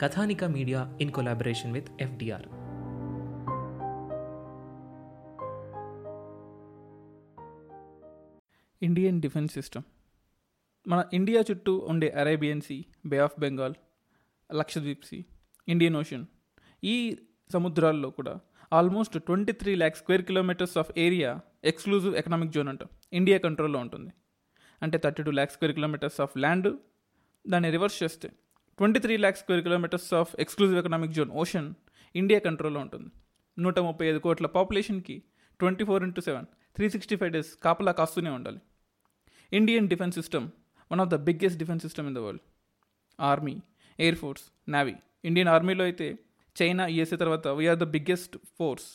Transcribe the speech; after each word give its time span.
Kathanika 0.00 0.44
media 0.44 0.98
in 1.00 1.10
collaboration 1.10 1.72
with 1.72 1.88
FDR. 2.00 2.46
Indian 8.84 9.22
defence 9.22 9.54
system. 9.54 9.82
మన 10.86 11.04
India 11.12 11.42
చుట్టూ 11.50 11.86
ఉండే 11.88 12.10
Arabian 12.10 12.60
sea 12.60 12.84
bay 13.06 13.18
of 13.18 13.40
Bengal 13.40 13.74
Lakshadweep 14.54 15.04
sea 15.04 15.24
Indian 15.68 15.96
ocean. 15.96 16.26
ఈ 16.84 17.16
సముద్రాల్లో 17.52 18.10
కూడా 18.10 18.40
almost 18.72 19.22
twenty 19.22 19.52
three 19.52 19.74
lakh 19.74 19.96
square 19.96 20.22
kilometres 20.22 20.78
of 20.78 20.98
area 20.98 21.40
exclusive 21.64 22.16
economic 22.16 22.52
zone 22.52 22.68
అంటాం. 22.68 22.88
India 23.12 23.38
కంట్రోల్లో 23.38 23.78
ఉంటుంది. 23.78 24.10
అంటే 24.82 24.98
thirty 24.98 25.22
two 25.22 25.30
lakh 25.30 25.52
square 25.52 25.74
kilometres 25.74 26.20
of 26.20 26.38
land 26.38 26.76
దాన్ని 27.48 27.70
రివర్స్ 27.70 28.02
చేస్తే 28.02 28.30
twenty 28.80 29.00
three 29.04 29.14
lakhs 29.16 29.40
square 29.42 29.62
kilometres 29.62 30.14
of 30.18 30.30
exclusive 30.42 30.78
economic 30.78 31.12
zone 31.12 31.30
ocean 31.40 31.74
India 32.14 32.38
కంట్రోల్లో 32.40 32.80
ఉంటుంది. 32.80 33.08
నూట 33.58 33.78
ముప్పై 33.78 34.06
ఐదు 34.06 34.18
కోట్ల 34.18 34.46
పాపులేషన్కి 34.46 35.22
twenty 35.60 35.84
four 35.84 36.02
into 36.02 36.20
seven 36.20 36.46
three 36.76 36.88
sixty 36.88 37.16
five 37.16 37.32
days 37.32 37.50
కాపలా 37.64 37.92
కాస్తూనే 37.92 38.30
ఉండాలి. 38.30 38.60
Indian 39.52 39.88
defence 39.88 40.16
system 40.20 40.46
one 40.92 41.00
of 41.00 41.08
the 41.08 41.14
biggest 41.14 41.58
defence 41.58 41.82
system 41.82 42.06
in 42.06 42.14
the 42.14 42.18
world 42.18 42.44
army 43.20 43.54
air 43.98 44.16
force 44.16 44.44
navy 44.68 44.94
Indian 45.24 45.48
ఆర్మీలో 45.48 45.84
అయితే 45.84 46.18
చైనా 46.62 46.86
యుఎస్ఏ 46.86 47.16
తర్వాత 47.16 47.48
వీఆర్ 47.48 47.78
ద 47.78 47.88
బిగ్గెస్ట్ 47.96 48.36
ఫోర్స్ 48.58 48.88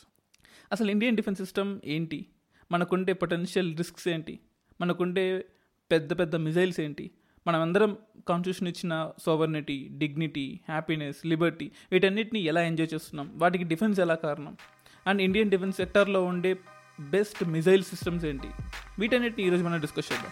అసలు 0.71 0.91
Indian 0.91 1.15
defence 1.15 1.39
system 1.39 1.81
ఏంటి? 1.85 2.25
మనకుండే 2.71 3.13
potential 3.13 3.77
risks 3.77 4.07
ఏంటి? 4.07 4.39
మనకుండే 4.81 5.45
పెద్ద 5.91 6.19
పెద్ద 6.19 6.35
మిజైల్స్ 6.35 6.79
ఏంటి? 6.79 7.11
మనమందరం 7.47 7.97
కాన్స్టిట్యూషన్ 8.27 8.67
ఇచ్చిన 8.67 9.11
సోవర్నిటీ 9.25 9.87
డిగ్నిటీ 9.91 10.59
హ్యాపీనెస్ 10.69 11.25
లిబర్టీ 11.25 11.71
వీటన్నిటిని 11.91 12.39
ఎలా 12.39 12.61
ఎంజాయ్ 12.61 12.93
చేస్తున్నాం? 12.93 13.31
వాటికి 13.35 13.63
డిఫెన్స్ 13.63 13.99
ఎలా 13.99 14.15
కారణం? 14.15 14.57
అండ్ 15.07 15.21
ఇండియన్ 15.21 15.51
డిఫెన్స్ 15.51 15.77
సెక్టర్లో 15.77 16.23
ఉండే 16.23 16.57
బెస్ట్ 16.99 17.43
మిజైల్ 17.43 17.83
సిస్టమ్స్ 17.83 18.25
ఏంటి? 18.25 18.47
వీటన్నిటిని 18.99 19.47
ఈరోజు 19.47 19.63
మనం 19.63 19.79
డిస్కస్ 19.79 20.13
చేద్దాం. 20.13 20.31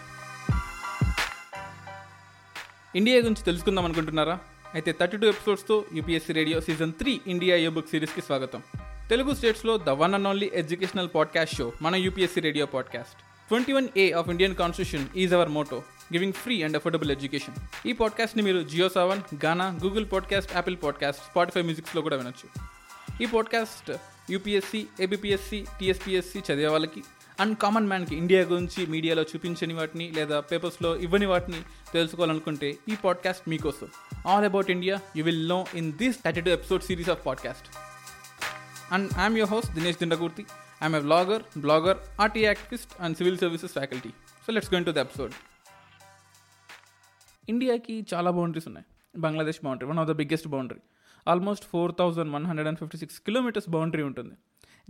ఇండియా 2.96 3.16
గురించి 3.16 3.44
తెలుసుకుందాం 3.44 3.84
అనుకుంటున్నారా? 3.84 4.38
అయితే 4.74 4.94
thirty 5.00 5.16
two 5.16 5.26
ఎపిసోడ్స్తో 5.26 5.84
UPSC 5.94 6.32
radio 6.32 6.60
season 6.60 6.92
three 6.92 7.20
India 7.26 7.56
a 7.56 7.68
book 7.68 7.88
సిరీస్కి 7.88 8.22
స్వాగతం. 8.22 8.62
తెలుగు 9.10 9.34
స్టేట్స్లో 9.34 9.78
the 9.78 9.88
one 9.88 10.14
and 10.14 10.28
only 10.28 10.50
educational 10.54 11.08
podcast 11.14 11.54
show 11.54 11.72
మన 11.82 11.96
UPSC 11.96 12.40
radio 12.40 12.66
podcast 12.66 13.48
twenty 13.48 13.72
one 13.72 13.88
A 13.96 14.12
of 14.12 14.28
Indian 14.28 14.54
constitution 14.54 15.18
is 15.18 15.34
our 15.34 15.48
motto 15.48 15.82
giving 16.12 16.32
free 16.32 16.62
and 16.62 16.76
affordable 16.76 17.10
education 17.10 17.88
ఈ 17.88 17.92
పాడ్కాస్ట్ని 17.92 18.42
మీరు 18.42 18.62
JioSaavn 18.88 19.44
Gaana 19.44 19.78
Google 19.84 20.06
podcast 20.12 20.52
Apple 20.52 20.76
podcast 20.82 21.22
Spotify 21.30 21.62
మ్యూజిక్స్లో 21.62 22.02
కూడా 22.02 22.16
వినొచ్చు. 22.16 22.48
ఈ 23.22 23.26
podcast 23.26 23.92
UPSC 24.30 24.86
ABPSC 25.00 25.66
TSPSC 25.80 26.38
చదివే 26.38 26.66
వాళ్ళకి 26.66 27.02
and 27.40 27.58
common 27.58 27.86
మ్యాన్కి 27.86 28.16
India 28.16 28.42
గురించి 28.42 28.86
మీడియాలో 28.86 29.22
చూపించని 29.22 29.74
వాటిని 29.74 30.10
లేదా 30.10 30.40
పేపర్స్లో 30.40 30.96
ఇవ్వని 30.96 31.26
వాటిని 31.26 31.62
తెలుసుకోవాలనుకుంటే 31.92 32.76
ఈ 32.88 32.96
పాడ్కాస్ట్ 33.04 33.48
మీకోసం. 33.48 33.88
All 34.26 34.44
about 34.44 34.70
India 34.70 35.00
you 35.16 35.24
will 35.24 35.48
know 35.48 35.66
in 35.74 35.92
this 35.92 36.16
thirty 36.24 36.40
two 36.40 36.50
episode 36.50 36.82
series 36.82 37.10
of 37.10 37.26
podcast 37.26 37.66
and 38.94 39.12
I'm 39.18 39.38
your 39.38 39.50
host 39.50 39.72
Dinesh 39.72 39.96
Dindakurthi 39.96 40.42
I'm 40.82 40.96
a 40.96 41.00
blogger 41.00 41.42
blogger 41.58 41.96
RTI 42.20 42.40
activist 42.40 42.90
and 43.00 43.16
civil 43.16 43.38
services 43.38 43.72
faculty 43.72 44.08
so 44.46 44.52
let's 44.52 44.74
going 44.74 44.86
to 44.86 44.90
the 44.90 44.96
episode 44.96 45.32
ఇండియాకి 47.48 47.94
చాలా 48.12 48.30
boundaries 48.38 48.66
ఉన్నాయి. 48.68 48.86
Bangladesh 49.24 49.60
boundary 49.64 49.86
one 49.90 49.98
of 50.02 50.08
the 50.10 50.12
biggest 50.20 50.48
boundary 50.54 50.82
almost 51.32 51.66
four 51.72 51.92
thousand 51.98 52.30
one 52.36 52.46
hundred 52.50 52.68
and 52.68 52.78
fifty 52.78 52.98
six 53.02 53.18
kilometres 53.20 53.68
boundary 53.76 54.02
ఉంటుంది 54.02 54.34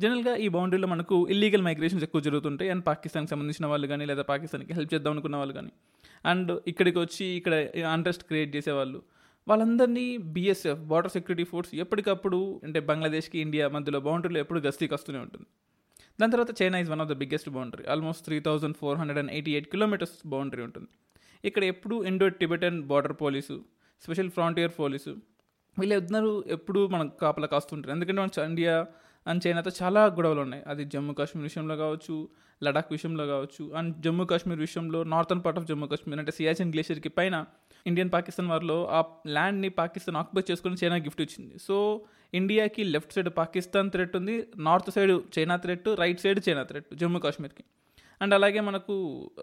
జనరల్గా 0.02 0.32
ఈ 0.44 0.46
బౌండరీలో 0.48 0.88
మనకు 0.92 1.16
illegal 1.30 1.62
migrations 1.62 2.04
ఎక్కువ 2.04 2.20
జరుగుతుంటాయి. 2.20 2.70
And 2.70 2.84
పాకిస్తాన్కి 2.86 3.30
సంబంధించిన 3.30 3.66
వాళ్ళు 3.72 3.86
కానీ 3.86 4.04
లేదా 4.10 4.22
పాకిస్తాన్కి 4.30 4.72
హెల్ప్ 4.72 4.94
చేద్దాం 4.94 5.12
అనుకున్న 5.12 5.36
వాళ్ళు 5.36 5.54
కానీ. 5.54 5.72
అండ్ 6.30 6.50
ఇక్కడికి 6.66 6.98
వచ్చి 6.98 7.24
ఇక్కడ 7.26 7.54
అంట్రెస్ట్ 7.94 8.24
క్రియేట్ 8.24 8.56
చేసేవాళ్ళు. 8.56 9.02
వాళ్ళందరినీ 9.48 10.16
బీఎస్ఎఫ్ 10.34 10.82
బార్డర్ 10.92 11.12
సెక్యూరిటీ 11.12 11.44
ఫోర్స్ 11.50 11.70
ఎప్పటికప్పుడు 11.74 12.60
అంటే 12.64 12.80
బంగ్లాదేశ్కి 12.90 13.38
ఇండియా 13.38 13.68
మధ్యలో 13.68 14.00
బౌండరీలో 14.00 14.40
ఎప్పుడు 14.40 14.60
గస్తీకి 14.66 14.94
వస్తూనే 14.94 15.18
ఉంటుంది. 15.18 15.46
దాని 16.20 16.32
తర్వాత 16.32 16.62
China 16.62 16.78
is 16.78 16.90
one 16.90 17.00
of 17.00 17.10
the 17.12 17.16
biggest 17.22 17.50
boundary 17.50 17.84
almost 17.94 18.24
three 18.24 18.40
thousand 18.40 18.76
four 18.76 18.98
hundred 18.98 19.18
and 19.22 19.32
eighty 19.32 19.52
eight 19.52 19.68
kilometres 19.74 20.16
boundary 20.26 20.62
ఉంటుంది. 20.62 20.90
ఇక్కడ 21.44 21.64
ఎప్పుడు 21.64 22.04
Indo 22.10 22.28
Tibetan 22.40 22.82
Border 22.82 23.16
Police 23.22 23.56
Special 24.04 24.30
Frontier 24.30 24.72
Police 24.78 25.12
వీళ్ళిద్దరూ 25.78 26.44
ఎప్పుడు 26.46 26.80
మనకు 26.86 27.18
కాపలా 27.18 27.46
కాస్తుంటారు. 27.46 27.92
ఎందుకంటే 27.94 28.20
మన 28.22 28.44
ఇండియా 28.50 28.74
అండ్ 29.26 29.42
చైనాతో 29.46 29.70
చాలా 29.82 30.00
గొడవలు 30.16 30.40
ఉన్నాయి. 30.40 30.62
అది 30.66 30.84
జమ్మూ 30.84 31.12
కాశ్మీర్ 31.18 31.44
విషయంలో 31.44 31.76
కావచ్చు 31.76 32.28
లడాక్ 32.64 32.90
విషయంలో 32.92 33.24
కావచ్చు 33.26 33.62
అండ్ 33.78 33.92
జమ్మూ 34.04 34.24
కాశ్మీర్ 34.24 34.60
విషయంలో 34.66 35.04
northern 35.12 35.42
part 35.44 35.58
of 35.60 35.66
Jammu 35.70 35.86
Kashmir 35.86 36.20
అంటే 36.20 36.32
సియాచిన్ 36.32 36.72
గ్లేషియర్కి 36.74 37.08
పైన 37.08 37.44
ఇండియన్ 37.86 38.10
పాకిస్తాన్ 38.10 38.48
వారిలో 38.48 38.88
ఆ 38.96 39.00
ల్యాండ్ని 39.26 39.68
పాకిస్తాన్ 39.68 40.16
ఆక్యుపై 40.16 40.42
చేసుకుని 40.50 40.76
చైనా 40.84 40.96
గిఫ్ట్ 40.96 41.20
ఇచ్చింది. 41.20 41.58
సో 41.58 41.76
ఇండియాకి 42.34 42.84
లెఫ్ట్ 42.84 43.12
సైడ్ 43.12 43.30
పాకిస్తాన్ 43.36 43.90
థ్రెట్ 43.90 44.16
ఉంది 44.16 44.36
north 44.56 44.90
side 44.90 45.14
China 45.38 45.56
threat 45.56 45.88
right 46.02 46.20
side 46.20 46.40
China 46.48 46.62
threat 46.62 46.94
Jammu 46.94 47.18
కాశ్మీర్కి. 47.18 47.64
And 48.20 48.34
అలాగే 48.38 48.60
మనకు 48.68 48.94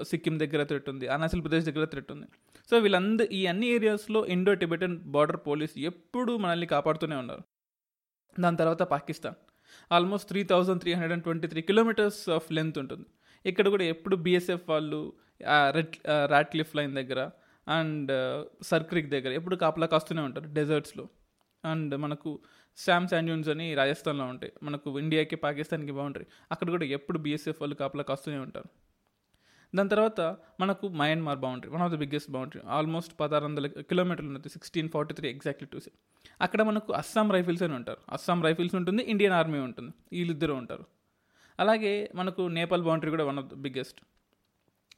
సిక్కిం 0.09 0.36
దగ్గర 0.44 0.62
థ్రెట్ 0.70 0.90
ఉంది 0.94 1.06
అరుణాచల్ 1.14 1.42
ప్రదేశ్ 1.46 1.66
దగ్గర 1.70 1.86
థ్రెట్ 1.94 2.12
ఉంది. 2.16 2.28
సో 2.70 2.76
వీళ్ళందరూ 2.84 3.28
ఈ 3.40 3.42
అన్ని 3.52 3.68
ఏరియాస్లో 3.76 4.20
ఇండో 4.36 4.54
టిబెటన్ 4.62 4.98
బార్డర్ 5.16 5.40
పోలీస్ 5.48 5.76
ఎప్పుడూ 5.92 6.34
మనల్ని 6.44 6.68
కాపాడుతూనే 6.76 7.18
ఉన్నారు. 7.24 7.44
దాని 8.44 8.59
తర్వాత 8.62 8.84
Pakistan. 8.96 9.38
Almost 9.96 10.28
three 10.32 10.42
thousand 10.52 10.82
three 10.84 10.92
hundred 10.94 11.14
and 11.16 11.26
twenty 11.28 11.48
three 11.54 11.62
kilometres 11.70 12.22
of 12.38 12.48
length 12.58 12.78
ఉంటుంది. 12.84 13.08
ఇక్కడ 13.46 13.68
కూడా 13.74 13.86
ఎప్పుడు 13.94 14.16
బీఎస్ఎఫ్ 14.26 14.66
వాళ్ళు 14.74 15.00
రెడ్ 15.78 15.96
రాట్ 16.34 16.50
క్లిఫ్ 16.53 16.74
లైన్ 16.78 16.94
దగ్గర 17.00 17.22
అండ్ 17.68 18.12
సర్క్రిక్ 18.70 19.09
దగ్గర 19.16 19.32
ఎప్పుడు 19.40 19.56
కాపలా 19.64 19.88
కాస్తూనే 19.94 20.22
ఉంటారు 20.28 20.48
డెజర్ట్స్లో 20.58 21.06
అండ్ 21.64 21.94
మనకు 22.03 22.30
శామ్ 22.78 23.08
శాండ్యూన్స్ 23.08 23.50
అని 23.50 23.76
రాజస్థాన్లో 23.76 24.26
ఉంటాయి. 24.26 24.53
మనకు 24.64 25.00
ఇండియాకి 25.00 25.35
పాకిస్తాన్కి 25.35 25.91
బాగుంటాయి. 25.91 26.28
అక్కడ 26.52 26.70
కూడా 26.70 26.85
ఎప్పుడు 26.85 27.18
బీఎస్ఎఫ్ 27.18 27.62
వాళ్ళు 27.62 27.76
కాపలా 27.76 28.06
వస్తూనే 28.12 28.38
ఉంటారు. 28.38 28.66
దాని 29.76 29.90
తర్వాత 29.90 30.22
మనకు 30.59 30.88
Myanmar 30.88 31.40
boundary 31.40 31.70
one 31.70 31.82
of 31.82 31.94
the 31.94 31.96
biggest 31.96 32.32
boundary 32.32 32.62
almost 32.68 33.20
పదహారు 33.20 33.46
వందల 33.46 33.68
కిలోమీటర్లు 33.68 34.28
ఉంటుంది 34.28 34.50
sixteen 34.50 34.90
forty 34.90 35.14
three 35.14 35.29
exactly 35.29 35.68
two 35.73 35.79
అక్కడ 36.41 36.62
మనకు 36.62 36.94
అస్సాం 36.94 37.32
రైఫిల్స్ 37.32 37.64
అని 37.64 37.73
ఉంటారు. 37.73 37.97
అస్సాం 38.09 38.44
రైఫిల్స్ 38.44 38.76
ఉంటుంది 38.76 39.03
ఇండియన్ 39.03 39.34
ఆర్మీ 39.34 39.59
ఉంటుంది 39.59 39.91
వీళ్ళిద్దరూ 40.12 40.56
ఉంటారు. 40.56 40.85
అలాగే 41.59 42.12
మనకు 42.16 42.41
నేపాల్ 42.41 42.84
బౌండరీ 42.84 43.09
కూడా 43.09 43.26
one 43.26 43.40
of 43.40 43.46
the 43.46 43.53
biggest 43.53 44.02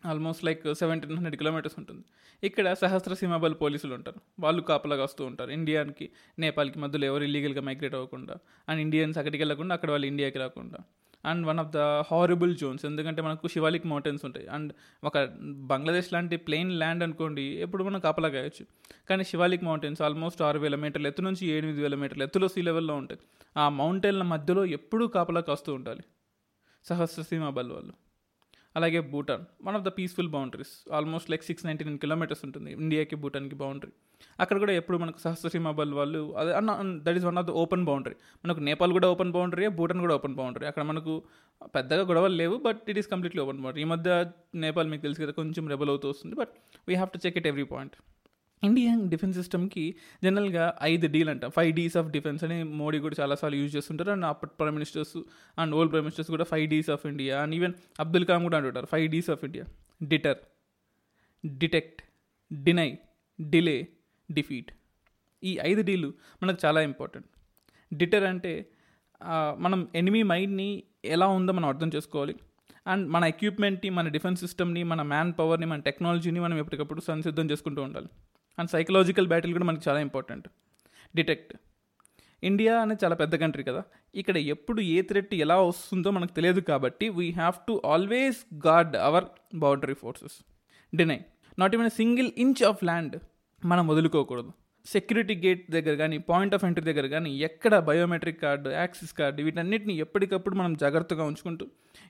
almost 0.06 0.46
like 0.46 0.76
seventeen 0.76 1.14
hundred 1.14 1.36
kilometres 1.36 1.76
ఉంటుంది. 1.80 2.04
ఇక్కడ 2.44 2.74
సహస్ర 2.74 3.14
సీమాబల్ 3.14 3.56
పోలీసులు 3.62 3.96
ఉంటారు. 3.96 4.22
వాళ్ళు 4.40 4.62
కాపలాగా 4.62 5.04
వస్తూ 5.04 5.26
ఉంటారు. 5.26 5.52
ఇండియాకి 5.52 6.10
నేపాల్కి 6.40 6.80
మధ్యలో 6.80 7.06
ఎవరు 7.06 7.24
ఇల్లీగల్గా 7.24 7.62
మైగ్రేట్ 7.62 7.94
అవ్వకుండా 7.94 8.36
అండ్ 8.70 8.82
ఇండియన్స్ 8.82 9.18
అక్కడికి 9.18 9.42
వెళ్ళకుండా 9.42 9.74
అక్కడ 9.74 9.92
వాళ్ళు 9.92 10.08
ఇండియాకి 10.08 10.40
రాకుండా. 10.40 10.78
And 11.26 11.48
one 11.48 11.60
of 11.60 11.68
the 11.68 11.78
horrible 11.78 12.56
zones 12.56 12.86
ఎందుకంటే 12.86 13.22
మనకు 13.22 13.48
శివాలిక్ 13.48 13.88
మౌంటైన్స్ 13.88 14.26
ఉంటాయి. 14.26 14.48
అండ్ 14.48 14.74
ఒక 15.04 15.20
బంగ్లాదేశ్ 15.42 16.14
లాంటి 16.14 16.38
ప్లెయిన్ 16.38 16.72
ల్యాండ్ 16.72 17.04
అనుకోండి 17.04 17.42
ఎప్పుడు 17.42 17.84
మనం 17.84 18.00
కాపలా 18.00 18.30
కాయచ్చు 18.30 18.66
కానీ 19.10 19.24
శివాలిక్ 19.24 19.64
మౌంటైన్స్ 19.64 20.02
ఆల్మోస్ట్ 20.02 20.42
ఆరు 20.42 20.60
వేల 20.60 20.76
మీటర్ల 20.76 21.08
ఎత్తు 21.08 21.22
నుంచి 21.22 21.48
ఎనిమిది 21.48 21.82
వేల 21.82 21.96
మీటర్ల 21.96 22.24
ఎత్తులో 22.24 22.48
సీ 22.48 22.62
లెవెల్లో 22.62 22.96
ఉంటాయి. 22.96 23.20
ఆ 23.58 23.70
మౌంటైన్ల 23.70 24.24
మధ్యలో 24.24 24.66
ఎప్పుడూ 24.66 25.08
కాపలా 25.08 25.42
కాస్తూ 25.42 25.74
ఉండాలి. 25.74 26.02
సహస్ర 26.86 27.50
బల్ 27.50 27.72
వాళ్ళు. 27.72 27.94
అలాగే 28.75 29.00
Bhutan 29.12 29.44
one 29.68 29.75
of 29.75 29.84
the 29.84 29.92
peaceful 29.98 30.30
boundaries 30.30 30.74
almost 30.92 31.28
like 31.31 31.44
six 31.44 31.66
ninety 31.66 31.84
nine 31.86 31.98
kilometres 31.98 32.44
ఉంటుంది. 32.46 32.70
ఇండియాకి 32.78 33.16
భూటాన్కి 33.16 33.56
బౌండరీ 33.56 33.94
అక్కడ 34.40 34.58
కూడా 34.60 34.74
ఎప్పుడు 34.74 34.98
మనకు 34.98 35.20
సహస్రసీమ 35.20 35.72
బల్ 35.72 35.94
వాళ్ళు 35.94 36.22
అదే 36.38 36.54
అన్న 36.54 36.72
that 37.04 37.18
is 37.18 37.25
one 37.25 37.38
of 37.38 37.48
the 37.48 37.54
open 37.64 37.86
boundary 37.86 38.16
మనకు 38.44 38.60
నేపాల్ 38.60 38.94
కూడా 38.94 39.08
ఓపెన్ 39.08 39.31
బౌండరీ 39.31 39.68
భూటాన్ 39.80 40.02
కూడా 40.02 40.16
ఓపెన్ 40.16 40.36
బౌండరీ 40.36 40.66
అక్కడ 40.66 40.84
మనకు 40.84 41.14
పెద్దగా 41.75 42.04
గొడవలు 42.04 42.36
లేవు 42.36 42.58
but 42.58 42.81
it 42.90 42.98
is 42.98 43.08
completely 43.08 43.42
open 43.42 43.62
boundary 43.64 43.81
ఈ 43.81 43.86
మధ్య 43.86 44.10
నేపాల్ 44.66 44.88
మీకు 44.88 45.02
తెలుసు 45.02 45.22
కదా 45.22 45.31
కొంచెం 45.31 45.68
రెబల్ 45.68 45.90
అవుతూ 45.90 46.10
వస్తుంది 46.10 46.36
but 46.36 46.54
we 46.88 46.96
have 46.96 47.12
to 47.14 47.22
check 47.25 47.38
it 47.38 47.48
every 47.48 47.68
point 47.74 47.96
Indian 48.63 49.10
defence 49.10 49.38
సిస్టమ్కి 49.38 49.95
జనరల్గా 50.24 50.65
ఐదు 50.83 51.07
డీల్ 51.07 51.30
అంట. 51.30 51.45
ఫైవ్ 51.45 51.75
డీస్ 51.75 51.98
ఆఫ్ 51.98 52.07
డిఫెన్స్ 52.12 52.44
అని 52.44 52.63
మోడీ 52.63 53.00
కూడా 53.00 53.15
చాలాసార్లు 53.19 53.57
యూజ్ 53.57 53.75
చేస్తుంటారు. 53.75 54.12
అండ్ 54.12 54.25
అప్పటి 54.25 54.51
prime 54.60 54.75
ministers 54.75 55.18
and 55.60 55.75
old 55.75 55.92
prime 55.92 56.06
ministers 56.06 56.31
కూడా 56.31 56.44
five 56.44 56.69
Ds 56.69 56.89
of 56.89 57.06
India 57.06 57.42
and 57.42 57.56
even 57.56 57.74
Abdul 58.00 58.25
Kalam 58.25 58.44
కూడా 58.44 58.57
అంటుంటారు. 58.57 58.88
Five 58.92 59.12
Ds 59.12 59.30
of 59.30 59.44
India. 59.44 59.65
Deter 60.04 60.38
detect 61.45 62.01
deny 62.63 62.89
delay 63.42 63.88
defeat. 64.31 64.71
ఈ 65.44 65.60
ఐదు 65.63 65.81
డీలు 65.81 66.13
మనకు 66.44 66.65
చాలా 66.65 66.81
ఇంపార్టెంట్. 66.81 67.27
డిటర్ 67.94 68.24
అంటే 68.24 68.54
మనం 69.57 69.88
ఎనిమీ 69.95 70.24
మైండ్ని 70.24 70.83
ఎలా 71.06 71.27
ఉందో 71.27 71.54
మనం 71.54 71.68
అర్థం 71.69 71.92
చేసుకోవాలి. 71.95 72.36
అండ్ 72.88 73.10
మన 73.10 73.24
ఎక్విప్మెంట్ని 73.24 73.89
మన 73.89 74.07
డిఫెన్స్ 74.07 74.42
సిస్టమ్ని 74.42 74.83
మన 74.83 75.01
మ్యాన్ 75.01 75.33
పవర్ని 75.39 75.65
మన 75.65 75.80
టెక్నాలజీని 75.80 76.39
మనం 76.39 76.57
ఎప్పటికప్పుడు 76.57 77.01
సంసిద్ధం 77.01 77.51
చేసుకుంటూ 77.51 77.81
ఉండాలి. 77.81 78.10
అండ్ 78.58 78.70
సైకలాజికల్ 78.76 79.28
బ్యాటిల్ 79.34 79.54
కూడా 79.58 79.68
మనకి 79.70 79.84
చాలా 79.90 80.00
ఇంపార్టెంట్ 80.08 80.48
డిటెక్ట్ 81.16 81.54
ఇండియా 82.44 82.74
అనేది 82.84 83.02
చాలా 83.04 83.16
పెద్ద 83.20 83.36
కంట్రీ 83.42 83.64
కదా. 83.68 83.82
ఇక్కడ 84.22 84.38
ఎప్పుడు 84.54 84.80
ఏ 84.94 84.98
థ్రెట్ 85.10 85.34
ఎలా 85.44 85.58
వస్తుందో 85.68 86.10
మనకు 86.18 86.34
తెలియదు 86.38 86.62
కాబట్టి 86.72 87.06
we 87.20 87.28
have 87.38 87.56
to 87.68 87.74
always 87.94 88.42
guard 88.68 88.96
our 89.10 89.28
boundary 89.64 89.96
forces 90.02 90.36
deny 90.94 91.20
not 91.62 91.76
even 91.78 91.94
single 92.02 92.30
inch 92.46 92.64
of 92.70 92.84
land 92.90 93.16
మనం 93.64 93.84
వదులుకోకూడదు. 93.92 94.52
సెక్యూరిటీ 94.86 95.36
గేట్ 95.44 95.62
దగ్గర 95.76 95.94
కానీ 96.02 96.18
పాయింట్ 96.30 96.54
ఆఫ్ 96.56 96.64
ఎంట్రీ 96.68 96.84
దగ్గర 96.88 97.08
కానీ 97.14 97.30
ఎక్కడ 97.48 97.74
బయోమెట్రిక్ 97.90 98.40
కార్డు 98.42 98.70
యాక్సిస్ 98.80 99.14
కార్డు 99.20 99.44
వీటన్నిటిని 99.46 99.94
ఎప్పటికప్పుడు 100.06 100.56
మనం 100.62 100.74
జాగ్రత్తగా 100.82 101.24
ఉంచుకుంటూ 101.30 101.66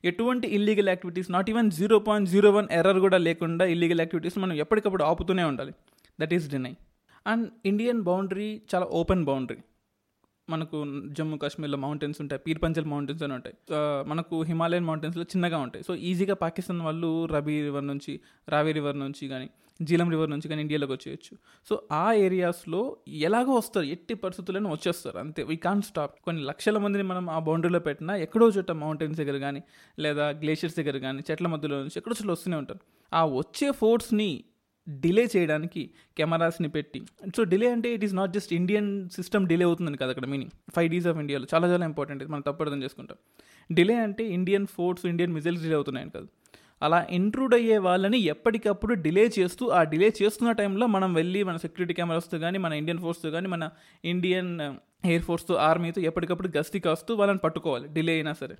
ఎటువంటి 0.09 0.47
illegal 0.57 0.89
activities 0.93 1.29
not 1.35 1.49
even 1.51 1.69
zero 1.79 1.99
point 2.07 2.29
zero 2.29 2.51
one 2.57 2.69
error 2.79 2.99
కూడా 3.05 3.19
లేకుండా 3.27 3.65
ఇల్లీగల్ 3.73 4.01
యాక్టివిటీస్ 4.03 4.37
మనం 4.43 4.55
ఎప్పటికప్పుడు 4.63 5.03
ఆపుతూనే 5.09 5.43
ఉండాలి. 5.51 5.73
That 6.19 6.33
is 6.33 6.49
deny 6.49 6.73
and 7.27 7.45
Indian 7.65 8.01
boundary 8.01 8.61
చాలా 8.75 8.85
ఓపెన్ 8.85 9.23
బౌండరీ 9.25 9.61
మనకు 10.49 10.77
జమ్మూ 11.07 11.37
కాశ్మీర్లో 11.37 11.77
మౌంటైన్స్ 11.77 12.21
ఉంటాయి 12.21 12.41
పీర్పంచల్ 12.47 12.85
మౌంటైన్స్ 12.85 13.23
అని 13.23 13.33
ఉంటాయి 13.33 13.55
మనకు 14.07 14.41
హిమాలయన్ 14.41 14.85
మౌంటైన్స్లో 14.85 15.23
చిన్నగా 15.23 15.57
ఉంటాయి 15.57 15.83
సో 15.87 15.95
ఈజీగా 15.95 16.35
పాకిస్తాన్ 16.35 16.81
వాళ్ళు 16.81 17.25
రబీ 17.25 17.61
రివర్ 17.61 17.87
నుంచి 17.87 18.19
రావి 18.49 18.71
రివర్ 18.71 18.99
నుంచి 18.99 19.27
కానీ 19.27 19.49
జీలం 19.81 20.09
రివర్ 20.09 20.29
నుంచి 20.29 20.47
కానీ 20.47 20.61
ఇండియాలోకి 20.61 20.93
వచ్చేయచ్చు. 20.93 21.37
సో 21.69 21.87
ఆ 21.91 22.13
ఏరియాస్లో 22.13 22.97
ఎలాగో 23.07 23.53
వస్తారు 23.55 23.85
ఎట్టి 23.85 24.13
పరిస్థితులను 24.13 24.71
వచ్చేస్తారు 24.71 25.17
అంతే. 25.17 25.43
వీ 25.43 25.55
కాన్ 25.55 25.81
స్టాప్ 25.81 26.13
కొన్ని 26.23 26.41
లక్షల 26.43 26.77
మందిని 26.77 27.03
మనం 27.03 27.29
ఆ 27.29 27.39
బౌండరీలో 27.39 27.79
పెట్టినా 27.79 28.15
ఎక్కడో 28.15 28.49
చోట 28.49 28.71
మౌంటైన్స్ 28.71 29.17
దగ్గర 29.19 29.37
కానీ 29.37 29.63
లేదా 29.99 30.29
గ్లేషియర్స్ 30.29 30.77
దగ్గర 30.77 30.97
కానీ 30.97 31.23
చెట్ల 31.31 31.47
మధ్యలో 31.47 31.77
నుంచి 31.77 31.97
ఎక్కడో 31.97 32.15
చోట 32.21 32.31
వస్తూనే 32.31 32.57
ఉంటారు. 32.57 32.79
ఆ 33.13 33.25
వచ్చే 33.25 33.71
ఫోర్స్ని 33.71 34.43
డిలే 34.89 35.27
చేయడానికి 35.37 35.89
కెమెరాస్ని 36.17 36.69
పెట్టి. 36.69 37.01
సో 37.37 37.43
డిలే 37.43 37.71
అంటే 37.71 37.93
it 37.93 38.03
is 38.03 38.13
not 38.13 38.31
just 38.31 38.53
Indian 38.53 39.09
system 39.09 39.47
delay 39.47 39.65
అవుతుందని 39.65 39.97
కదా 39.97 40.09
అక్కడ 40.09 40.25
మీనింగ్ 40.25 40.51
ఫైవ్ 40.75 40.91
డీస్ 40.91 41.07
ఆఫ్ 41.07 41.17
ఇండియాలో 41.17 41.45
చాలా 41.53 41.67
చాలా 41.67 41.85
ఇంపార్టెంట్ 41.85 42.23
ఇది 42.23 42.31
మనం 42.31 42.41
తప్పు 42.41 42.63
అర్థం 42.63 42.83
చేసుకుంటాం. 42.83 43.17
డిలే 43.71 43.95
అంటే 43.95 44.23
Indian 44.23 44.67
force 44.67 45.05
Indian 45.05 45.33
missiles 45.33 45.63
delay 45.63 45.75
అవుతున్నాయని 45.75 46.09
కాదు. 46.09 46.27
అలా 46.81 47.07
ఇంట్రూడ్ 47.09 47.53
అయ్యే 47.53 47.77
వాళ్ళని 47.77 48.17
ఎప్పటికప్పుడు 48.17 48.93
డిలే 48.93 49.31
చేస్తూ 49.39 49.67
ఆ 49.67 49.83
డిలే 49.83 50.13
చేస్తున్న 50.21 50.51
టైంలో 50.51 50.87
మనం 50.87 51.13
వెళ్ళి 51.13 51.43
మన 51.43 51.57
సెక్యూరిటీ 51.57 51.93
కెమెరాస్తో 51.93 52.39
కానీ 52.39 52.57
మన 52.57 52.73
ఇండియన్ 52.73 52.99
ఫోర్స్తో 52.99 53.31
కానీ 53.31 53.47
మన 53.47 53.69
ఇండియన్ 54.05 54.59
ఎయిర్ 55.07 55.23
ఫోర్స్తో 55.23 55.53
ఆర్మీతో 55.53 56.01
ఎప్పటికప్పుడు 56.01 56.57
గస్తీ 56.57 56.79
కాస్తూ 56.79 57.15
వాళ్ళని 57.15 57.39
పట్టుకోవాలి 57.39 57.87
డిలే 57.87 58.13
అయినా 58.13 58.33
సరే. 58.33 58.55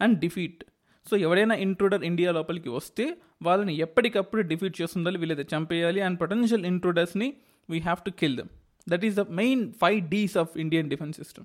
అండ్ 0.00 0.20
డిఫీట్ 0.20 0.64
సో 1.10 1.16
ఎవరైనా 1.16 1.54
ఇంట్రూడర్ 1.54 2.04
ఇండియా 2.04 2.32
లోపలికి 2.32 2.68
వస్తే 2.68 3.16
వాళ్ళని 3.42 3.76
ఎప్పటికప్పుడు 3.76 4.42
డిఫీట్ 4.42 4.80
చేస్తుండాలి 4.82 5.18
వీళ్ళైతే 5.18 5.56
చంపేయాలి 5.56 6.00
and 6.00 6.20
potential 6.20 6.66
ఇంట్రూడర్స్ని 6.66 7.34
we 7.70 7.78
have 7.78 8.04
to 8.04 8.10
kill 8.10 8.36
them 8.36 8.48
that 8.88 9.04
is 9.04 9.16
the 9.16 9.20
main 9.20 9.72
five 9.72 10.08
Ds 10.08 10.36
of 10.36 10.56
Indian 10.56 10.88
defence 10.88 11.16
system 11.16 11.44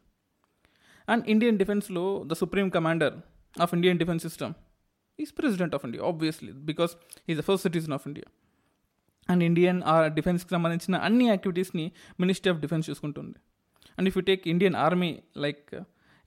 and 1.10 1.24
Indian 1.28 1.58
డిఫెన్స్లో 1.58 2.24
the 2.28 2.34
supreme 2.34 2.70
commander 2.70 3.14
of 3.62 3.74
Indian 3.74 3.98
defence 3.98 4.24
system 4.24 4.54
is 5.20 5.38
president 5.38 5.76
of 5.76 5.86
India 5.86 6.04
obviously 6.04 6.52
because 6.52 6.92
is 7.30 7.40
the 7.40 7.42
first 7.42 7.64
citizen 7.64 7.94
of 7.94 8.08
India 8.08 8.28
and 9.30 9.44
Indian 9.44 9.82
ఆ 9.86 10.08
డిఫెన్స్కి 10.08 10.50
సంబంధించిన 10.50 10.96
అన్ని 10.98 11.28
యాక్టివిటీస్ని 11.28 11.92
ministry 12.20 12.54
of 12.54 12.60
defence 12.60 12.90
చూసుకుంటుంది. 12.90 13.38
And 13.98 14.08
if 14.08 14.18
you 14.18 14.22
take 14.22 14.48
Indian 14.48 14.76
army 14.76 15.20
like 15.38 15.76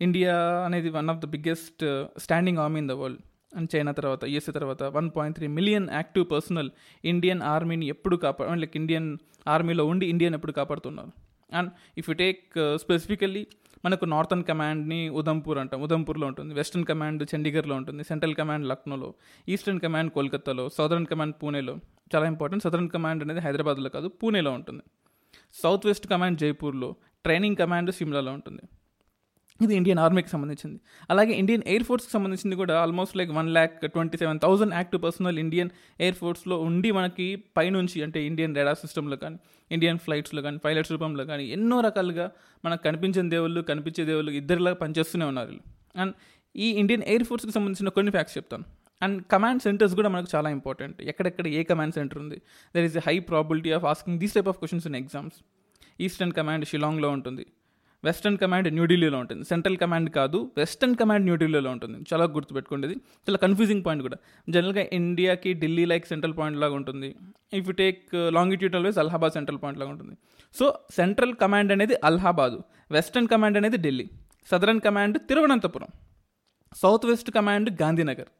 India 0.00 0.62
అనేది 0.64 0.88
one 0.88 1.10
of 1.10 1.18
the 1.18 1.24
biggest 1.24 1.84
standing 2.18 2.58
army 2.58 2.78
in 2.78 2.88
the 2.88 2.92
world 2.92 3.20
and 3.56 3.76
China 3.76 3.92
తర్వాత 3.92 4.24
USA 4.24 4.52
తర్వాత 4.52 4.82
one 4.82 5.10
point 5.16 5.36
three 5.36 5.46
million 5.46 5.90
active 5.90 6.26
personnel 6.30 6.70
Indian 7.04 7.42
ఆర్మీని 7.42 7.86
ఎప్పుడు 7.86 8.16
కాపా 8.16 8.54
లైక్ 8.54 8.76
ఇండియన్ 8.76 9.16
ఆర్మీలో 9.48 9.86
ఉండి 9.86 10.06
Indian 10.06 10.34
ఎప్పుడు 10.34 10.52
కాపాడుతున్నారు. 10.52 11.12
And 11.56 11.70
if 11.98 12.10
you 12.10 12.14
take 12.14 12.42
specifically 12.76 13.46
మనకు 13.84 14.04
నార్థన్ 14.04 14.44
కమాండ్ని 14.44 15.08
ఉదంపూర్ 15.08 15.58
అంటాం. 15.58 15.82
ఉదంపూర్లో 15.82 16.26
ఉంటుంది. 16.26 16.54
వెస్టర్న్ 16.54 16.86
కమాండ్ 16.86 17.26
చండీగఢ్లో 17.34 17.74
ఉంటుంది. 17.76 18.04
సెంట్రల్ 18.04 18.34
కమాండ్ 18.34 18.68
లక్నోలో 18.68 19.14
ఈస్టర్న్ 19.48 19.80
కమాండ్ 19.80 20.12
కోల్కత్తాలో 20.12 20.68
సౌదర్న్ 20.68 21.06
కమాండ్ 21.06 21.34
పూణేలో 21.42 21.76
చాలా 22.14 22.26
ఇంపార్టెంట్ 22.26 22.64
సదర్న్ 22.64 22.88
కమాండ్ 22.88 23.22
అనేది 23.22 23.40
హైదరాబాద్లో 23.40 23.90
కాదు 23.90 24.08
పూణేలో 24.08 24.50
ఉంటుంది. 24.50 24.82
సౌత్ 25.62 25.86
వెస్ట్ 25.86 26.06
కమాండ్ 26.06 26.38
జైపూర్లో 26.38 26.96
ట్రైనింగ్ 27.24 27.56
కమాండ్ 27.56 27.92
సిమ్లాలో 27.92 28.32
ఉంటుంది. 28.32 28.62
ఇది 29.60 29.74
ఇండియన్ 29.76 29.98
ఆర్మీకి 29.98 30.30
సంబంధించింది. 30.32 30.78
అలాగే 31.10 31.32
ఇండియన్ 31.32 31.62
ఎయిర్ 31.66 31.84
ఫోర్స్కి 31.88 32.12
సంబంధించింది 32.12 32.56
కూడా 32.56 32.74
almost 32.82 33.14
like 33.16 33.30
one 33.30 33.48
lakh 33.56 33.76
twenty 33.94 34.16
seven 34.22 34.40
thousand 34.44 34.74
active 34.74 35.02
personnel 35.02 35.38
Indian 35.44 35.70
air 36.00 36.14
ఫోర్స్లో 36.14 36.56
ఉండి 36.60 36.90
మనకి 36.90 37.26
పైనుంచి 37.56 38.02
అంటే 38.02 38.20
ఇండియన్ 38.26 38.54
రెడార్ 38.56 38.78
సిస్టంలో 38.78 39.16
కానీ 39.16 39.38
ఇండియన్ 39.70 39.98
ఫ్లైట్స్లో 39.98 40.42
కానీ 40.42 40.58
పైలట్స్ 40.64 40.92
రూపంలో 40.92 41.24
కానీ 41.26 41.44
ఎన్నో 41.56 41.80
రకాలుగా 41.80 42.26
మనకు 42.64 42.82
కనిపించిన 42.82 43.28
దేవుళ్ళు 43.28 43.60
కనిపించే 43.60 44.04
దేవుళ్ళు 44.04 44.30
ఇద్దరిలా 44.30 44.72
పనిచేస్తూనే 44.72 45.24
ఉన్నారు 45.24 45.56
అండ్ 46.02 46.14
ఈ 46.54 46.68
ఇండియన్ 46.82 47.02
ఎయిర్ 47.02 47.24
ఫోర్స్కి 47.24 47.52
సంబంధించిన 47.52 47.88
కొన్ని 47.88 48.12
ఫ్యాక్ట్స్ 48.12 48.38
చెప్తాను. 48.38 48.64
అండ్ 49.02 49.16
కమాండ్ 49.32 49.62
సెంటర్స్ 49.62 49.94
కూడా 49.94 50.08
మనకు 50.08 50.28
చాలా 50.34 50.50
ఇంపార్టెంట్ 50.50 51.02
ఎక్కడెక్కడ 51.02 51.46
ఏ 51.46 51.62
కమాండ్ 51.62 51.94
సెంటర్ 51.94 52.18
ఉంది? 52.18 52.38
There 52.74 52.84
is 52.84 52.96
a 52.96 53.02
high 53.06 53.18
probability 53.30 53.70
of 53.78 53.84
asking 53.84 54.18
these 54.18 54.34
type 54.34 54.48
of 54.48 54.58
questions 54.58 54.86
in 54.86 54.96
exams 54.96 55.38
eastern 56.00 56.32
command 56.32 56.64
షిలాంగ్లో 56.64 57.10
ఉంటుంది. 57.10 57.46
వెస్టర్న్ 58.04 58.38
కమాండ్ 58.42 58.68
న్యూఢిల్లీలో 58.76 59.18
ఉంటుంది. 59.24 59.44
సెంట్రల్ 59.52 59.78
కమాండ్ 59.82 60.08
కాదు 60.16 60.38
వెస్టర్న్ 60.60 60.96
కమాండ్ 61.00 61.24
న్యూఢిల్లీలో 61.28 61.70
ఉంటుంది. 61.76 61.98
చాలా 62.10 62.24
గుర్తుపెట్టుకోండి 62.36 62.96
చాలా 63.26 63.38
కన్ఫ్యూజింగ్ 63.44 63.82
పాయింట్ 63.86 64.02
కూడా. 64.06 64.18
జనరల్గా 64.54 64.84
ఇండియాకి 64.98 65.52
ఢిల్లీ 65.62 65.84
లైక్ 65.92 66.06
సెంట్రల్ 66.12 66.34
పాయింట్ 66.40 66.58
లాగా 66.64 66.74
ఉంటుంది. 66.80 67.10
If 67.58 67.68
you 67.70 67.74
take 67.82 68.02
longitudinal 68.38 68.84
wise 68.88 68.98
Allahabad 69.04 69.34
central 69.38 69.60
point 69.64 69.80
లాగా 69.82 69.90
ఉంటుంది. 69.96 70.14
సో 70.54 70.66
సెంట్రల్ 70.98 71.34
కమాండ్ 71.42 71.72
అనేది 71.76 71.96
అలహాబాదు 72.10 72.58
వెస్టర్న్ 72.96 73.28
కమాండ్ 73.34 73.58
అనేది 73.62 73.80
Delhi 73.86 74.06
southern 74.50 74.80
command 74.86 75.16
Thiruvananthapuram 75.28 75.90
south 76.72 77.06
west 77.06 77.30
command 77.30 77.68
Gandhinagar 77.82 78.30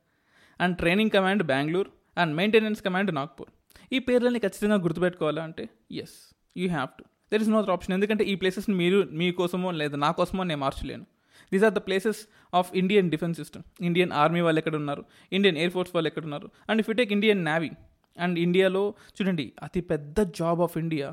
and 0.60 0.74
training 0.82 1.12
command 1.16 1.42
Bengaluru 1.52 1.90
and 2.22 2.32
maintenance 2.36 2.82
command 2.86 3.10
Nagpur 3.14 3.50
ఈ 3.92 3.98
పేర్లని 4.06 4.38
ఖచ్చితంగా 4.44 4.76
గుర్తుపెట్టుకోవాలా 4.84 5.42
అంటే 5.48 5.64
yes 6.04 6.16
you 6.56 6.68
have 6.68 6.90
to 6.98 7.04
there 7.32 7.42
is 7.42 7.50
no 7.50 7.58
other 7.58 7.70
option 7.70 7.94
ఎందుకంటే 7.94 8.24
ఈ 8.24 8.34
ప్లేసెస్ని 8.34 8.76
మీరు 8.76 9.08
మీకోసమో 9.12 9.70
లేదా 9.70 9.96
నా 9.96 10.10
కోసమో 10.10 10.44
నేను 10.44 10.60
మార్చలేను. 10.60 11.06
These 11.52 11.64
are 11.64 11.72
the 11.72 11.78
places 11.78 12.16
of 12.54 12.70
Indian 12.74 13.10
defence 13.10 13.38
system 13.38 13.62
Indian 13.80 14.12
army 14.12 14.40
వాళ్ళు 14.40 14.58
ఎక్కడ 14.58 14.76
ఉన్నారు? 14.76 15.04
ఇండియన్ 15.32 15.56
ఎయిర్ 15.56 15.72
ఫోర్స్ 15.72 15.94
వాళ్ళు 15.94 16.08
ఎక్కడ 16.08 16.22
ఉన్నారు? 16.22 16.50
And 16.70 16.80
if 16.80 16.90
you 16.90 16.94
take 16.94 17.12
Indian 17.12 17.44
navy 17.44 17.70
and 18.18 18.38
ఇండియాలో 18.38 18.94
చూడండి 19.22 19.52
అతి 19.62 19.80
పెద్ద 19.80 20.20
job 20.20 20.60
of 20.60 20.78
India 20.78 21.12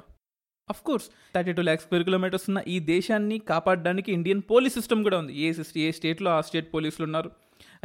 of 0.70 0.82
course 0.82 1.06
thirty 1.36 1.54
two 1.54 1.62
lakhs 1.62 1.86
square 1.86 2.04
kilometres 2.04 2.50
ఉన్న 2.50 2.64
ఈ 2.68 2.80
దేశాన్ని 2.80 3.40
కాపాడడానికి 3.40 4.12
ఇండియన్ 4.12 4.42
పోలీస్ 4.52 4.74
సిస్టమ్ 4.74 5.04
కూడా 5.04 5.18
ఉంది. 5.18 5.40
ఏ 5.40 5.54
సిస్- 5.54 5.80
ఏ 5.80 5.92
స్టేట్లో 5.92 6.32
ఆ 6.32 6.42
స్టేట్ 6.42 6.74
పోలీసులు 6.74 7.06
ఉన్నారు? 7.06 7.32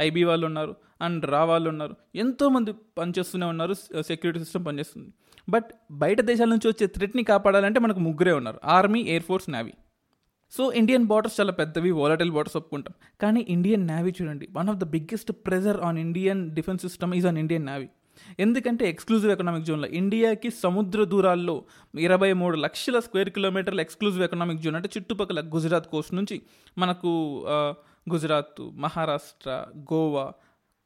ఐబీ 0.01 0.23
వాళ్ళు 0.23 0.45
ఉన్నారు 0.45 0.75
అండ్ 1.01 1.25
రా 1.25 1.43
వాళ్ళు 1.43 1.69
ఉన్నారు. 1.69 1.95
ఎంతోమంది 2.15 2.73
పనిచేస్తూనే 2.97 3.45
ఉన్నారు 3.45 3.73
సెక్యూరిటీ 4.01 4.39
సిస్టమ్ 4.39 4.65
పనిచేస్తుంది. 4.65 5.09
బట్ 5.49 5.69
బయట 5.91 6.19
దేశాల 6.29 6.49
నుంచి 6.49 6.67
వచ్చే 6.67 6.85
థ్రెట్ని 6.95 7.23
కాపాడాలంటే 7.23 7.79
మనకు 7.79 8.01
ముగ్గురే 8.07 8.33
ఉన్నారు. 8.39 8.59
Army 8.77 9.01
air 9.13 9.23
force 9.23 9.49
navy 9.49 9.73
so 10.53 10.63
Indian 10.71 11.05
borders 11.05 11.37
చాలా 11.39 11.53
పెద్దవి 11.59 11.91
వాలటైల్ 11.91 12.31
బార్డర్స్ 12.31 12.57
ఒప్పుకుంటాం. 12.57 12.93
కానీ 13.21 13.41
ఇండియన్ 13.55 13.87
నేవీ 13.87 14.11
చూడండి 14.17 14.45
one 14.51 14.69
of 14.69 14.77
the 14.77 14.85
biggest 14.95 15.31
pressure 15.47 15.79
on 15.87 15.97
Indian 15.97 16.41
defence 16.53 16.81
system 16.81 17.13
is 17.15 17.27
on 17.27 17.37
Indian 17.37 17.65
navy 17.65 17.89
ఎందుకంటే 18.39 18.83
ఎక్స్క్లూజివ్ 18.89 19.31
ఎకనామిక్ 19.31 19.65
జోన్లో 19.65 19.87
ఇండియాకి 19.99 20.49
సముద్ర 20.63 21.03
దూరాల్లో 21.03 21.53
ఇరవై 21.93 22.31
మూడు 22.33 22.55
లక్షల 22.57 22.99
స్క్వేర్ 22.99 23.29
కిలోమీటర్ల 23.29 23.79
ఎక్స్క్లూజివ్ 23.79 24.23
ఎకనామిక్ 24.23 24.59
జోన్ 24.61 24.75
అంటే 24.75 24.89
చుట్టుపక్కల 24.97 25.41
గుజరాత్ 25.55 25.87
కోస్ట్ 25.87 26.13
నుంచి 26.13 26.37
మనకు 26.77 27.11
గుజరాత్ 28.09 28.61
మహారాష్ట్ర 28.75 29.49
గోవా 29.91 30.25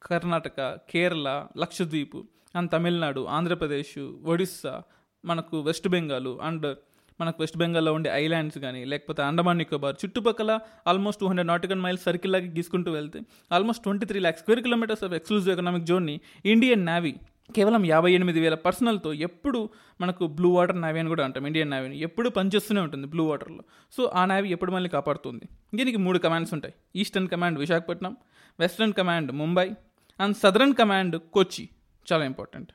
కర్ణాటక 0.02 0.60
కేరళ 0.92 1.28
లక్షద్వీప్ 1.58 2.18
అండ్ 2.56 2.72
తమిళనాడు 2.72 3.26
ఆంధ్రప్రదేశ్ 3.26 4.00
ఒడిస్సా 4.26 4.82
మనకు 5.26 5.62
వెస్ట్ 5.62 5.88
బెంగాల్ 5.88 6.28
అండ్ 6.42 6.76
మనకు 7.22 7.38
వెస్ట్ 7.40 7.58
బెంగాల్లో 7.58 7.94
ఉండే 7.94 8.10
ఐలాండ్స్ 8.10 8.58
కానీ 8.58 8.86
లేకపోతే 8.86 9.22
అండమాన్ 9.22 9.58
నికోబార్ 9.58 9.96
చుట్టుపక్కల 10.06 10.60
almost 10.88 11.22
two 11.22 11.28
hundred 11.28 11.48
nautical 11.48 11.80
miles 11.80 12.04
circle 12.04 12.34
లాగా 12.34 12.46
గీసుకుంటూ 12.46 12.92
వెళ్తే 12.92 13.20
almost 13.52 13.84
twenty 13.84 14.06
three 14.06 14.20
lakh 14.20 14.38
square 14.38 14.62
kilometres 14.62 15.04
of 15.04 15.14
exclusive 15.14 15.54
economic 15.54 15.86
జోన్ని 15.86 16.22
Indian 16.46 16.86
navy 16.86 17.16
కేవలం 17.56 17.86
యాభై 17.86 18.12
ఎనిమిది 18.12 18.40
వేల 18.40 18.54
పర్సనల్తో 18.54 19.14
ఎప్పుడు 19.14 19.70
మనకు 20.02 20.28
బ్లూ 20.28 20.50
వాటర్ 20.50 20.82
నావీ 20.82 21.00
అని 21.00 21.08
కూడా 21.08 21.24
అంటాం 21.24 21.46
ఇండియన్ 21.46 21.72
నావీని. 21.72 22.00
ఎప్పుడు 22.00 22.30
పనిచేస్తూనే 22.30 22.82
ఉంటుంది 22.82 23.08
బ్లూ 23.08 23.24
వాటర్లో. 23.26 23.64
సో 23.92 24.12
ఆ 24.16 24.26
నేవీ 24.26 24.50
ఎప్పుడు 24.50 24.72
మళ్ళీ 24.72 24.90
కాపాడుతుంది? 24.90 25.46
దీనికి 25.78 25.98
మూడు 25.98 26.20
కమాండ్స్ 26.20 26.54
ఉంటాయి. 26.54 26.74
Eastern 26.96 27.30
command 27.30 27.60
Visakhapatnam 27.60 28.18
western 28.60 28.94
command 28.94 29.32
Mumbai 29.32 29.72
and 30.20 30.38
southern 30.38 30.74
command 30.74 31.20
Kochi. 31.34 31.70
చాలా 32.12 32.24
ఇంపార్టెంట్ 32.32 32.72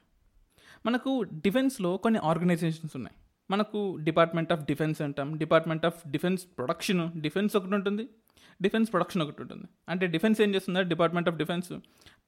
మనకు 0.86 1.12
డిఫెన్స్లో 1.44 1.90
కొన్ని 2.04 2.20
ఆర్గనైజేషన్స్ 2.30 2.94
ఉన్నాయి. 2.98 3.16
మనకు 3.50 3.80
డిపార్ట్మెంట్ 4.06 4.50
ఆఫ్ 4.54 4.62
డిఫెన్స్ 4.70 4.98
అంటాం 5.04 5.28
department 5.42 5.84
of 5.88 6.00
defence 6.14 6.42
production 6.58 7.04
defence 7.26 7.54
ఒకటి 7.58 7.76
ఉంటుంది 7.78 8.04
డిఫెన్స్ 8.64 8.88
ప్రొడక్షన్ 8.92 9.22
ఒకటి 9.24 9.40
ఉంటుంది. 9.42 9.66
అంటే 9.92 10.04
డిఫెన్స్ 10.14 10.38
ఏం 10.44 10.50
చేస్తుందో 10.54 10.80
department 10.92 11.28
of 11.30 11.36
defence 11.40 11.68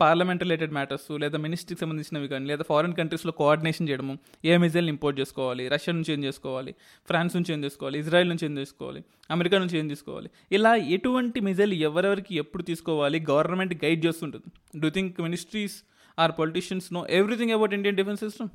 parliament 0.00 0.42
related 0.44 0.72
matters 0.76 1.06
లేదా 1.22 1.38
మినిస్ట్రీకి 1.46 1.80
సంబంధించినవి 1.80 2.28
కానీ 2.32 2.44
లేదా 2.50 2.64
ఫారిన్ 2.68 2.94
కంట్రీస్లో 2.98 3.32
కోఆర్డినేషన్ 3.40 3.88
చేయడము 3.88 4.14
ఏ 4.50 4.56
మిజైల్ని 4.64 4.92
ఇంపోర్ట్ 4.94 5.16
చేసుకోవాలి 5.20 5.64
రష్యా 5.74 5.94
నుంచి 5.98 6.12
ఏం 6.16 6.24
చేసుకోవాలి 6.28 6.72
ఫ్రాన్స్ 7.08 7.36
నుంచి 7.36 7.52
ఏం 7.56 7.62
చేసుకోవాలి 7.64 7.98
ఇజ్రాయెల్ 7.98 8.30
నుంచి 8.32 8.46
ఏం 8.48 8.58
చేసుకోవాలి 8.58 9.02
అమెరికా 9.30 9.58
నుంచి 9.58 9.78
ఏం 9.78 9.88
తీసుకోవాలి 9.88 10.30
ఇలా 10.58 10.74
ఎటువంటి 10.96 11.40
మిజైల్ 11.48 11.74
ఎవరెవరికి 11.90 12.34
ఎప్పుడు 12.44 12.64
తీసుకోవాలి 12.70 13.20
గవర్నమెంట్ 13.30 13.74
గైడ్ 13.84 14.02
చేస్తుంటుంది. 14.06 14.50
Do 14.84 14.90
think 14.98 15.20
ministries 15.20 15.78
or 16.20 16.32
politicians 16.38 16.92
know 16.92 17.06
everything 17.10 17.50
about 17.50 17.74
Indian 17.74 17.96
defence 17.96 18.20
system 18.20 18.50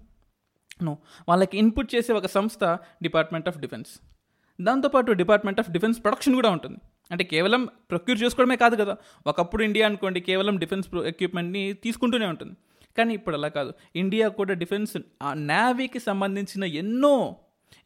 no 0.83 0.97
వాళ్ళకి 1.29 1.57
ఇన్పుట్ 1.57 1.95
చేసే 1.95 2.13
ఒక 2.13 2.25
సంస్థ 2.25 2.63
డిపార్ట్మెంట్ 3.01 3.47
ఆఫ్ 3.47 3.59
డిఫెన్స్ 3.59 3.91
దాంతోపాటు 4.61 5.11
డిపార్ట్మెంట్ 5.11 5.59
ఆఫ్ 5.59 5.71
డిఫెన్స్ 5.71 6.03
ప్రొడక్షన్ 6.03 6.35
కూడా 6.35 6.49
ఉంటుంది. 6.49 6.77
అంటే 7.11 7.23
కేవలం 7.23 7.65
ప్రొక్యూర్ 7.65 8.23
చేసుకోవడమే 8.23 8.55
కాదు 8.55 8.75
కదా. 8.75 8.97
ఒకప్పుడు 9.27 9.63
ఇండియా 9.63 9.85
అనుకోండి 9.85 10.19
కేవలం 10.19 10.57
డిఫెన్స్ 10.57 10.87
ఎక్విప్మెంట్ని 10.95 11.73
తీసుకుంటూనే 11.73 12.25
ఉంటుంది. 12.25 12.55
కానీ 12.97 13.13
ఇప్పుడు 13.13 13.35
అలా 13.35 13.47
కాదు. 13.47 13.73
ఇండియా 13.95 14.27
కూడా 14.27 14.53
డిఫెన్స్ 14.53 14.97
ఆ 15.21 15.33
నేవీకి 15.33 15.99
సంబంధించిన 15.99 16.63
ఎన్నో 16.63 17.35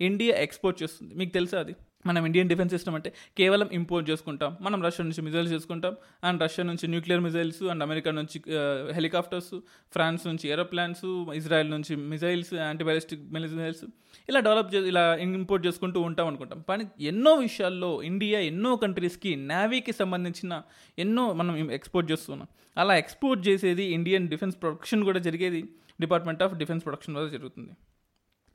ఇండియా 0.01 0.35
ఎక్స్పోర్ట్ 0.37 0.83
చేస్తుంది. 0.83 1.13
మీకు 1.13 1.31
తెలుసా 1.31 1.59
అది? 1.59 1.75
మనం 2.05 2.25
ఇండియన్ 2.25 2.49
డిఫెన్స్ 2.49 2.73
సిస్టమ్ 2.73 2.95
అంటే 2.95 3.13
కేవలం 3.37 3.69
ఇంపోర్ట్ 3.71 4.09
చేసుకుంటాం. 4.09 4.57
మనం 4.61 4.79
రష్యా 4.85 5.03
నుంచి 5.05 5.21
మిజైల్స్ 5.21 5.53
చేసుకుంటాం. 5.53 5.93
అండ్ 6.23 6.43
రష్యా 6.43 6.63
నుంచి 6.65 6.87
న్యూక్లియర్ 6.87 7.21
మిజైల్స్ 7.21 7.63
అండ్ 7.63 7.83
అమెరికా 7.83 8.11
నుంచి 8.11 8.37
uh, 8.39 8.93
హెలికాప్టర్స్ 8.97 9.53
ఫ్రాన్స్ 9.93 10.27
నుంచి 10.27 10.49
ఏరోప్లాన్స్ 10.49 11.03
ఇజ్రాయెల్ 11.39 11.69
నుంచి 11.69 11.95
మిజైల్స్ 11.95 12.53
యాంటీబయాలిస్టిక్ 12.53 13.23
మిజైల్స్ 13.31 13.83
ఇలా 14.29 14.39
డెవలప్ 14.39 14.75
చే 14.75 14.79
ఇలా 14.91 15.03
ఇంపోర్ట్ 15.15 15.67
చేసుకుంటూ 15.67 15.99
ఉంటాం 16.01 16.27
అనుకుంటాం. 16.27 16.63
కానీ 16.69 16.85
ఎన్నో 17.11 17.35
విషయాల్లో 17.35 17.91
ఇండియా 18.03 18.39
ఎన్నో 18.39 18.75
కంట్రీస్కి 18.75 19.35
నావీకి 19.35 19.93
సంబంధించిన 19.93 20.61
ఎన్నో 20.99 21.33
మనం 21.33 21.71
ఎక్స్పోర్ట్ 21.71 22.11
చేస్తున్నాం. 22.11 22.47
అలా 22.77 22.95
ఎక్స్పోర్ట్ 22.95 23.47
చేసేది 23.47 23.83
ఇండియన్ 23.83 24.27
డిఫెన్స్ 24.27 24.57
ప్రొడక్షన్ 24.61 25.03
కూడా 25.03 25.19
జరిగేది. 25.19 25.61
డిపార్ట్మెంట్ 26.01 26.43
ఆఫ్ 26.43 26.53
డిఫెన్స్ 26.55 26.83
ప్రొడక్షన్ 26.85 27.15
వల్ల 27.15 27.29
జరుగుతుంది. 27.29 27.71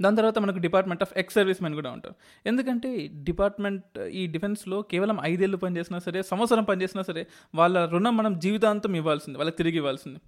దాని 0.03 0.17
తర్వాత 0.17 0.39
మనకు 0.39 0.59
department 0.59 1.03
of 1.03 1.19
ex 1.19 1.35
service 1.35 1.63
men 1.63 1.75
కూడా 1.75 1.91
ఉంటారు. 1.91 2.15
ఎందుకంటే 2.47 3.07
డిపార్ట్మెంట్ 3.07 3.99
ఈ 3.99 4.27
డిఫెన్స్లో 4.27 4.83
కేవలం 4.83 5.19
ఐదేళ్ళు 5.23 5.57
పనిచేసినా 5.57 5.99
సరే 5.99 6.23
సంవత్సరం 6.23 6.65
పనిచేసినా 6.65 7.03
సరే 7.03 7.27
వాళ్ళ 7.55 7.85
రుణం 7.85 8.17
మనం 8.17 8.39
జీవితాంతం 8.39 8.97
ఇవ్వాల్సింది 8.97 9.39
వాళ్ళకి 9.39 9.57
తిరిగి 9.57 9.77
ఇవ్వాల్సింది. 9.77 10.19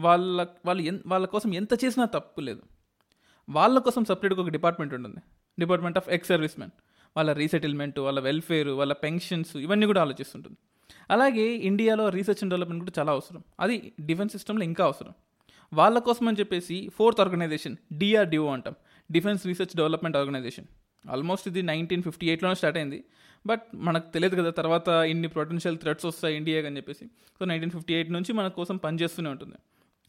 వాళ్ళ 0.00 0.46
వాళ్ళు 0.66 0.82
ఎన్ 0.82 0.98
వాళ్ళ 1.06 1.26
కోసం 1.26 1.54
ఎంత 1.54 1.84
చేసినా 1.84 2.04
తప్పు 2.04 2.40
లేదు. 2.40 2.62
వాళ్ళ 3.50 3.78
కోసం 3.78 4.04
సపరేట్గా 4.04 4.42
ఒక 4.42 4.48
డిపార్ట్మెంట్ 4.48 4.94
ఉంటుంది. 4.94 5.16
Department 5.58 5.98
of 5.98 6.08
ex 6.08 6.28
service 6.28 6.60
men 6.60 6.70
వాళ్ళ 7.16 7.32
రీసెటిల్మెంట్ 7.32 7.98
వాళ్ళ 7.98 8.20
వెల్ఫేర్ 8.20 8.68
వాళ్ళ 8.68 8.92
పెన్షన్స్ 8.92 9.56
ఇవన్నీ 9.56 9.86
కూడా 9.86 10.00
ఆలోచిస్తుంటుంది. 10.00 10.56
అలాగే 11.10 11.42
ఇండియాలో 11.42 12.08
రీసెర్చ్ 12.08 12.44
అండ్ 12.44 12.54
డెవలప్మెంట్ 12.54 12.84
కూడా 12.84 12.92
చాలా 12.98 13.12
అవసరం. 13.12 13.44
అది 13.60 13.92
డిఫెన్స్ 14.00 14.32
సిస్టంలో 14.32 14.64
ఇంకా 14.64 14.84
అవసరం. 14.84 15.12
వాళ్ళ 15.72 15.98
కోసం 15.98 16.28
అని 16.28 16.36
చెప్పేసి 16.38 16.90
ఫోర్త్ 16.96 17.20
ఆర్గనైజేషన్ 17.20 17.76
డిఆర్డిఓ 17.92 18.46
అంటాం. 18.48 18.74
Defence 19.16 19.42
research 19.50 19.74
development 19.80 20.16
organisation. 20.20 20.68
Almost 21.14 21.46
ఇది 21.50 21.62
నైన్టీన్ 21.72 22.02
ఫిఫ్టీ 22.08 22.26
ఎయిట్లోనే 22.32 22.56
స్టార్ట్ 22.60 22.78
అయింది. 22.80 23.00
బట్ 23.44 23.64
మనకు 23.88 24.06
తెలియదు 24.14 24.36
కదా 24.40 24.50
తర్వాత 24.60 24.88
ఇన్ని 25.12 25.28
పొటెన్షియల్ 25.36 25.78
థ్రెట్స్ 25.82 26.06
వస్తాయి 26.10 26.34
ఇండియాకి 26.40 26.66
అని 26.70 26.78
చెప్పేసి. 26.80 27.04
సో 27.38 27.44
నైన్టీన్ 27.50 27.72
ఫిఫ్టీ 27.76 27.94
ఎయిట్ 27.98 28.10
నుంచి 28.16 28.32
మన 28.40 28.48
కోసం 28.58 28.76
పనిచేస్తూనే 28.86 29.30
ఉంటుంది. 29.34 29.58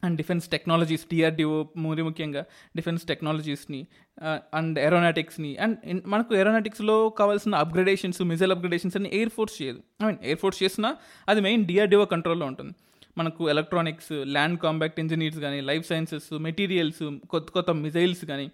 అండ్ 0.03 0.15
డిఫెన్స్ 0.19 0.45
టెక్నాలజీస్ 0.53 1.03
డిఆర్డిఓ 1.11 1.57
మరి 1.85 2.03
ముఖ్యంగా 2.07 2.41
డిఫెన్స్ 2.77 3.03
టెక్నాలజీస్ని 3.11 3.81
uh, 4.27 4.39
అండ్ 4.59 4.77
ఏరోనాటిక్స్ని 4.85 5.51
అండ్ 5.63 6.07
మనకు 6.13 6.31
ఏరోనాటిక్స్లో 6.41 6.95
కావాల్సిన 7.19 7.55
అప్గ్రేడేషన్స్ 7.63 8.21
మిజైల్ 8.31 8.53
అప్గ్రేడేషన్స్ 8.55 8.97
అని 8.99 9.09
ఎయిర్ 9.17 9.33
ఫోర్స్ 9.35 9.55
చేయదు. 9.61 9.79
ఐ 10.01 10.05
మీన్ 10.07 10.19
ఎయిర్ 10.29 10.39
ఫోర్స్ 10.43 10.59
చేసినా 10.63 10.89
అది 11.27 11.41
మెయిన్ 11.47 11.63
డిఆర్డిఓ 11.69 12.05
కంట్రోల్లో 12.13 12.47
ఉంటుంది. 12.51 12.73
మనకు 13.19 13.41
ఎలక్ట్రానిక్స్ 13.53 14.11
ల్యాండ్ 14.35 14.57
కాంబాక్ట్ 14.65 14.99
ఇంజనీర్స్ 15.03 15.39
కానీ 15.45 15.61
లైఫ్ 15.69 15.85
సైన్సెస్ 15.91 16.27
మెటీరియల్స్ 16.47 17.03
కొత్త 17.33 17.47
కొత్త 17.57 17.71
మిజైల్స్ 17.85 18.23
కానీ 18.31 18.45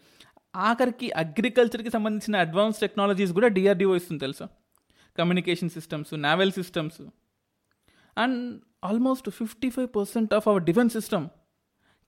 ఆఖరికి 0.58 1.12
అగ్రికల్చర్కి 1.12 1.90
సంబంధించిన 1.90 2.36
అడ్వాన్స్ 2.36 2.80
టెక్నాలజీస్ 2.80 3.34
కూడా 3.34 3.48
డిఆర్డిఓ 3.48 3.96
ఇస్తుంది 3.96 4.20
తెలుసా? 4.20 4.48
Communication 5.18 5.70
systems 5.70 6.22
naval 6.22 6.52
systems. 6.52 7.02
And 8.18 8.62
almost 8.84 9.30
fifty 9.30 9.70
five 9.70 9.88
percent 9.96 10.34
of 10.34 10.48
our 10.48 10.64
defence 10.64 10.94
system 10.94 11.28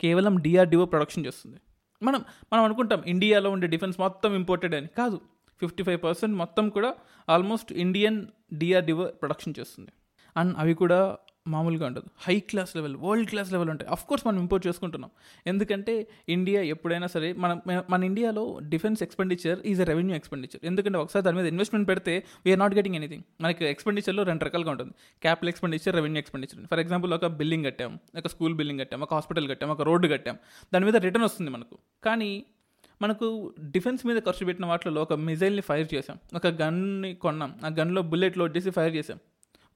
కేవలం 0.01 0.35
డిఆర్డిఓ 0.35 0.85
ప్రొడక్షన్ 0.85 1.25
చేస్తుంది. 1.25 1.57
మనం 2.03 2.25
మనం 2.53 2.63
అనుకుంటాం 2.63 3.03
ఇండియాలో 3.07 3.51
ఉండే 3.51 3.67
డిఫెన్స్ 3.67 3.99
మొత్తం 3.99 4.35
ఇంపోర్టెడ్ 4.35 4.75
అని. 4.75 4.87
కాదు. 4.87 5.21
ఫిఫ్టీ 5.59 5.83
ఫైవ్ 5.83 6.03
పర్సెంట్ 6.03 6.35
మొత్తం 6.35 6.69
కూడా 6.69 6.95
ఆల్మోస్ట్ 7.29 7.73
ఇండియన్ 7.73 8.27
డిఆర్డిఓ 8.53 9.05
ప్రొడక్షన్ 9.05 9.53
చేస్తుంది. 9.59 9.91
అండ్ 10.37 10.57
అవి 10.57 10.73
కూడా 10.73 11.17
మామూలుగా 11.49 11.85
ఉండదు. 11.85 12.05
High 12.19 12.39
class 12.39 12.75
level 12.75 12.95
world 12.95 13.29
class 13.29 13.51
level 13.51 13.69
ఉంటాయి. 13.69 13.91
అఫ్ 13.91 14.05
కోర్స్ 14.05 14.27
మనం 14.27 14.39
ఇంపోర్ట్ 14.39 14.67
చేసుకుంటున్నాం. 14.67 15.11
ఎందుకంటే 15.47 16.07
ఇండియా 16.29 16.61
ఎప్పుడైనా 16.61 17.07
సరే 17.07 17.33
మన 17.33 17.59
మన 17.89 18.03
ఇండియాలో 18.03 18.59
defence 18.63 19.03
expenditure 19.03 19.59
is 19.65 19.81
a 19.81 19.83
revenue 19.83 20.15
expenditure 20.15 20.65
ఎందుకంటే 20.65 20.97
ఒకసారి 20.97 21.25
దాని 21.25 21.37
మీద 21.37 21.45
ఇన్వెస్ట్మెంట్ 21.45 21.89
పెడితే 21.89 22.23
వీఆర్ 22.45 22.59
నాట్ 22.59 22.75
గెటింగ్ 22.75 22.95
ఎనీథింగ్ 22.95 23.23
మనకి 23.41 23.65
ఎక్స్పెండిచర్లో 23.65 24.23
రెండు 24.23 24.45
రకాలుగా 24.45 24.71
ఉంటుంది. 24.71 24.93
Capital 25.21 25.49
expenditure 25.49 25.95
revenue 25.95 26.19
expenditure 26.19 26.67
for 26.67 26.79
example 26.79 27.13
ఒక 27.13 27.25
బిల్డింగ్ 27.25 27.65
కట్టాం 27.65 27.99
ఒక 28.17 28.27
స్కూల్ 28.27 28.53
బిల్డింగ్ 28.53 28.79
కట్టాం 28.79 29.01
ఒక 29.01 29.13
హాస్పిటల్ 29.13 29.49
కట్టాం 29.49 29.69
ఒక 29.69 29.81
రోడ్డు 29.81 30.07
కట్టాం. 30.07 30.37
దాని 30.73 30.85
మీద 30.85 30.95
రిటర్న్ 30.95 31.23
వస్తుంది 31.23 31.51
మనకు. 31.51 31.77
కానీ 32.03 32.43
మనకు 33.01 33.53
డిఫెన్స్ 33.59 34.05
మీద 34.05 34.21
ఖర్చు 34.21 34.45
పెట్టిన 34.45 34.65
వాటిలో 34.65 35.01
ఒక 35.01 35.13
మిజైల్ని 35.13 35.61
ఫైర్ 35.61 35.87
చేసాం 35.93 36.17
ఒక 36.35 36.47
గన్ని 36.47 37.13
కొన్నాం. 37.13 37.55
ఆ 37.65 37.69
గన్లో 37.79 38.01
బుల్లెట్ 38.01 38.37
లోడ్ 38.37 38.57
చేసి 38.57 38.69
ఫైర్ 38.69 38.95
చేసాం 38.95 39.19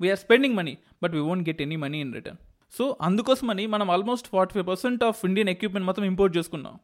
we are 0.03 0.22
spending 0.24 0.55
money 0.60 0.74
but 1.03 1.13
we 1.17 1.22
won't 1.29 1.45
get 1.50 1.62
any 1.65 1.77
money 1.83 2.00
in 2.05 2.13
return 2.17 2.39
so 2.74 2.83
అందుకోసమని 3.07 3.63
మనం 3.74 3.88
almost 3.95 4.27
forty 4.33 4.53
five 4.55 4.67
percent 4.72 5.01
of 5.07 5.19
Indian 5.29 5.50
equipment 5.53 5.86
మొత్తం 5.89 6.03
ఇంపోర్ట్ 6.12 6.33
చేసుకున్నాం. 6.38 6.75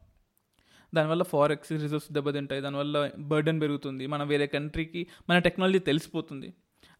దానివల్ల 0.92 1.22
ఫారెక్స్ 1.32 1.70
రిజర్వ్స్ 1.72 2.08
దెబ్బతింటాయి 2.16 2.60
దానివల్ల 2.66 2.96
బర్డెన్ 3.32 3.58
పెరుగుతుంది 3.62 4.04
మనం 4.12 4.26
వేరే 4.32 4.46
కంట్రీకి 4.54 5.02
మన 5.28 5.36
టెక్నాలజీ 5.46 5.80
తెలిసిపోతుంది. 5.88 6.48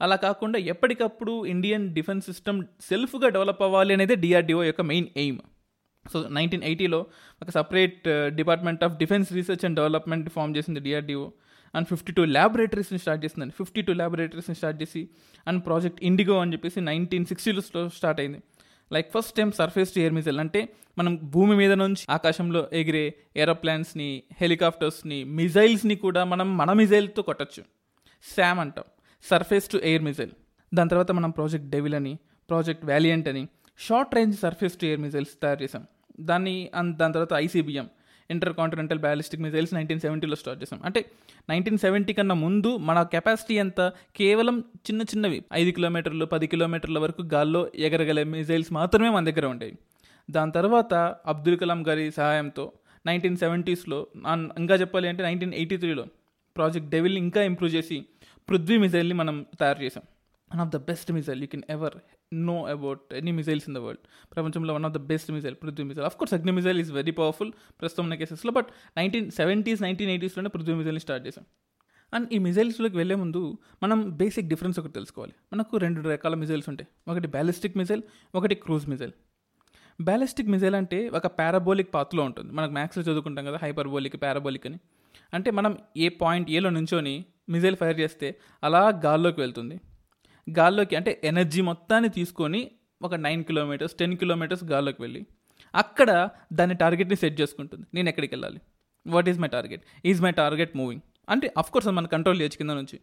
అలా 0.00 0.16
కాకుండా 0.24 0.58
ఎప్పటికప్పుడు 0.72 1.32
ఇండియన్ 1.54 1.86
డిఫెన్స్ 1.96 2.26
సిస్టమ్ 2.30 2.58
సెల్ఫ్గా 2.88 3.28
డెవలప్ 3.36 3.62
అవ్వాలి 3.66 3.92
అనేది 3.94 4.14
డిఆర్డిఓ 4.24 4.60
యొక్క 4.62 4.82
మెయిన్ 4.90 5.08
ఎయిమ్ 5.22 5.40
సో 6.04 6.18
నైన్టీన్ 6.36 6.64
ఎయిటీలో 6.68 7.00
ఒక 7.42 7.50
separate 7.50 8.08
department 8.38 8.82
of 8.86 8.94
defence 9.02 9.30
research 9.38 9.64
and 9.68 9.76
development 9.80 10.28
form 10.36 10.54
చేసింది 10.56 10.80
డిఆర్డిఓ 10.80 11.24
అండ్ 11.74 11.86
ఫిఫ్టీ 11.88 12.12
టూ 12.12 12.24
ల్యాబొరేటరీస్ని 12.24 12.98
స్టార్ట్ 12.98 13.24
చేసిందండి. 13.24 13.54
ఫిఫ్టీ 13.58 13.82
టూ 13.82 13.92
ల్యాబొరేటరీస్ని 13.92 14.56
స్టార్ట్ 14.56 14.82
చేసి 14.82 15.08
అండ్ 15.48 15.64
ప్రాజెక్ట్ 15.66 16.00
ఇండిగో 16.04 16.38
అని 16.38 16.52
చెప్పేసి 16.52 16.80
నైన్టీన్ 16.80 17.26
సిక్స్టీలో 17.26 17.88
స్టార్ట్ 17.88 18.20
అయింది. 18.20 18.40
Like 18.92 19.08
first 19.14 19.34
time 19.36 19.52
surface 19.52 19.94
to 19.94 19.98
air 20.00 20.14
missile 20.14 20.40
అంటే 20.40 20.68
మనం 20.98 21.12
భూమి 21.34 21.56
మీద 21.56 21.72
నుంచి 21.72 22.02
ఆకాశంలో 22.10 22.68
ఎగిరే 22.72 23.04
ఏరోప్లాన్స్ని 23.36 24.22
హెలికాప్టర్స్ని 24.40 25.24
మిజైల్స్ని 25.24 25.96
కూడా 25.96 26.24
మనం 26.24 26.56
మన 26.56 26.72
మిజైల్తో 26.72 27.22
కొట్టచ్చు. 27.22 27.62
శామ్ 28.36 28.60
అంటాం. 28.60 28.84
సర్ఫేస్ 29.30 29.70
టు 29.70 29.78
ఎయిర్ 29.84 30.02
మిజైల్ 30.02 30.30
దాని 30.72 30.90
తర్వాత 30.90 31.12
మనం 31.12 31.30
ప్రాజెక్ట్ 31.30 31.68
డెవిల్ 31.70 31.94
అని 31.94 32.18
ప్రాజెక్ట్ 32.48 32.84
వ్యాలియంట్ 32.84 33.28
అని 33.28 33.48
short 33.78 34.14
range 34.14 34.36
surface 34.38 34.76
to 34.80 34.84
air 34.84 35.00
missiles 35.00 35.34
తయారు 35.42 35.62
చేసాం 35.62 35.86
దాన్ని 36.20 36.70
దాని 36.90 37.12
తర్వాత 37.12 37.32
ICBM. 37.42 37.88
Intercontinental 38.54 38.98
ballistic 38.98 39.42
missiles 39.42 39.74
nineteen 39.74 40.00
సెవెంటీలో 40.00 40.36
start 40.36 40.62
చేసాం 40.62 40.80
అంటే 40.84 41.00
నైన్టీన్ 41.50 41.78
సెవెంటీ 41.78 42.12
కన్నా 42.12 42.34
ముందు 42.34 42.76
మన 42.88 43.02
కెపాసిటీ 43.02 43.54
ఎంత? 43.54 43.80
కేవలం 44.16 44.56
చిన్న 44.86 45.02
చిన్నవి. 45.02 45.38
ఐదు 45.52 45.70
కిలోమీటర్లు 45.70 46.24
పది 46.24 46.46
కిలోమీటర్ల 46.46 46.98
వరకు 46.98 47.22
గాల్లో 47.34 47.70
ఎగరగలే 47.86 48.24
మిజైల్స్ 48.24 48.72
మాత్రమే 48.72 49.10
మన 49.10 49.24
దగ్గర 49.30 49.46
ఉండేవి. 49.46 49.76
దాని 50.30 50.52
తర్వాత 50.52 50.94
అబ్దుల్ 51.26 51.58
కలాం 51.58 51.80
గారి 51.88 52.06
సహాయంతో 52.10 52.64
నైన్టీన్ 53.06 53.36
సెవెంటీస్లో 53.36 54.06
ఇంకా 54.58 54.74
చెప్పాలి 54.74 55.08
అంటే 55.08 55.22
నైన్టీన్ 55.22 55.54
ఎయిటీ 55.54 55.76
త్రీలో 55.76 56.04
ప్రాజెక్ట్ 56.56 56.90
డెవిల్ 56.90 57.16
ఇంకా 57.18 57.42
ఇంప్రూవ్ 57.42 57.74
చేసి 57.74 57.96
పృథ్వీ 58.48 58.76
మిజైల్ని 58.76 59.14
మనం 59.14 59.46
తయారు 59.60 59.82
చేసాం 59.82 60.04
one 60.50 60.60
of 60.60 60.68
the 60.68 60.76
best 60.76 61.12
missile 61.12 61.40
you 61.40 61.46
can 61.46 61.62
ever 61.70 61.96
know 62.32 62.64
about 62.64 63.14
any 63.14 63.30
missiles 63.30 63.64
in 63.68 63.74
the 63.74 63.78
world 63.78 64.32
ప్రపంచంలో 64.34 64.74
one 64.74 64.84
of 64.84 64.92
the 64.92 64.96
best 64.96 65.30
missile 65.30 65.54
Prithvi 65.54 65.84
missile 65.84 66.06
of 66.06 66.16
course 66.16 66.34
Agni 66.34 66.52
missile 66.52 66.80
is 66.80 66.92
very 66.92 67.10
powerful 67.10 67.52
ప్రస్తుతం 67.80 68.04
ఉన్న 68.04 68.14
కేసెస్లో 68.14 68.52
బట్ 68.52 68.66
నైన్టీన్ 68.96 69.30
సెవెంటీస్ 69.30 69.82
నైన్టీన్ 69.82 70.10
ఎయిటీస్లోనే 70.10 70.48
పృథ్వీ 70.48 70.74
మిజైల్ని 70.74 71.00
start 71.00 71.26
చేసాం 71.26 71.44
and 72.14 72.28
ఈ 72.32 72.38
మిజైల్స్లోకి 72.38 72.96
వెళ్ళే 72.96 73.14
ముందు 73.14 73.58
మనం 73.82 74.16
బేసిక్ 74.16 74.48
డిఫరెన్స్ 74.48 74.78
ఒకటి 74.78 74.92
తెలుసుకోవాలి. 74.92 75.32
మనకు 75.52 75.76
రెండు 75.76 76.08
రకాల 76.08 76.34
మిజైల్స్ 76.34 76.68
ఉంటాయి. 76.68 77.10
ఒకటి 77.10 77.28
బ్యాలిస్టిక్ 77.28 77.76
మిజైల్ 77.76 78.02
ఒకటి 78.34 78.54
క్రూజ్ 78.54 78.88
మిజైల్ 78.88 79.12
బ్యాలిస్టిక్ 80.02 80.48
మిజైల్ 80.48 80.74
అంటే 80.74 81.08
ఒక 81.08 81.26
పారాబోలిక్ 81.26 81.94
పాత్లో 81.94 82.22
ఉంటుంది. 82.22 82.52
మనకు 82.52 82.72
మ్యాథ్స్లో 82.72 83.02
చదువుకుంటాం 83.02 83.44
కదా 83.44 83.58
హైపర్బోలిక్ 83.62 84.22
పారాబోలిక్ 84.22 84.66
అని. 84.66 84.78
అంటే 85.34 85.50
మనం 85.50 85.78
ఏ 85.96 86.08
పాయింట్ 86.08 86.50
ఏలో 86.50 86.70
నుంచొని 86.70 87.24
మిజైల్ 87.48 87.76
ఫైర్ 87.76 88.00
చేస్తే 88.00 88.40
అలా 88.64 89.00
గాల్లోకి 89.04 89.40
వెళ్తుంది. 89.40 89.80
గాల్లోకి 90.58 90.96
అంటే 90.96 91.20
ఎనర్జీ 91.24 91.60
మొత్తాన్ని 91.60 92.08
తీసుకొని 92.08 92.70
ఒక 93.02 93.14
నైన్ 93.14 93.44
కిలోమీటర్స్ 93.44 93.94
టెన్ 93.94 94.16
కిలోమీటర్స్ 94.16 94.64
గాల్లోకి 94.64 95.02
వెళ్ళి 95.02 95.26
అక్కడ 95.74 96.28
దాని 96.52 96.74
టార్గెట్ని 96.74 97.16
సెట్ 97.16 97.40
చేసుకుంటుంది. 97.40 97.86
నేను 97.94 98.08
ఎక్కడికి 98.08 98.34
వెళ్ళాలి? 98.34 98.60
What 99.06 99.28
is 99.28 99.38
my 99.38 99.48
target? 99.48 99.82
Is 100.04 100.22
my 100.22 100.32
target 100.32 100.76
moving? 100.76 101.02
అంటే 101.28 101.54
అఫ్కోర్స్ 101.58 101.88
మన 101.88 101.94
మనం 101.94 102.06
కంట్రోల్ 102.06 102.40
చేయొచ్చు 102.40 102.58
కింద 102.58 102.70
నుంచి. 102.70 103.00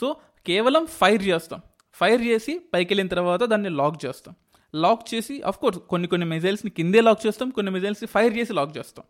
సో 0.00 0.16
కేవలం 0.46 0.86
ఫైర్ 0.86 1.22
చేస్తాం. 1.22 1.60
ఫైర్ 1.92 2.22
చేసి 2.22 2.60
పైకి 2.74 2.94
వెళ్ళిన 2.94 3.08
తర్వాత 3.08 3.42
దాన్ని 3.42 3.68
లాక్ 3.68 4.06
చేస్తాం. 4.06 4.34
లాక్ 4.74 5.14
చేసి 5.14 5.42
అఫ్కోర్స్ 5.42 5.78
కొన్ని 5.78 6.08
కొన్ని 6.08 6.26
మిజైల్స్ని 6.26 6.70
కిందే 6.70 7.00
లాక్ 7.00 7.26
చేస్తాం 7.26 7.50
కొన్ని 7.50 7.72
మిజైల్స్ని 7.72 8.06
ఫైర్ 8.06 8.36
చేసి 8.36 8.52
లాక్ 8.52 8.78
చేస్తాం. 8.78 9.04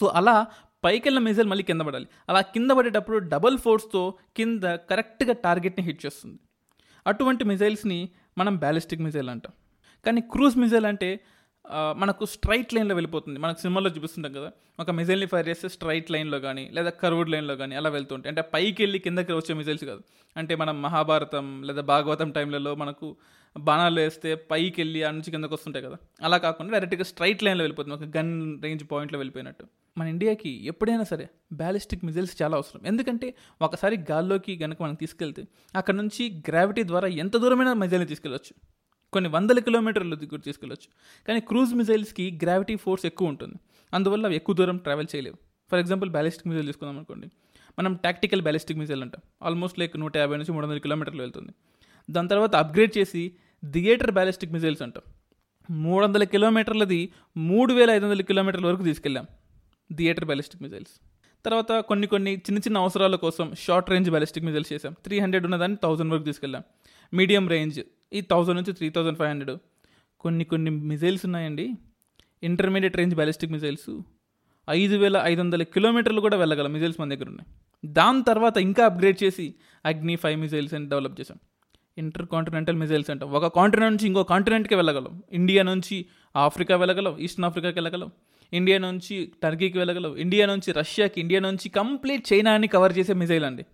సో 0.00 0.06
అలా 0.06 0.46
పైకి 0.84 1.08
వెళ్ళిన 1.08 1.24
మిజైల్ 1.24 1.48
మళ్ళీ 1.48 1.62
కింద 1.62 1.80
పడాలి. 1.80 2.06
అలా 2.28 2.40
కింద 2.40 2.70
పడేటప్పుడు 2.70 3.18
డబల్ 3.18 3.58
ఫోర్స్తో 3.58 4.14
కింద 4.36 4.62
కరెక్ట్గా 4.62 5.32
టార్గెట్ని 5.32 5.86
హిట్ 5.86 6.06
చేస్తుంది. 6.06 6.38
అటువంటి 7.06 7.44
మిజైల్స్ని 7.52 8.00
మనం 8.38 8.54
బ్యాలిస్టిక్ 8.64 9.02
మిజైల్ 9.06 9.30
అంటాం. 9.34 9.52
కానీ 10.06 10.20
క్రూజ్ 10.32 10.56
మిజైల్ 10.64 10.86
అంటే 10.92 11.08
మనకు 12.00 12.24
స్ట్రైట్ 12.32 12.72
లైన్లో 12.74 12.94
వెళ్ళిపోతుంది. 12.98 13.38
మనకు 13.44 13.58
సినిమాలో 13.62 13.90
చూపిస్తుంటాం 13.90 14.32
కదా 14.38 14.48
ఒక 14.82 14.90
మిజైల్ని 14.98 15.26
ఫైర్ 15.26 15.46
చేస్తే 15.48 15.68
స్ట్రైట్ 15.68 16.08
లైన్లో 16.14 16.38
కానీ 16.40 16.64
లేదా 16.76 16.90
కర్వ్డ్ 17.02 17.30
లైన్లో 17.34 17.54
కానీ 17.60 17.74
అలా 17.80 17.90
వెళ్తుంటాయి 17.96 18.30
అంటే 18.32 18.42
పైకి 18.54 18.78
వెళ్ళి 18.82 18.98
కిందకి 19.06 19.32
వచ్చే 19.38 19.54
మిజైల్స్ 19.60 19.84
కాదు. 19.90 20.02
అంటే 20.36 20.54
మనం 20.62 20.76
మహాభారతం 20.86 21.46
లేదా 21.68 21.82
భాగవతం 21.92 22.30
టైంలలో 22.30 22.74
మనకు 22.82 23.08
బాణాలు 23.56 23.98
వేస్తే 24.00 24.30
పైకి 24.52 24.76
వెళ్ళి 24.82 25.00
ఆ 25.08 25.10
నుంచి 25.10 25.32
కిందకు 25.34 25.54
వస్తుంటాయి 25.58 25.84
కదా. 25.86 25.98
అలా 26.26 26.36
కాకుండా 26.46 26.72
డైరెక్ట్గా 26.74 27.06
స్ట్రైట్ 27.12 27.44
లైన్లో 27.46 27.64
వెళ్ళిపోతుంది. 27.66 27.96
ఒక 27.98 28.08
గన్ 28.16 28.32
రేంజ్ 28.64 28.84
పాయింట్లో 28.92 29.18
వెళ్ళిపోయినట్టు. 29.22 29.66
మన 29.98 30.08
ఇండియాకి 30.08 30.66
ఎప్పుడైనా 30.66 31.04
సరే 31.04 31.28
బ్యాలిస్టిక్ 31.52 32.04
మిజైల్స్ 32.04 32.42
చాలా 32.42 32.56
అవసరం. 32.56 32.86
ఎందుకంటే 32.86 33.34
ఒకసారి 33.62 34.04
గాల్లోకి 34.10 34.56
కనుక 34.56 34.82
మనం 34.82 34.94
తీసుకెళ్తే 34.94 35.44
అక్కడ 35.76 35.94
నుంచి 35.94 36.42
గ్రావిటీ 36.48 36.84
ద్వారా 36.84 37.08
ఎంత 37.08 37.36
దూరమైన 37.36 37.72
మిజైల్ని 37.72 38.08
తీసుకెళ్ళొచ్చు. 38.08 38.68
కొన్ని 39.12 39.30
వందల 39.30 39.58
కిలోమీటర్ల 39.58 40.14
దగ్గర 40.14 40.38
తీసుకెళ్ళొచ్చు. 40.38 40.88
కానీ 41.28 41.40
క్రూజ్ 41.40 41.74
మిజైల్స్కి 41.74 42.38
గ్రావిటీ 42.42 42.76
ఫోర్స్ 42.76 43.06
ఎక్కువ 43.06 43.28
ఉంటుంది. 43.28 43.54
అందువల్ల 43.94 44.26
అవి 44.26 44.36
ఎక్కువ 44.36 44.54
దూరం 44.54 44.76
ట్రావెల్ 44.76 45.06
చేయలేవు. 45.16 45.36
ఫర్ 45.70 45.78
ఎగ్జాంపుల్ 45.78 46.10
బ్యాలిస్టిక్ 46.10 46.48
మిజైల్ 46.48 46.66
తీసుకుందాం 46.66 46.96
అనుకోండి. 46.96 47.30
మనం 47.78 47.94
టాక్టికల్ 47.94 48.42
బ్యాలిస్టిక్ 48.42 48.78
మిజైల్ 48.78 49.02
అంటాం. 49.02 49.22
ఆల్మోస్ట్ 49.42 49.78
లైక్ 49.78 49.96
నూట 49.96 50.16
యాభై 50.16 50.36
నుంచి 50.36 50.52
మూడు 50.52 50.66
వందల 50.66 50.78
కిలోమీటర్లు 50.78 51.22
వెళ్తుంది. 51.22 51.52
దాని 52.10 52.28
తర్వాత 52.28 52.56
అప్గ్రేడ్ 52.56 52.98
చేసి 52.98 53.32
థియేటర్ 53.70 54.10
బ్యాలిస్టిక్ 54.10 54.52
మిజైల్స్ 54.52 54.82
అంటాం. 54.82 55.02
మూడు 55.70 56.04
వందల 56.04 56.24
కిలోమీటర్లది 56.24 57.12
మూడు 57.36 57.74
వేల 57.74 57.90
ఐదు 57.90 58.06
వందల 58.06 58.22
కిలోమీటర్ల 58.22 58.66
వరకు 58.66 58.82
తీసుకెళ్ళాం. 58.82 59.26
Theatre 59.92 60.24
ballistic 60.24 60.62
missiles. 60.62 61.00
తర్వాత 61.44 61.80
కొన్ని 61.80 62.06
కొన్ని 62.06 62.32
చిన్న 62.32 62.58
చిన్న 62.58 62.78
అవసరాల 62.78 63.16
కోసం 63.16 63.52
షార్ట్ 63.60 63.90
రేంజ్ 63.90 64.10
బ్యాలిస్టిక్ 64.10 64.44
మిజైల్స్ 64.44 64.72
చేసాం 64.72 64.92
త్రీ 65.04 65.18
హండ్రెడ్ 65.18 65.44
ఉన్నదాన్ని 65.44 65.78
థౌసండ్ 65.82 66.12
వరకు 66.12 66.24
తీసుకెళ్ళాం. 66.24 66.62
మీడియం 67.14 67.48
రేంజ్ 67.48 67.80
ఈ 68.12 68.20
థౌసండ్ 68.20 68.56
నుంచి 68.56 68.72
త్రీ 68.72 68.90
థౌసండ్ 68.90 69.18
ఫైవ్ 69.18 69.30
హండ్రెడ్. 69.30 69.58
కొన్ని 70.20 70.44
కొన్ని 70.44 70.70
మిజైల్స్ 70.70 71.24
ఉన్నాయండి. 71.24 71.72
Intermediate 72.42 72.96
range 72.96 73.14
ballistic 73.14 73.52
missiles. 73.52 74.00
ఐదు 74.70 74.96
వేల 74.96 75.20
ఐదు 75.24 75.40
వందల 75.40 75.62
కిలోమీటర్లు 75.62 76.20
కూడా 76.20 76.36
వెళ్ళగల 76.36 76.66
మిజైల్స్ 76.66 77.00
మన 77.00 77.08
దగ్గర 77.14 77.28
ఉన్నాయి. 77.28 77.48
దాని 77.92 78.22
తర్వాత 78.22 78.56
ఇంకా 78.56 78.84
అప్గ్రేడ్ 78.84 79.24
చేసి 79.24 79.54
అగ్ని 79.84 80.16
ఫైవ్ 80.16 80.40
మిజైల్స్ 80.40 80.74
అని 80.74 80.88
డెవలప్ 80.88 81.20
చేసాం 81.20 81.38
ఇంటర్ 81.98 82.26
కాంటినెంటల్ 82.26 82.76
మిజైల్స్ 82.76 83.10
అంటాం. 83.10 83.32
ఒక 83.32 83.54
కాంటినెంట్ 83.54 83.92
నుంచి 83.92 84.06
ఇంకో 84.06 84.22
కాంటినెంట్కి 84.22 84.74
వెళ్ళగలం. 84.74 85.22
ఇండియా 85.32 85.62
నుంచి 85.62 86.06
ఆఫ్రికా 86.36 86.76
వెళ్ళగలం 86.76 87.18
ఈస్టర్న్ 87.18 87.44
ఆఫ్రికాకి 87.44 87.76
వెళ్ళగలం. 87.76 88.12
ఇండియా 88.52 88.78
నుంచి 88.78 89.32
టర్కీకి 89.42 89.78
వెళ్ళగలవు. 89.78 90.16
ఇండియా 90.16 90.46
నుంచి 90.46 90.72
రష్యాకి 90.72 91.20
ఇండియా 91.20 91.40
నుంచి 91.40 91.68
కంప్లీట్ 91.68 92.32
చైనాని 92.32 92.66
కవర్ 92.66 92.98
చేసే 92.98 93.12
మిజైల్ 93.12 93.44
అండి. 93.44 93.64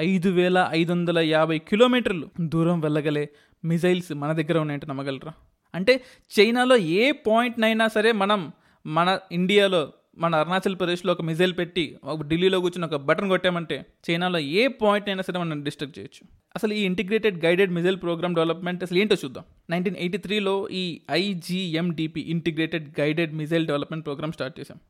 ఐదు 0.00 0.28
వేల 0.28 0.68
ఐదు 0.70 0.92
వందల 0.92 1.18
యాభై 1.18 1.58
కిలోమీటర్లు 1.58 2.28
దూరం 2.40 2.80
వెళ్ళగలే 2.80 3.28
మిజైల్స్ 3.64 4.12
మన 4.12 4.32
దగ్గర 4.32 4.58
ఉన్నాయంటే 4.58 4.86
నమ్మగలరా? 4.86 5.32
అంటే 5.74 6.04
చైనాలో 6.40 6.76
ఏ 6.76 7.10
పాయింట్నైనా 7.10 7.88
సరే 7.88 8.12
మనం 8.12 8.52
మన 8.86 9.18
ఇండియాలో 9.32 9.92
మన 10.22 10.34
అరుణాచల్ 10.42 10.76
ప్రదేశ్లో 10.80 11.10
ఒక 11.12 11.22
మిజైల్ 11.22 11.52
పెట్టి 11.58 11.84
ఒక 12.12 12.22
ఢిల్లీలో 12.22 12.58
కూర్చుని 12.60 12.86
ఒక 12.86 12.96
బటన్ 13.08 13.28
కొట్టామంటే 13.28 13.76
చైనాలో 14.06 14.38
ఏ 14.60 14.62
పాయింట్ 14.80 15.08
అయినా 15.08 15.22
సరే 15.26 15.38
మనం 15.38 15.62
డిస్ట్రక్ట్ 15.66 15.96
చేయొచ్చు. 15.98 16.22
అసలు 16.56 16.72
ఈ 16.78 16.82
integrated 16.90 17.36
guided 17.44 17.72
missile 17.78 17.98
programme 18.04 18.34
development 18.38 18.82
అసలు 18.86 18.98
ఏంటో 18.98 19.16
చూద్దాం. 19.24 19.44
నైన్టీన్ 19.70 19.96
ఎయిటీ 19.96 20.18
త్రీలో 20.18 20.54
ఈ 20.80 20.84
IGMDP 21.10 22.22
integrated 22.34 22.88
guided 23.00 23.34
missile 23.34 23.66
development 23.66 24.04
programme 24.08 24.32
start 24.32 24.56
చేశాం. 24.60 24.80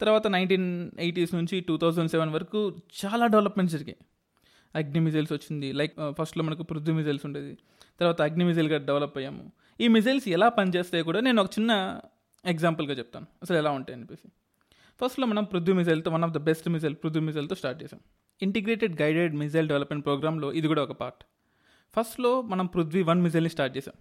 తర్వాత 0.00 0.26
నైన్టీన్ 0.36 0.68
ఎయిటీస్ 1.06 1.34
నుంచి 1.34 1.56
టూ 1.60 1.76
థౌజండ్ 1.78 2.10
సెవెన్ 2.14 2.32
వరకు 2.36 2.60
చాలా 3.00 3.26
డెవలప్మెంట్స్ 3.34 3.74
జరిగాయి. 3.76 3.98
అగ్ని 4.74 5.00
మిజైల్స్ 5.00 5.32
వచ్చింది 5.32 5.68
లైక్ 5.80 5.92
ఫస్ట్లో 6.18 6.42
uh, 6.42 6.46
మనకు 6.48 6.62
పృథ్వీ 6.62 6.94
మిజైల్స్ 7.00 7.26
ఉండేది. 7.26 7.52
తర్వాత 8.00 8.22
అగ్ని 8.22 8.44
మిజైల్గా 8.44 8.78
డెవలప్ 8.90 9.18
అయ్యాము. 9.18 9.44
ఈ 9.80 9.88
మిజైల్స్ 9.88 10.26
ఎలా 10.28 10.48
పనిచేస్తాయో 10.48 11.04
కూడా 11.04 11.20
నేను 11.20 11.38
ఒక 11.42 11.50
చిన్న 11.58 11.72
ఎగ్జాంపుల్గా 12.44 12.94
చెప్తాను. 13.00 13.26
అసలు 13.42 13.56
ఎలా 13.56 13.70
ఉంటాయి 13.78 13.96
అనిపేసి 13.98 14.26
ఫస్ట్లో 15.00 15.26
మనం 15.26 15.44
Prithvi 15.44 15.72
మిజైల్తో 15.72 16.10
one 16.10 16.24
of 16.24 16.32
the 16.32 16.38
best 16.38 16.68
missile 16.68 16.94
Prithvi 16.94 17.20
మిజైల్తో 17.20 17.54
start 17.54 17.82
చేసాం 17.82 18.00
ఇంటిగ్రేటెడ్ 18.42 19.02
గైడెడ్ 19.02 19.34
మిజైల్ 19.34 19.68
డెవలప్మెంట్ 19.68 20.04
ప్రోగ్రామ్లో 20.04 20.52
ఇది 20.52 20.66
కూడా 20.66 20.82
ఒక 20.82 20.92
పార్ట్ 20.92 21.24
ఫస్ట్లో 21.96 22.42
మనం 22.42 22.66
పృథ్వీ 22.66 23.02
వన్ 23.02 23.22
మిజైల్ని 23.22 23.50
స్టార్ట్ 23.50 23.76
చేసాం 23.76 23.94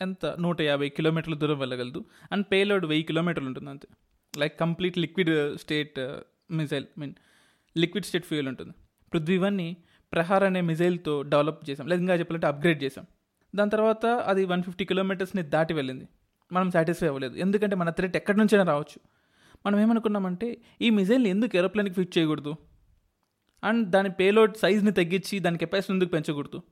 ఎంత? 0.00 0.26
నూట 0.26 0.60
యాభై 0.60 0.88
కిలోమీటర్ల 0.88 1.34
దూరం 1.34 1.58
వెళ్ళగలదు. 1.58 2.04
అండ్ 2.32 2.46
పేలోడ్ 2.52 2.86
వెయ్యి 2.86 3.04
కిలోమీటర్లు 3.04 3.48
ఉంటుంది 3.48 3.70
అంతే. 3.70 3.88
Like 4.38 4.60
complete 4.60 4.98
liquid 4.98 5.58
state 5.58 5.98
missile 6.50 6.84
mean 6.98 7.14
liquid 7.76 8.04
state 8.04 8.26
fuel 8.26 8.48
ఉంటుంది. 8.48 8.72
పృథ్వీ 9.12 9.38
వన్ని 9.38 9.76
ప్రహార్ 10.12 10.42
అనే 10.42 10.60
మిజైల్తో 10.60 11.22
డెవలప్ 11.22 11.70
చేసాం 11.70 11.86
లేదా 11.86 12.00
ఇంకా 12.00 12.14
చెప్పాలంటే 12.14 12.46
అప్గ్రేడ్ 12.46 12.82
చేసాం 12.82 13.06
దాని 13.54 13.70
తర్వాత 13.70 14.06
అది 14.06 14.44
వన్ 14.44 14.62
ఫిఫ్టీ 14.62 14.84
కిలోమీటర్స్ని 14.84 15.42
దాటి 15.42 15.74
వెళ్ళింది. 15.74 16.08
మనం 16.52 16.70
సాటిస్ఫై 16.70 17.06
అవ్వలేదు. 17.06 17.34
ఎందుకంటే 17.34 17.76
మన 17.76 17.90
థ్రెట్ 17.90 18.16
ఎక్కడి 18.16 18.38
నుంచైనా 18.38 18.64
రావచ్చు. 18.64 19.00
మనం 19.68 19.80
ఏమనుకున్నామంటే 19.80 20.62
ఈ 20.80 20.90
మిజైల్ని 20.90 21.30
ఎందుకు 21.30 21.56
ఏరోప్లేన్కి 21.56 21.94
ఫిట్ 21.94 22.18
చేయకూడదు? 22.18 22.56
అండ్ 23.64 23.90
దాని 23.90 24.10
పేలోడ్ 24.10 24.56
సైజ్ని 24.56 24.92
తగ్గించి 24.92 25.38
దాని 25.38 25.58
కెపాసిటీ 25.58 25.92
ఎందుకు 25.92 26.10
పెంచకూడదు? 26.10 26.62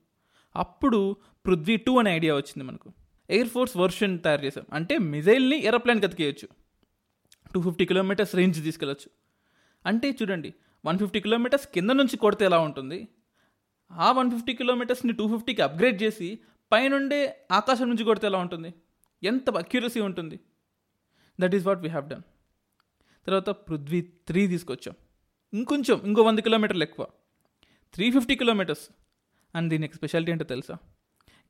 అప్పుడు 0.55 1.15
పృథ్వీ 1.45 1.77
టూ 1.77 1.99
అనే 1.99 2.15
ఐడియా 2.15 2.35
వచ్చింది 2.35 2.63
మనకు. 2.63 2.93
ఎయిర్ 3.29 3.49
ఫోర్స్ 3.49 3.77
వర్షన్ 3.77 4.19
తయారు 4.19 4.45
చేసాం 4.45 4.63
అంటే 4.73 4.97
మిజైల్ని 4.97 5.65
ఏరోప్లేన్కి 5.65 6.05
అతికేయచ్చు. 6.05 6.47
టూ 7.53 7.61
ఫిఫ్టీ 7.61 7.85
కిలోమీటర్స్ 7.85 8.35
రేంజ్ 8.35 8.63
తీసుకెళ్ళచ్చు. 8.63 9.09
అంటే 9.85 10.11
చూడండి 10.11 10.53
వన్ 10.85 10.99
ఫిఫ్టీ 10.99 11.19
కిలోమీటర్స్ 11.19 11.67
కింద 11.67 11.89
నుంచి 11.89 12.17
కొడితే 12.17 12.45
ఎలా 12.45 12.59
ఉంటుంది? 12.59 13.07
ఆ 13.91 14.11
వన్ 14.11 14.31
ఫిఫ్టీ 14.31 14.53
కిలోమీటర్స్ని 14.53 15.13
టూ 15.13 15.27
ఫిఫ్టీకి 15.27 15.61
అప్గ్రేడ్ 15.61 16.03
చేసి 16.03 16.39
పైనుండే 16.71 17.47
ఆకాశం 17.51 17.89
నుంచి 17.89 18.03
కొడితే 18.03 18.27
ఎలా 18.27 18.39
ఉంటుంది? 18.39 18.73
ఎంత 19.23 19.49
అక్యూరసీ 19.49 19.99
ఉంటుంది? 19.99 20.39
That 21.41 21.55
is 21.55 21.67
what 21.67 21.79
we 21.79 21.87
have 21.87 22.09
done 22.09 22.21
తర్వాత 23.27 23.49
పృథ్వీ 23.49 24.01
త్రీ 24.01 24.47
తీసుకొచ్చాం. 24.47 24.95
ఇంకొంచెం 25.53 26.01
ఇంకో 26.05 26.21
వంద 26.21 26.39
కిలోమీటర్లు 26.39 26.83
ఎక్కువ. 26.83 27.07
Three 27.93 28.11
fifty 28.11 28.35
kilometres. 28.35 28.89
అండ్ 29.55 29.69
దీనికి 29.69 29.95
స్పెషాలిటీ 29.95 30.31
ఏంటో 30.31 30.45
తెలుసా? 30.45 30.77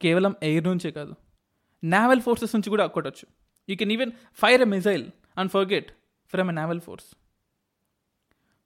కేవలం 0.01 0.35
ఎయిర్ 0.43 0.63
నుంచే 0.63 0.91
కాదు. 0.91 1.15
నావల్ 1.83 2.21
ఫోర్సెస్ 2.21 2.55
నుంచి 2.55 2.69
కూడా 2.69 2.85
కొట్టచ్చు. 2.85 3.27
You 3.69 3.75
can 3.75 3.91
even 3.91 4.11
fire 4.33 4.61
a 4.61 4.65
missile 4.65 5.09
and 5.37 5.51
forget 5.51 5.91
from 6.27 6.49
a 6.49 6.53
naval 6.53 6.79
force 6.79 7.15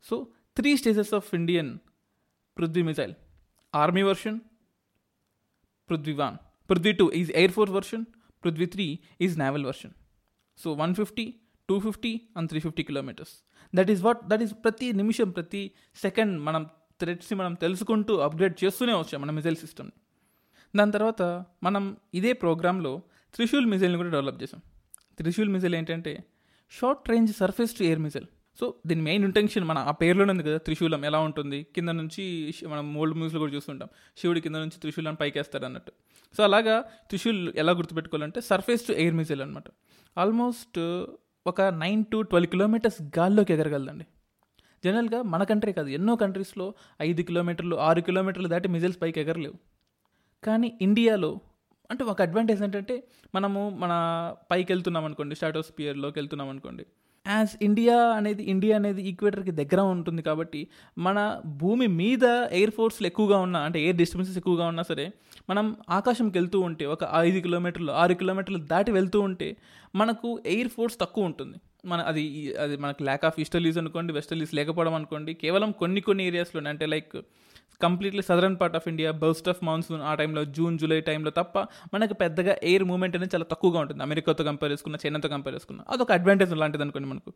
so 0.03 0.27
three 0.55 0.77
stages 0.77 1.13
of 1.13 1.35
Indian 1.35 1.77
Prithvi 2.57 2.81
missile 2.81 3.13
army 3.75 4.01
version 4.01 4.39
Prithvi 5.89 6.13
one 6.13 6.37
Prithvi 6.69 6.91
two 6.91 7.11
is 7.11 7.31
air 7.31 7.51
force 7.51 7.73
version 7.73 8.05
Prithvi 8.43 8.65
three 8.65 8.99
is 9.21 9.39
naval 9.39 9.65
version 9.65 9.91
so 10.57 10.73
one 10.73 10.95
fifty 10.95 11.40
two 11.71 11.77
fifty 11.87 12.13
and 12.37 12.49
three 12.53 12.61
fifty 12.67 12.85
kilometres. 12.91 13.33
That 13.73 13.91
is 13.95 14.03
what 14.09 14.21
that 14.33 14.45
is 14.47 14.53
ప్రతి 14.65 14.89
నిమిషం 15.01 15.29
ప్రతి 15.39 15.63
second 16.05 16.35
మనం 16.49 16.63
థ్రెడ్స్ని 17.03 17.35
మనం 17.41 17.53
తెలుసుకుంటూ 17.61 18.15
upgrade 18.25 18.55
చేస్తూనే 18.63 18.95
వచ్చాం 19.01 19.19
మన 19.23 19.31
missile 19.37 19.59
system. 19.61 19.87
దాని 20.73 20.91
తర్వాత 20.95 21.21
మనం 21.67 21.83
ఇదే 22.19 22.31
ప్రోగ్రాంలో 22.43 22.91
త్రిశూల్ 23.35 23.65
మిజైల్ని 23.71 23.97
కూడా 24.01 24.11
డెవలప్ 24.17 24.37
చేసాం 24.43 24.61
త్రిశూల్ 25.19 25.49
మిజైల్ 25.55 25.75
ఏంటంటే 25.79 26.11
short 26.71 27.09
range 27.11 27.31
surface 27.39 27.73
to 27.77 27.83
air 27.87 28.01
missile. 28.05 28.27
So 28.59 28.65
దీని 28.87 29.01
మెయిన్ 29.07 29.23
ఇంటెన్షన్ 29.27 29.65
మన 29.69 29.79
ఆ 29.89 29.91
పేరులోనే 30.01 30.31
ఉంది 30.33 30.43
కదా 30.47 30.57
త్రిశూలం 30.65 31.01
ఎలా 31.09 31.19
ఉంటుంది? 31.27 31.59
కింద 31.75 31.89
నుంచి 31.99 32.23
మనం 32.73 32.85
ఓల్డ్ 33.01 33.15
మూవీస్లో 33.19 33.39
కూడా 33.43 33.53
చూస్తుంటాం. 33.57 33.89
శివుడి 34.19 34.41
కింద 34.45 34.57
నుంచి 34.63 34.77
త్రిశూలం 34.83 35.15
పైకేస్తాడు 35.21 35.65
అన్నట్టు. 35.69 35.91
సో 36.37 36.41
అలాగా 36.47 36.75
త్రిశూల్ 37.09 37.41
ఎలా 37.63 37.73
గుర్తుపెట్టుకోవాలంటే 37.79 38.41
సర్ఫేస్ 38.49 38.83
టు 38.87 38.95
ఎయిర్ 39.03 39.15
మిజైల్ 39.19 39.43
అనమాట 39.45 39.67
ఆల్మోస్ట్ 40.17 40.79
ఒక 41.47 41.61
నైన్ 41.61 42.05
టు 42.11 42.21
ట్వెల్వ్ 42.21 42.49
కిలోమీటర్స్ 42.49 43.01
గాల్లోకి 43.19 43.53
ఎగరగలదండి. 43.53 44.05
జనరల్గా 44.85 45.21
మన 45.21 45.43
కంట్రీ 45.43 45.73
కాదు 45.73 45.87
ఎన్నో 45.87 46.15
కంట్రీస్లో 46.15 46.73
ఐదు 47.01 47.21
కిలోమీటర్లు 47.21 47.75
ఆరు 47.75 48.01
కిలోమీటర్లు 48.01 48.47
దాటి 48.47 48.67
మిజైల్స్ 48.67 49.01
పైకి 49.01 49.19
ఎగరలేవు. 49.19 49.53
కానీ 50.43 50.77
ఇండియాలో 50.81 51.39
అంటే 51.91 52.03
ఒక 52.03 52.21
అడ్వాంటేజ్ 52.21 52.63
ఏంటంటే 52.63 53.03
మనము 53.35 53.69
మన 53.69 53.93
పైకి 54.51 54.73
వెళ్తున్నాం 54.73 55.05
అనుకోండి 55.05 55.35
స్టాటోస్పియర్లోకి 55.35 56.19
వెళ్తున్నాం 56.19 56.49
అనుకోండి. 56.49 56.85
యాజ్ 57.27 57.49
ఇండియా 57.61 57.97
అనేది 57.97 58.43
ఇండియా 58.43 58.75
అనేది 58.75 59.01
ఈక్వేటర్కి 59.09 59.51
దగ్గర 59.51 59.79
ఉంటుంది 59.81 60.21
కాబట్టి 60.21 60.67
మన 60.97 61.41
భూమి 61.45 61.87
మీద 61.87 62.23
ఎయిర్ 62.51 62.71
ఫోర్స్లు 62.71 63.07
ఎక్కువగా 63.07 63.37
ఉన్నా 63.37 63.59
అంటే 63.59 63.81
ఎయిర్ 63.81 63.97
డిస్టర్బెన్సెస్ 63.97 64.37
ఎక్కువగా 64.37 64.67
ఉన్నా 64.67 64.83
సరే 64.83 65.13
మనం 65.51 65.75
ఆకాశంకి 65.89 66.37
వెళ్తూ 66.39 66.59
ఉంటే 66.59 66.85
ఒక 66.85 67.03
ఐదు 67.15 67.39
కిలోమీటర్లు 67.39 67.91
ఆరు 67.91 68.13
కిలోమీటర్లు 68.13 68.57
దాటి 68.57 68.91
వెళ్తూ 68.91 69.21
ఉంటే 69.21 69.57
మనకు 69.95 70.43
ఎయిర్ 70.45 70.67
ఫోర్స్ 70.67 70.99
తక్కువ 70.99 71.23
ఉంటుంది. 71.25 71.57
మన 71.85 71.99
అది 72.01 72.55
అది 72.55 72.77
మనకు 72.77 73.03
ల్యాక్ 73.03 73.25
ఆఫ్ 73.25 73.39
ఈస్టర్లీస్ 73.39 73.77
అనుకోండి 73.77 74.13
వెస్టర్లీస్ 74.13 74.53
లేకపోవడం 74.55 74.93
అనుకోండి 74.93 75.33
కేవలం 75.33 75.71
కొన్ని 75.71 76.01
కొన్ని 76.01 76.23
ఏరియాస్లోనే 76.27 76.69
అంటే 76.69 76.85
like 76.85 77.15
completely 77.81 78.21
southern 78.21 78.55
part 78.61 78.75
of 78.75 78.87
India 78.87 79.11
burst 79.11 79.49
of 79.49 79.63
monsoon 79.63 80.01
ఆ 80.01 80.15
టైంలో 80.15 80.45
జూన్ 80.45 80.79
జూలై 80.79 81.01
టైంలో 81.01 81.31
తప్ప 81.31 81.59
మనకు 81.93 82.13
పెద్దగా 82.13 82.55
ఎయిర్ 82.63 82.83
మూమెంట్ 82.83 83.15
అనేది 83.15 83.35
చాలా 83.35 83.45
తక్కువగా 83.51 83.79
ఉంటుంది. 83.79 84.03
అమెరికాతో 84.03 84.43
కంపేర్ 84.43 84.71
చేసుకున్న 84.71 84.97
చైనాతో 85.05 85.29
కంపేర్ 85.29 85.55
చేసుకున్న 85.55 85.81
అదొక 85.89 86.11
అడ్వాంటేజ్ 86.11 86.55
లాంటిది 86.55 86.83
అనుకోండి 86.83 87.09
మనకు. 87.09 87.33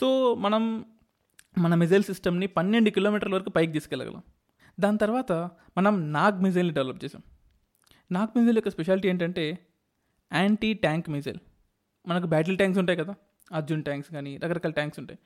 సో 0.00 0.34
మనం 0.34 0.84
మన 1.58 1.74
మిజైల్ 1.74 2.02
సిస్టమ్ని 2.02 2.46
పన్నెండు 2.46 2.90
కిలోమీటర్ల 2.90 3.34
వరకు 3.34 3.50
పైకి 3.50 3.72
తీసుకెళ్ళగలం. 3.72 4.22
దాని 4.80 4.98
తర్వాత 4.98 5.32
మనం 5.78 6.12
నాగ్ 6.12 6.42
మిజైల్ని 6.42 6.74
డెవలప్ 6.74 7.04
చేసాం. 7.04 7.22
నాకు 8.12 8.38
మిజైల్ 8.38 8.56
యొక్క 8.56 8.68
స్పెషాలిటీ 8.68 9.08
ఏంటంటే 9.08 9.58
యాంటీ 10.32 10.74
ట్యాంక్ 10.74 11.10
మిజైల్. 11.10 11.38
మనకు 12.08 12.26
బ్యాటిల్ 12.26 12.56
ట్యాంక్స్ 12.56 12.78
ఉంటాయి 12.78 12.98
కదా 12.98 13.14
అర్జున్ 13.52 13.84
ట్యాంక్స్ 13.84 14.12
కానీ 14.12 14.36
రకరకాల 14.36 14.72
ట్యాంక్స్ 14.72 15.00
ఉంటాయి. 15.00 15.18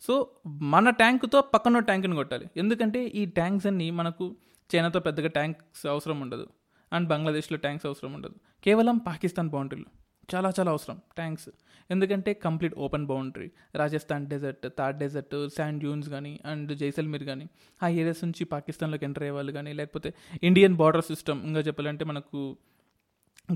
సో 0.00 0.30
మన 0.46 0.90
ట్యాంకుతో 0.90 1.40
పక్కన 1.40 1.78
ట్యాంక్ని 1.78 2.14
కొట్టాలి. 2.14 2.50
ఎందుకంటే 2.56 3.04
ఈ 3.04 3.26
ట్యాంక్స్ 3.26 3.66
అన్నీ 3.66 3.90
మనకు 3.90 4.36
చైనాతో 4.74 5.00
పెద్దగా 5.00 5.28
ట్యాంక్స్ 5.28 5.86
అవసరం 5.86 6.20
ఉండదు. 6.20 6.46
అండ్ 6.92 7.08
బంగ్లాదేశ్లో 7.08 7.58
ట్యాంక్స్ 7.58 7.86
అవసరం 7.86 8.12
ఉండదు. 8.12 8.34
కేవలం 8.64 8.98
పాకిస్తాన్ 8.98 9.50
బౌండరీలో. 9.50 9.99
చాలా 10.34 10.52
చాలా 10.58 10.70
అవసరం. 10.70 10.96
ట్యాంక్స్ 11.16 11.48
ఎందుకంటే 11.90 12.32
complete 12.34 12.74
open 12.74 13.06
boundary. 13.06 13.50
Rajasthan 13.74 14.26
desert 14.26 14.66
Thar 14.78 14.96
desert 14.96 15.48
sand 15.56 15.78
dunes 15.78 16.08
కానీ 16.08 16.40
అండ్ 16.46 16.72
జైసల్మీర్ 16.76 17.24
కానీ 17.24 17.46
ఆ 17.82 17.88
ఏరియాస్ 17.88 18.24
నుంచి 18.24 18.44
పాకిస్తాన్లోకి 18.44 19.04
ఎంటర్ 19.04 19.22
అయ్యే 19.22 19.34
వాళ్ళు 19.34 19.52
కానీ 19.52 19.72
లేకపోతే 19.72 20.14
ఇండియన్ 20.42 20.76
బార్డర్ 20.76 21.04
సిస్టమ్ 21.04 21.40
ఇంకా 21.46 21.60
చెప్పాలంటే 21.60 22.04
మనకు 22.04 22.56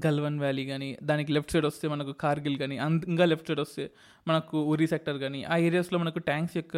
గల్వన్ 0.06 0.38
వ్యాలీ 0.38 0.66
కానీ 0.66 0.98
దానికి 1.02 1.32
లెఫ్ట్ 1.32 1.52
సైడ్ 1.52 1.66
వస్తే 1.66 1.88
మనకు 1.88 2.12
కార్గిల్ 2.12 2.56
కానీ 2.58 2.78
అంత 2.78 3.08
ఇంకా 3.08 3.24
లెఫ్ట్ 3.24 3.48
సైడ్ 3.48 3.60
వస్తే 3.60 3.90
మనకు 4.28 4.62
ఉరి 4.62 4.86
సెక్టర్ 4.86 5.18
కానీ 5.18 5.42
ఆ 5.44 5.56
ఏరియాస్లో 5.56 5.98
మనకు 5.98 6.18
ట్యాంక్స్ 6.18 6.56
యొక్క 6.56 6.76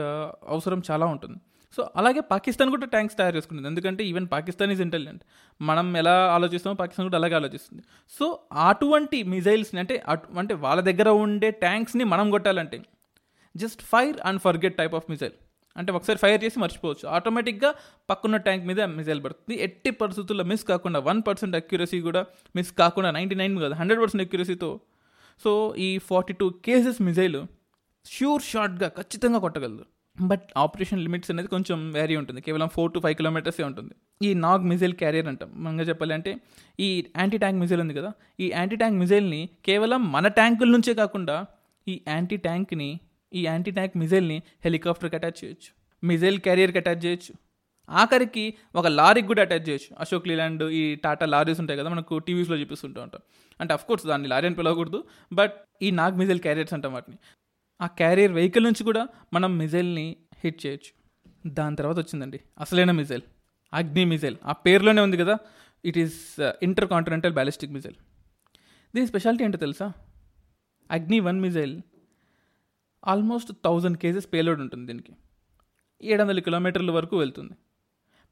అవసరం 0.48 0.82
చాలా 0.90 1.06
ఉంటుంది. 1.06 1.38
సో 1.76 1.82
అలాగే 2.00 2.20
పాకిస్తాన్ 2.32 2.70
కూడా 2.74 2.86
ట్యాంక్స్ 2.94 3.16
తయారు 3.20 3.34
చేసుకుంటుంది. 3.38 3.68
ఎందుకంటే 3.72 4.02
ఈవెన్ 4.10 4.26
పాకిస్తాన్ 4.34 4.70
ఈజ్ 4.74 4.82
ఇంటెలిజెంట్ 4.84 5.22
మనం 5.60 5.86
ఎలా 6.02 6.14
ఆలోచిస్తామో 6.36 6.76
పాకిస్తాన్ 6.82 7.06
కూడా 7.08 7.18
అలాగే 7.20 7.34
ఆలోచిస్తుంది. 7.40 7.82
సో 8.12 8.26
అటువంటి 8.68 9.18
మిజైల్స్ని 9.34 9.80
అంటే 9.84 9.96
అటు 10.12 10.38
అంటే 10.42 10.54
వాళ్ళ 10.66 10.82
దగ్గర 10.90 11.08
ఉండే 11.24 11.50
ట్యాంక్స్ని 11.64 12.06
మనం 12.12 12.28
కొట్టాలంటే 12.36 12.78
just 13.54 13.82
fire 13.90 14.16
and 14.28 14.40
forget 14.46 14.76
type 14.80 14.94
of 15.00 15.08
missile 15.12 15.36
అంటే 15.80 15.90
ఒకసారి 15.96 16.18
ఫైర్ 16.22 16.38
చేసి 16.44 16.58
మర్చిపోవచ్చు. 16.62 17.04
ఆటోమేటిక్గా 17.16 17.70
పక్కన్న 18.10 18.36
ట్యాంక్ 18.46 18.64
మీద 18.68 18.80
మిజైల్ 18.98 19.20
పడుతుంది. 19.24 19.54
ఎట్టి 19.66 19.90
పరిస్థితుల్లో 20.02 20.44
మిస్ 20.50 20.64
కాకుండా 20.70 20.98
వన్ 21.08 21.20
పర్సెంట్ 21.26 21.56
అక్యురసీ 21.58 21.98
కూడా 22.06 22.22
మిస్ 22.58 22.70
కాకుండా 22.80 23.10
నైంటీ 23.16 23.36
నైన్ 23.40 23.56
కాదు 23.64 23.76
హండ్రెడ్ 23.80 24.00
పర్సెంట్ 24.02 24.24
అక్యురసీతో 24.26 24.70
సో 25.44 25.50
ఈ 25.86 25.88
forty 26.08 26.34
two 26.40 26.46
cases 26.66 27.00
missile 27.08 27.38
sure 28.06 28.44
షార్ట్గా 28.52 28.88
ఖచ్చితంగా 28.98 29.40
కొట్టగలదు. 29.46 29.84
బట్ 30.20 30.42
ఆపరేషన్ 30.56 31.00
లిమిట్స్ 31.00 31.30
అనేది 31.30 31.48
కొంచెం 31.48 31.92
వేరీ 31.92 32.16
ఉంటుంది. 32.16 32.40
కేవలం 32.40 32.68
ఫోర్ 32.68 32.92
టు 32.92 32.98
ఫైవ్ 32.98 33.14
కిలోమీటర్సే 33.14 33.62
ఉంటుంది. 33.62 33.94
ఈ 34.22 34.34
నాగ్ 34.34 34.64
మిజైల్ 34.64 34.92
క్యారియర్ 34.92 35.26
అంటాం. 35.26 35.50
మనగా 35.54 35.82
చెప్పాలంటే 35.82 36.36
ఈ 36.80 37.06
యాంటీ 37.18 37.38
ట్యాంక్ 37.38 37.60
మిజైల్ 37.60 37.80
ఉంది 37.80 37.94
కదా. 37.94 38.12
ఈ 38.40 38.50
యాంటీ 38.54 38.76
ట్యాంక్ 38.76 38.98
మిజైల్ని 38.98 39.48
కేవలం 39.64 40.12
మన 40.12 40.28
ట్యాంకుల 40.28 40.68
నుంచే 40.68 40.94
కాకుండా 40.94 41.46
ఈ 41.88 42.00
యాంటీ 42.08 42.36
ట్యాంక్ని 42.36 43.00
ఈ 43.34 43.46
యాంటీ 43.46 43.70
ట్యాంక్ 43.70 43.96
మిజైల్ని 43.96 44.42
హెలికాప్టర్కి 44.64 45.16
అటాచ్ 45.16 45.44
చేయొచ్చు. 45.44 45.86
మిజైల్ 46.06 46.38
క్యారియర్కి 46.38 46.78
అటాచ్ 46.78 47.04
చేయొచ్చు. 47.04 47.34
ఆఖరికి 47.90 48.54
ఒక 48.74 48.86
లారీకి 48.86 49.26
కూడా 49.26 49.42
అటాచ్ 49.42 49.68
చేయొచ్చు. 49.68 49.96
అశోక్ 50.00 50.28
లీలాండ్ 50.28 50.62
ఈ 50.62 50.94
టాటా 50.94 51.26
లారీస్ 51.26 51.60
ఉంటాయి 51.60 51.78
కదా 51.78 51.88
మనకు 51.88 52.18
టీవీస్లో 52.18 52.56
చూపిస్తుంటూ 52.56 53.00
ఉంటాం. 53.00 53.20
అంటే 53.60 53.74
అఫ్ 53.74 53.84
కోర్స్ 53.84 54.06
దాన్ని 54.06 54.28
లారీ 54.28 54.46
అని 54.46 54.54
పిలవకూడదు. 54.54 55.04
బట్ 55.32 55.52
ఈ 55.82 55.90
నాగ్ 55.90 56.18
మిజైల్ 56.18 56.40
క్యారియర్స్ 56.40 56.74
అంటాం 56.74 56.92
వాటిని. 56.92 57.16
ఆ 57.80 57.86
క్యారియర్ 58.00 58.32
వెహికల్ 58.32 58.64
నుంచి 58.64 58.82
కూడా 58.84 59.02
మనం 59.32 59.58
మిజైల్ని 59.58 60.16
హిట్ 60.44 60.66
చేయొచ్చు. 60.66 60.92
దాని 61.58 61.76
తర్వాత 61.76 61.98
వచ్చిందండి 61.98 62.40
అసలైన 62.60 62.90
మిజైల్ 62.90 63.24
అగ్ని 63.74 64.04
మిజైల్. 64.04 64.36
ఆ 64.44 64.52
పేరులోనే 64.52 65.00
ఉంది 65.02 65.16
కదా 65.16 65.34
it 65.84 65.98
is 65.98 66.18
intercontinental 66.88 67.32
ballistic 67.32 67.72
missile 67.72 67.98
దీని 68.94 69.06
స్పెషాలిటీ 69.06 69.44
ఏంటో 69.44 69.58
తెలుసా? 69.58 69.92
Agni 70.90 71.20
one 71.20 71.40
missile 71.40 71.76
almost 73.04 73.52
thousand 73.64 73.98
kgs 73.98 74.28
payload 74.32 74.60
ఉంటుంది 74.60 74.86
దీనికి. 74.86 75.12
ఏడు 76.02 76.22
వందల 76.22 76.38
కిలోమీటర్ల 76.38 76.90
వరకు 76.90 77.18
వెళ్తుంది. 77.18 77.54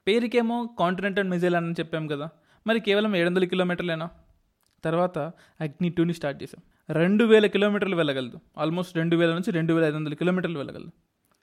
పేరుకేమో 0.07 0.57
కాంటినెంటల్ 0.81 1.29
మిజైల్ 1.29 1.55
అని 1.55 1.73
చెప్పాం 1.73 2.07
కదా 2.07 2.29
మరి 2.67 2.81
కేవలం 2.81 3.17
ఏడు 3.17 3.29
వందల 3.29 3.45
కిలోమీటర్లేనా? 3.45 4.09
తర్వాత 4.85 5.19
అగ్ని 5.61 5.89
టూని 5.89 6.15
స్టార్ట్ 6.15 6.43
చేసాం 6.43 6.63
రెండు 6.91 7.25
వేల 7.25 7.47
కిలోమీటర్లు 7.47 7.97
వెళ్ళగలదు. 7.97 8.41
ఆల్మోస్ట్ 8.59 8.97
రెండు 8.97 9.17
వేల 9.17 9.33
నుంచి 9.33 9.51
రెండు 9.51 9.75
వేల 9.75 9.85
ఐదు 9.85 9.97
వందల 9.97 10.15
కిలోమీటర్లు 10.15 10.59
వెళ్ళగలదు. 10.59 10.91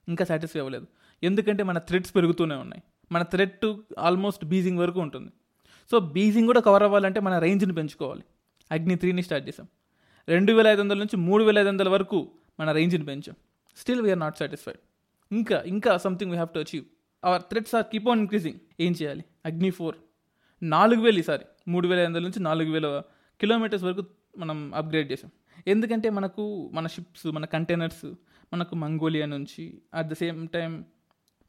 ఇంకా 0.08 0.25
సాటిస్ఫై 0.25 0.60
అవ్వలేదు. 0.60 0.88
ఎందుకంటే 1.23 1.63
మన 1.63 1.77
థ్రెడ్స్ 1.77 2.15
పెరుగుతూనే 2.15 2.56
ఉన్నాయి. 2.56 2.84
మన 3.12 3.23
థ్రెడ్ 3.23 3.75
ఆల్మోస్ట్ 3.99 4.45
బీజింగ్ 4.45 4.80
వరకు 4.80 4.99
ఉంటుంది. 4.99 5.32
సో 5.91 5.99
బీజింగ్ 5.99 6.45
కూడా 6.45 6.60
కవర్ 6.60 6.84
అవ్వాలంటే 6.84 7.19
మన 7.19 7.39
రేంజ్ని 7.39 7.73
పెంచుకోవాలి. 7.73 8.23
అగ్ని 8.71 8.95
త్రీని 8.95 9.23
స్టార్ట్ 9.23 9.47
చేసాం 9.47 9.67
రెండు 10.27 10.54
వేల 10.54 10.67
ఐదు 10.67 10.82
వందల 10.82 10.97
నుంచి 10.97 11.17
మూడు 11.17 11.43
వేల 11.43 11.60
ఐదు 11.60 11.67
వందల 11.67 11.89
వరకు 11.89 12.32
మన 12.60 12.71
రేంజ్ని 12.71 13.06
పెంచాం. 13.06 13.36
స్టిల్ 13.77 14.01
వీఆర్ 14.01 14.19
నాట్ 14.19 14.38
సాటిస్ఫైడ్ 14.38 14.77
ఇంకా 15.32 15.63
ఇంకా 15.65 15.97
something 15.97 16.32
we 16.32 16.38
have 16.38 16.54
to 16.54 16.60
achieve 16.60 16.86
our 17.23 17.41
threats 17.41 17.75
are 17.75 17.86
keep 17.86 18.10
on 18.10 18.19
increasing 18.19 18.60
ఏం 18.80 18.91
చేయాలి? 18.91 19.25
అగ్ని 19.45 19.69
ఫోర్ 19.69 19.95
నాలుగు 20.63 21.01
వేలు 21.01 21.19
ఈసారి. 21.19 21.45
మూడు 21.67 21.88
వేల 21.88 21.99
ఐదు 21.99 22.08
వందల 22.08 22.19
నుంచి 22.19 22.43
నాలుగు 22.43 22.71
వేల 22.71 23.01
కిలోమీటర్స్ 23.39 23.84
వరకు 23.84 24.06
మనం 24.37 24.73
అప్గ్రేడ్ 24.75 25.11
చేసాం. 25.11 25.31
ఎందుకంటే 25.67 26.09
మనకు 26.09 26.69
మన 26.73 26.87
షిప్స్ 26.87 27.27
మన 27.27 27.45
కంటైనర్స్ 27.45 28.13
మనకు 28.53 28.75
మంగోలియా 28.75 29.25
నుంచి 29.25 29.81
అట్ 29.93 30.07
ద 30.07 30.13
సేమ్ 30.13 30.47
టైం 30.47 30.85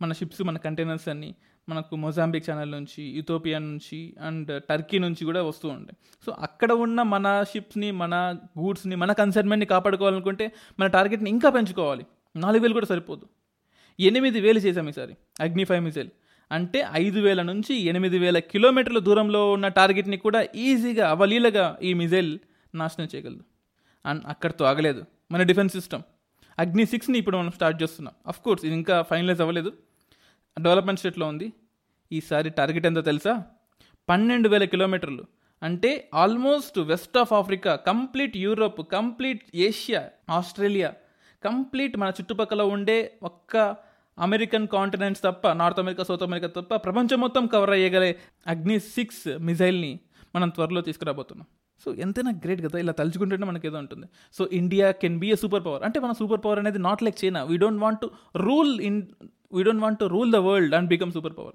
మన 0.02 0.12
షిప్స్ 0.12 0.42
మన 0.42 0.58
కంటైనర్స్ 0.58 1.08
అన్ని 1.08 1.34
మనకు 1.68 1.96
మొజాంబిక్ 1.96 2.50
ఛానల్ 2.50 2.70
నుంచి 2.70 3.04
యూథోపియా 3.04 3.58
నుంచి 3.58 4.16
అండ్ 4.20 4.62
టర్కీ 4.64 4.98
నుంచి 4.98 5.24
కూడా 5.24 5.42
వస్తూ 5.42 5.68
ఉంటాయి. 5.68 5.96
సో 6.26 6.36
అక్కడ 6.38 6.72
ఉన్న 6.72 7.02
మన 7.02 7.44
షిప్స్ని 7.52 7.90
మన 7.90 8.38
గూడ్స్ని 8.58 8.96
మన 8.96 9.12
కన్సైన్మెంట్ని 9.12 9.66
కాపాడుకోవాలనుకుంటే 9.66 10.52
మన 10.78 10.86
టార్గెట్ని 10.86 11.30
ఇంకా 11.30 11.50
పెంచుకోవాలి. 11.50 12.06
నాలుగు 12.36 12.62
వేలు 12.62 12.72
కూడా 12.72 12.86
సరిపోదు. 12.86 13.28
ఎనిమిది 14.00 14.40
వేలు 14.40 14.58
చేసాం 14.58 14.88
ఈసారి 14.88 15.16
అగ్నిఫై 15.40 15.78
మిజైల్ 15.78 15.84
మిసైల్ 15.84 16.08
అంటే 16.52 16.86
ఐదు 16.92 17.20
వేల 17.20 17.42
నుంచి 17.42 17.74
ఎనిమిది 17.74 18.18
వేల 18.18 18.38
కిలోమీటర్ల 18.38 18.98
దూరంలో 18.98 19.52
ఉన్న 19.52 19.68
టార్గెట్ని 19.68 20.16
కూడా 20.16 20.46
ఈజీగా 20.56 21.10
అవలీలగా 21.10 21.78
ఈ 21.82 21.94
మిజైల్ 21.94 22.38
నాశనం 22.74 23.08
చేయగలదు. 23.14 23.44
అండ్ 24.06 24.24
అక్కడితో 24.26 24.64
ఆగలేదు. 24.64 25.04
మన 25.32 25.42
డిఫెన్స్ 25.42 25.74
సిస్టమ్ 25.74 26.02
అగ్ని 26.58 26.86
సిక్స్ని 26.86 27.18
ఇప్పుడు 27.18 27.36
మనం 27.36 27.50
స్టార్ట్ 27.50 27.82
చేస్తున్నాం. 27.82 28.14
అఫ్ 28.26 28.40
కోర్స్ 28.40 28.64
ఇది 28.64 28.74
ఇంకా 28.74 29.02
ఫైనలైజ్ 29.02 29.40
అవ్వలేదు. 29.40 29.72
డెవలప్మెంట్ 30.60 31.00
స్టేట్లో 31.00 31.26
ఉంది. 31.26 31.52
ఈసారి 32.12 32.50
టార్గెట్ 32.50 32.86
ఎంతో 32.86 33.00
తెలుసా? 33.00 33.44
పన్నెండు 34.08 34.48
వేల 34.48 34.64
కిలోమీటర్లు. 34.64 35.24
అంటే 35.62 36.10
almost 36.14 36.78
west 36.78 37.18
of 37.18 37.32
Africa 37.32 37.74
complete 37.76 38.36
Europe 38.36 38.92
complete 38.92 39.42
Asia 39.54 40.08
Australia 40.30 40.92
complete 41.44 41.96
మన 41.96 42.08
చుట్టుపక్కల 42.08 42.62
ఉండే 42.62 43.18
ఒక్క 43.22 43.76
అమెరికన్ 44.18 44.68
కాంటినెంట్స్ 44.68 45.22
తప్ప 45.22 45.48
నార్త్ 45.48 45.78
అమెరికా 45.78 46.04
సౌత్ 46.04 46.22
అమెరికా 46.22 46.48
తప్ప 46.48 46.76
ప్రపంచం 46.76 47.20
మొత్తం 47.20 47.46
కవర్ 47.46 47.70
అయ్యగలే 47.70 48.18
అగ్ని 48.46 48.80
సిక్స్ 48.80 49.38
మిజైల్ని 49.38 50.00
మనం 50.34 50.48
త్వరలో 50.48 50.80
తీసుకురాబోతున్నాం. 50.80 51.46
సో 51.84 51.94
ఎంతైనా 51.94 52.30
గ్రేట్ 52.30 52.62
కదా 52.62 52.78
ఇలా 52.78 52.92
తలుచుకుంటేనే 52.92 53.46
మనకి 53.46 53.66
ఏదో 53.66 53.78
ఉంటుంది. 53.78 54.06
So 54.32 54.48
India 54.52 54.90
can 54.90 55.18
be 55.18 55.32
a 55.32 55.34
super 55.34 55.64
power 55.64 55.82
అంటే 55.82 56.00
మన 56.00 56.12
సూపర్ 56.12 56.40
పవర్ 56.44 56.58
అనేది 56.58 56.78
not 56.78 57.02
like 57.02 57.24
China 57.24 57.42
we 57.42 57.56
don't 57.56 57.82
want 57.82 58.00
to 58.00 58.10
rule 58.36 58.80
in 58.80 59.02
we 59.52 59.62
don't 59.62 59.82
want 59.82 59.98
to 59.98 60.04
rule 60.04 60.32
the 60.32 60.36
world 60.36 60.74
and 60.74 60.88
become 60.88 61.12
super 61.12 61.36
power 61.38 61.54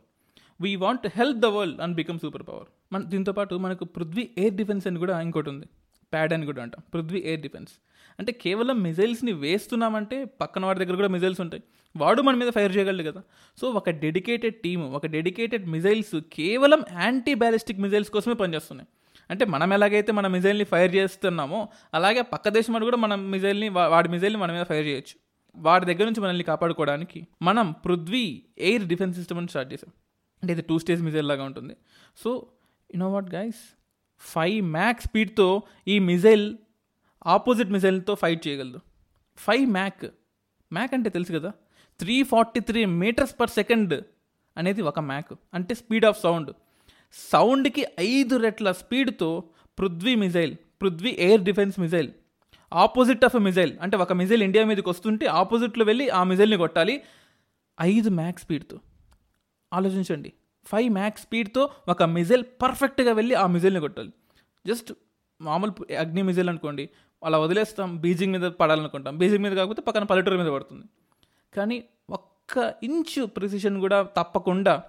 we 0.62 0.76
want 0.76 1.02
to 1.02 1.10
help 1.16 1.38
the 1.38 1.46
world 1.46 1.82
and 1.82 1.96
become 1.96 2.20
super 2.20 2.44
power 2.44 2.66
మన 2.94 3.02
దీంతో 3.02 3.32
పాటు 3.32 3.56
మనకు 3.56 3.86
Prithvi 3.86 4.30
air 4.38 4.54
defence 4.54 4.88
అని 4.88 5.00
కూడా 5.00 5.22
ఇంకోటి 5.22 5.50
ఉంది. 5.50 5.66
Pad 6.14 6.34
అని 6.34 6.46
కూడా 6.46 6.62
అంటాం. 6.62 6.82
పృథ్వీ 6.94 7.20
ఎయిర్ 7.26 7.42
డిఫెన్స్ 7.42 7.72
అంటే 8.20 8.32
కేవలం 8.32 8.82
మిజైల్స్ని 8.82 9.32
వేస్తున్నామంటే 9.32 10.26
పక్కన 10.26 10.66
వాడి 10.66 10.80
దగ్గర 10.80 10.96
కూడా 10.96 11.08
మిజైల్స్ 11.08 11.42
ఉంటాయి. 11.42 11.64
వాడు 11.98 12.22
మన 12.22 12.36
మీద 12.36 12.50
ఫైర్ 12.50 12.78
చేయగలడు 12.78 13.12
కదా. 13.12 13.22
సో 13.62 13.70
ఒక 13.70 13.90
డెడికేటెడ్ 13.90 14.56
టీమ్ 14.56 14.82
ఒక 14.82 15.06
డెడికేటెడ్ 15.06 15.66
మిజైల్స్ 15.68 16.20
కేవలం 16.34 16.84
యాంటీ 17.02 17.34
బ్యాలిస్టిక్ 17.34 17.80
మిజైల్స్ 17.80 18.10
కోసమే 18.10 18.34
పనిచేస్తున్నాయి. 18.34 18.88
అంటే 19.32 19.46
మనం 19.46 19.74
ఎలాగైతే 19.74 20.12
మన 20.12 20.28
మిజైల్ని 20.28 20.66
ఫైర్ 20.66 20.96
చేస్తున్నామో 20.96 21.70
అలాగే 21.94 22.22
పక్క 22.22 22.50
దేశం 22.50 22.84
కూడా 22.84 22.98
మన 22.98 23.16
మిజైల్ని 23.16 23.70
వాడి 23.70 24.10
మిజైల్ని 24.10 24.40
మన 24.40 24.52
మీద 24.52 24.64
ఫైర్ 24.64 24.88
చేయొచ్చు. 24.88 25.28
వాడి 25.56 25.86
దగ్గర 25.86 26.04
నుంచి 26.04 26.22
మనల్ని 26.22 26.44
కాపాడుకోవడానికి 26.44 27.28
మనం 27.42 27.72
పృథ్వీ 27.72 28.44
ఎయిర్ 28.58 28.88
డిఫెన్స్ 28.88 29.18
సిస్టమ్ 29.18 29.38
అని 29.38 29.48
స్టార్ట్ 29.48 29.74
చేసాం 29.74 29.92
అంటే 30.44 30.54
ఇది 30.54 30.62
టూ 30.62 30.80
స్టేజ్ 30.80 31.04
మిజైల్ 31.04 31.28
లాగా 31.28 31.44
ఉంటుంది. 31.44 31.76
So 32.18 32.48
you know 32.96 33.10
what 33.10 33.36
guys 33.36 33.78
five 34.20 34.66
mach 34.66 35.02
స్పీడ్తో 35.02 35.62
ఈ 35.88 36.00
మిజైల్ 36.00 36.58
ఆపోజిట్ 37.28 37.70
మిజైల్తో 37.70 38.16
ఫైట్ 38.16 38.48
చేయగలదు. 38.48 38.80
ఫైవ్ 39.38 39.72
మ్యాక్ 39.72 40.06
మ్యాక్ 40.74 40.94
అంటే 40.94 41.10
తెలుసు 41.10 41.34
కదా? 41.34 41.54
Three 42.00 42.24
forty 42.24 42.60
three 42.60 42.86
metres 42.86 43.36
per 43.40 43.50
second 43.50 44.04
అనేది 44.58 44.82
ఒక 44.82 45.00
మ్యాక్ 45.00 45.34
అంటే 45.54 45.76
స్పీడ్ 45.76 46.06
ఆఫ్ 46.06 46.22
సౌండ్ 46.22 46.54
సౌండ్కి 47.12 47.86
ఐదు 48.00 48.36
రెట్ల 48.36 48.72
స్పీడ్తో 48.72 49.44
Prithvi 49.80 50.16
missile 50.16 50.56
Prithvi 50.82 51.16
air 51.20 51.42
defence 51.42 51.80
missile 51.80 52.12
opposite 52.74 53.26
of 53.26 53.36
a 53.36 53.40
missile 53.40 53.80
అంటే 53.82 53.98
ఒక 53.98 54.14
మిజైల్ 54.14 54.44
ఇండియా 54.44 54.66
మీదకి 54.66 54.90
వస్తుంటే 54.90 55.26
ఆపోజిట్లో 55.26 55.86
వెళ్ళి 55.86 56.10
ఆ 56.10 56.24
మిజైల్ని 56.24 56.58
కొట్టాలి. 56.58 57.02
ఐదు 57.82 58.10
మ్యాక్ 58.10 58.40
స్పీడ్తో. 58.40 58.80
ఆలోచించండి. 59.74 60.34
ఫైవ్ 60.66 60.94
మ్యాక్స్ 60.94 61.24
స్పీడ్తో 61.24 61.70
ఒక 61.90 62.04
మిజైల్ 62.04 62.44
పర్ఫెక్ట్గా 62.62 63.14
వెళ్ళి 63.14 63.36
ఆ 63.36 63.48
మిజైల్ని 63.48 63.80
కొట్టాలి. 63.80 64.14
జస్ట్ 64.68 64.94
మామూలు 65.42 65.94
అగ్ని 65.94 66.22
మిజైల్ 66.22 66.50
అనుకోండి 66.50 66.90
అలా 67.26 67.40
వదిలేస్తాం 67.40 67.98
బీజింగ్ 67.98 68.32
మీద 68.32 68.52
పడాలనుకుంటాం. 68.52 69.18
బీజింగ్ 69.18 69.44
మీద 69.44 69.52
కాకపోతే 69.52 69.82
పక్కన 69.82 70.04
పల్లెటూరు 70.04 70.38
మీద 70.38 70.48
పడుతుంది. 70.48 70.86
కానీ 71.56 71.84
ఒక్క 72.10 72.74
ఇంచు 72.84 73.26
ప్రిసిషన్ 73.26 73.80
కూడా 73.80 74.02
తప్పకుండా 74.02 74.84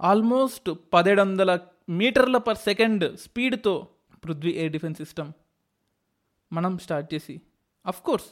ఆల్మోస్ట్ 0.00 0.70
పదిహేడు 0.94 1.20
వందల 1.20 1.58
మీటర్ల 1.88 2.36
పర్ 2.38 2.56
సెకండ్ 2.56 3.18
స్పీడ్తో 3.18 3.88
పృథ్వీ 4.24 4.50
ఎయిర్ 4.50 4.72
డిఫెన్స్ 4.72 4.98
సిస్టమ్ 4.98 5.32
మనం 6.52 6.78
స్టార్ట్ 6.78 7.14
చేసి 7.14 7.40
అఫ్ 7.86 8.02
కోర్స్ 8.02 8.26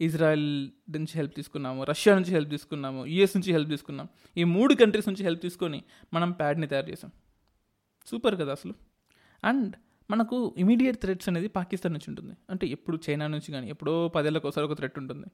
ఇజ్రాయెల్ 0.00 0.70
నుంచి 0.90 1.12
హెల్ప్ 1.14 1.34
తీసుకున్నాము 1.36 1.84
రష్యా 1.84 2.14
నుంచి 2.14 2.30
హెల్ప్ 2.30 2.50
తీసుకున్నాము 2.50 3.06
యుఎస్ 3.06 3.36
నుంచి 3.36 3.52
హెల్ప్ 3.52 3.70
తీసుకున్నాం. 3.70 4.08
ఈ 4.36 4.44
మూడు 4.44 4.74
కంట్రీస్ 4.74 5.08
నుంచి 5.08 5.22
హెల్ప్ 5.22 5.42
తీసుకొని 5.42 5.82
మనం 6.14 6.32
ప్యాడ్ని 6.32 6.66
తయారు 6.66 6.90
చేసాం 6.90 7.10
సూపర్ 8.06 8.36
కదా 8.40 8.52
అసలు. 8.52 8.74
అండ్ 9.44 9.76
మనకు 10.10 10.54
ఇమీడియట్ 10.58 11.00
థ్రెట్స్ 11.00 11.28
అనేది 11.28 11.48
పాకిస్తాన్ 11.48 11.94
నుంచి 11.94 12.10
ఉంటుంది. 12.10 12.36
అంటే 12.50 12.66
ఎప్పుడు 12.66 12.98
చైనా 13.10 13.26
నుంచి 13.26 13.52
కానీ 13.52 13.68
ఎప్పుడో 13.68 14.08
పదేళ్ళకి 14.08 14.46
ఒకసారి 14.46 14.66
ఒక 14.66 14.76
థ్రెట్ 14.76 14.98
ఉంటుంది. 14.98 15.26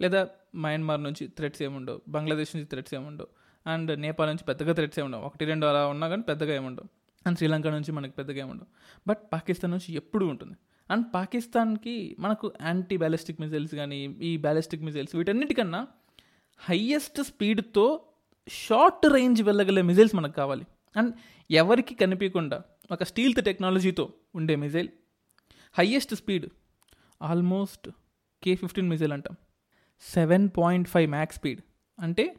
లేదా 0.00 0.28
మయన్మార్ 0.54 1.02
నుంచి 1.02 1.26
థ్రెట్స్ 1.28 1.62
ఏముండవు 1.62 2.00
బంగ్లాదేశ్ 2.08 2.56
నుంచి 2.56 2.68
థ్రెట్స్ 2.68 2.94
ఏముండవు. 2.94 3.45
అండ్ 3.66 4.00
నేపాల్ 4.00 4.28
నుంచి 4.28 4.44
పెద్దగా 4.44 4.72
థ్రెట్స్ 4.72 4.98
ఉండవు 4.98 5.22
ఒకటి 5.22 5.44
రెండు 5.44 5.66
అలా 5.66 5.86
ఉన్నా 5.86 6.08
కానీ 6.08 6.22
పెద్దగా 6.22 6.54
ఏముండవు. 6.54 6.88
అండ్ 7.26 7.38
శ్రీలంక 7.38 7.66
నుంచి 7.66 7.92
మనకి 7.92 8.12
పెద్దగా 8.12 8.38
ఏముండవు. 8.38 8.66
బట్ 9.08 9.18
పాకిస్తాన్ 9.32 9.70
నుంచి 9.70 9.94
ఎప్పుడు 9.94 10.24
ఉంటుంది. 10.24 10.56
అండ్ 10.90 11.06
పాకిస్తాన్కి 11.14 12.16
మనకు 12.18 12.52
యాంటీ 12.62 12.96
బ్యాలిస్టిక్ 12.96 13.40
మిజైల్స్ 13.40 13.74
కానీ 13.74 14.04
ఈ 14.04 14.36
బ్యాలిస్టిక్ 14.36 14.82
మిజైల్స్ 14.82 15.16
వీటన్నిటికన్నా 15.16 15.86
హయ్యెస్ట్ 16.58 17.22
స్పీడ్తో 17.22 18.02
షార్ట్ 18.48 19.12
రేంజ్ 19.12 19.42
వెళ్ళగలే 19.42 19.82
మిజైల్స్ 19.82 20.14
మనకు 20.14 20.32
కావాలి. 20.32 20.66
అండ్ 20.96 21.14
ఎవరికి 21.50 21.94
కనిపించకుండా 21.94 22.62
ఒక 22.92 23.02
స్టీల్త్ 23.02 23.44
టెక్నాలజీతో 23.44 24.12
ఉండే 24.34 24.56
missile 24.56 24.88
highest 25.78 26.14
speed 26.14 26.46
almost 27.22 27.90
K 28.42 28.54
fifteen 28.54 28.88
missile 28.88 29.12
అంటాం. 29.12 29.36
Seven 30.00 30.50
point 30.56 30.88
five 30.88 31.10
machs 31.10 31.38
speed 31.38 31.60
అంటే 32.00 32.36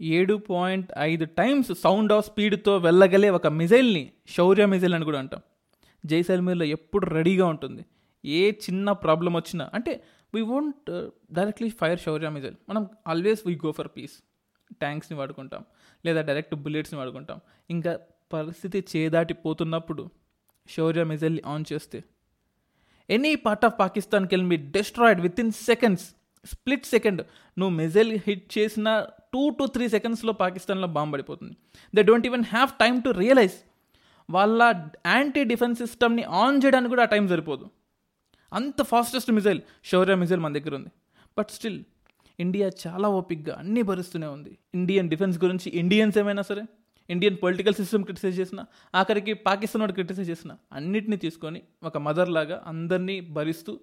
ఏడు 0.00 0.34
పాయింట్ 0.34 0.92
ఐదు 0.98 1.24
టైమ్స్ 1.24 1.74
సౌండ్ 1.74 2.12
ఆఫ్ 2.12 2.26
స్పీడ్తో 2.26 2.76
వెళ్ళగలే 2.76 3.30
ఒక 3.30 3.46
మిజైల్ని 3.46 4.12
శౌర్య 4.28 4.66
మిజైల్ 4.66 4.94
అని 4.94 5.04
కూడా 5.04 5.18
అంటాం. 5.18 5.40
జైసల్మీర్లో 6.06 6.64
ఎప్పుడు 6.64 7.06
రెడీగా 7.06 7.46
ఉంటుంది. 7.46 7.84
ఏ 8.24 8.50
చిన్న 8.50 8.92
ప్రాబ్లం 8.92 9.36
వచ్చినా 9.36 9.70
అంటే 9.74 10.04
we 10.34 10.40
won't 10.40 11.10
directly 11.32 11.68
fire 11.70 12.00
Shaurya 12.00 12.28
missile. 12.28 12.54
మనం 12.68 12.88
always 13.08 13.40
we 13.46 13.54
go 13.54 13.72
for 13.72 13.88
peace 13.96 14.12
ట్యాంక్స్ని 14.74 15.18
వాడుకుంటాం. 15.18 15.64
లేదా 16.06 16.20
డైరెక్ట్ 16.22 16.54
బుల్లెట్స్ని 16.54 16.98
వాడుకుంటాం. 16.98 17.40
ఇంకా 17.70 17.98
పరిస్థితి 18.32 18.84
చేదాటిపోతున్నప్పుడు 18.96 20.10
శౌర్య 20.68 21.04
మిజైల్ని 21.04 21.42
ఆన్ 21.46 21.64
చేస్తే 21.72 22.04
any 23.10 23.34
part 23.34 23.64
of 23.64 23.78
Pakistan 23.78 24.28
can 24.28 24.48
be 24.48 24.56
destroyed 24.56 25.20
within 25.40 25.52
seconds 25.52 26.14
split 26.44 26.86
second. 26.86 27.22
నువ్వు 27.58 27.76
మిజైల్ 27.76 28.12
హిట్ 28.26 28.58
చేసిన 28.58 28.88
టూ 29.34 29.50
టు 29.50 29.64
త్రీ 29.66 29.88
సెకండ్స్లో 29.88 30.32
పాకిస్తాన్లో 30.32 30.88
బాంబు 30.96 31.12
పడిపోతుంది. 31.12 31.54
They 31.94 32.02
don't 32.02 32.26
even 32.26 32.44
have 32.54 32.70
time 32.82 33.02
to 33.02 33.10
realise 33.10 33.56
వాళ్ళ 34.30 34.62
యాంటీ 35.06 35.44
డిఫెన్స్ 35.44 35.78
సిస్టమ్ని 35.78 36.24
ఆన్ 36.24 36.60
చేయడానికి 36.64 36.88
కూడా 36.88 37.02
ఆ 37.02 37.10
టైం 37.14 37.28
సరిపోదు. 37.28 37.70
అంత 38.52 38.82
ఫాస్టెస్ట్ 38.82 39.30
మిజైల్ 39.30 39.60
శౌర్య 39.84 40.14
మిజైల్ 40.14 40.40
మన 40.40 40.52
దగ్గర 40.52 40.74
ఉంది. 40.74 40.90
బట్ 41.38 41.50
స్టిల్ 41.50 41.80
ఇండియా 42.38 42.70
చాలా 42.86 43.08
ఓపిక్గా 43.08 43.54
అన్నీ 43.58 43.82
భరిస్తూనే 43.82 44.26
ఉంది. 44.26 44.58
ఇండియన్ 44.74 45.08
డిఫెన్స్ 45.08 45.38
గురించి 45.44 45.70
ఇండియన్స్ 45.70 46.18
ఏమైనా 46.18 46.42
సరే 46.42 46.62
ఇండియన్ 47.10 47.36
పొలిటికల్ 47.42 47.74
సిస్టమ్ 47.74 48.04
క్రిటిసైజ్ 48.04 48.40
చేసిన 48.40 48.64
ఆఖరికి 48.94 49.32
పాకిస్తాన్ 49.34 49.82
వాడు 49.82 49.92
క్రిటిసైజ్ 49.92 50.30
చేసిన 50.30 50.52
అన్నిటినీ 50.72 51.16
తీసుకొని 51.16 51.62
ఒక 51.82 51.98
మదర్ 51.98 52.28
లాగా 52.28 52.62
అందరినీ 52.66 53.20
భరిస్తూ 53.20 53.80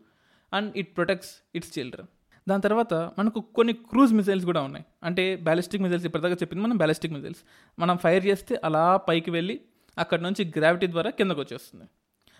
and 0.54 0.78
it 0.78 0.98
protects 0.98 1.32
its 1.56 1.80
children 1.80 2.10
దాని 2.48 2.62
తర్వాత 2.62 2.94
మనకు 2.94 3.40
కొన్ని 3.42 3.74
క్రూజ్ 3.74 4.14
మిసైల్స్ 4.14 4.46
కూడా 4.46 4.62
ఉన్నాయి. 4.62 4.86
అంటే 5.04 5.36
బ్యాలిస్టిక్ 5.36 5.84
మిసైల్స్ 5.84 6.06
ఇప్పటిదాకా 6.06 6.36
చెప్పింది 6.36 6.64
మనం 6.64 6.78
బ్యాలిస్టిక్ 6.78 7.14
మిసైల్స్ 7.14 7.40
మనం 7.80 7.98
ఫైర్ 7.98 8.26
చేస్తే 8.26 8.60
అలా 8.64 8.98
పైకి 8.98 9.32
వెళ్ళి 9.32 9.62
అక్కడ 9.98 10.22
నుంచి 10.22 10.54
గ్రావిటీ 10.58 10.88
ద్వారా 10.88 11.10
కిందకు 11.10 11.40
వచ్చేస్తుంది. 11.40 11.86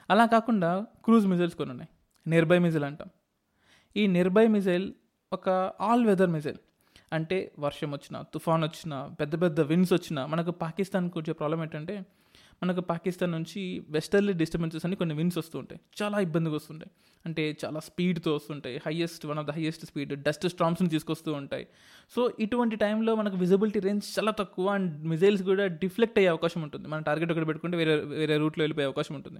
అలా 0.10 0.26
కాకుండా 0.26 0.86
క్రూజ్ 1.04 1.28
మిసైల్స్ 1.28 1.56
కొన్ని 1.56 1.72
ఉన్నాయి. 1.72 1.90
నిర్భయ్ 2.28 2.60
మిజైల్ 2.60 2.84
అంటాం. 2.84 3.08
ఈ 3.98 4.08
నిర్భయ్ 4.08 4.50
మిజైల్ 4.50 4.94
ఒక 5.34 5.50
ఆల్ 5.82 6.06
వెదర్ 6.06 6.30
మిజైల్. 6.30 6.58
అంటే 7.14 7.52
వర్షం 7.60 7.92
వచ్చినా 7.92 8.22
తుఫాన్ 8.34 8.64
వచ్చినా 8.64 9.16
పెద్ద 9.20 9.42
పెద్ద 9.42 9.60
విండ్స్ 9.62 9.94
వచ్చినా 9.94 10.26
మనకు 10.26 10.52
పాకిస్తాన్కి 10.52 11.20
వచ్చే 11.20 11.34
ప్రాబ్లం 11.34 11.62
ఏంటంటే 11.62 12.06
మనకు 12.64 12.82
పాకిస్తాన్ 12.82 13.32
నుంచి 13.32 13.86
వెస్టర్లీ 13.90 14.34
డిస్టర్బెన్సెస్ 14.34 14.86
అని 14.86 14.96
కొన్ని 14.96 15.16
విన్స్ 15.16 15.38
వస్తూ 15.38 15.60
ఉంటాయి. 15.60 15.82
చాలా 16.04 16.20
ఇబ్బందిగా 16.20 16.56
వస్తుంటాయి. 16.56 16.92
అంటే 17.26 17.58
చాలా 17.66 17.80
స్పీడ్తో 17.80 18.36
వస్తుంటాయి. 18.36 18.82
Highest 18.86 19.26
one 19.26 19.40
of 19.40 19.48
the 19.48 19.52
highest 19.52 19.86
speed 19.86 20.24
dust 20.24 20.48
స్ట్రామ్స్ని 20.48 20.90
తీసుకొస్తూ 20.90 21.34
ఉంటాయి. 21.34 21.68
సో 22.16 22.32
ఇటువంటి 22.40 22.76
టైంలో 22.76 23.16
మనకు 23.16 23.36
విజిబిలిటీ 23.36 23.80
రేంజ్ 23.80 24.20
చాలా 24.20 24.32
తక్కువ 24.32 24.70
అండ్ 24.70 25.06
మిజైల్స్ 25.06 25.44
కూడా 25.44 25.68
డిఫ్లెక్ట్ 25.68 26.20
అయ్యే 26.20 26.30
అవకాశం 26.30 26.62
ఉంటుంది. 26.62 26.88
మన 26.88 27.00
టార్గెట్ 27.00 27.32
ఒకటి 27.32 27.46
పెట్టుకుంటే 27.46 27.78
వేరే 27.78 27.96
వేరే 27.96 28.38
రూట్లో 28.38 28.62
వెళ్ళిపోయే 28.62 28.86
అవకాశం 28.86 29.16
ఉంటుంది. 29.16 29.40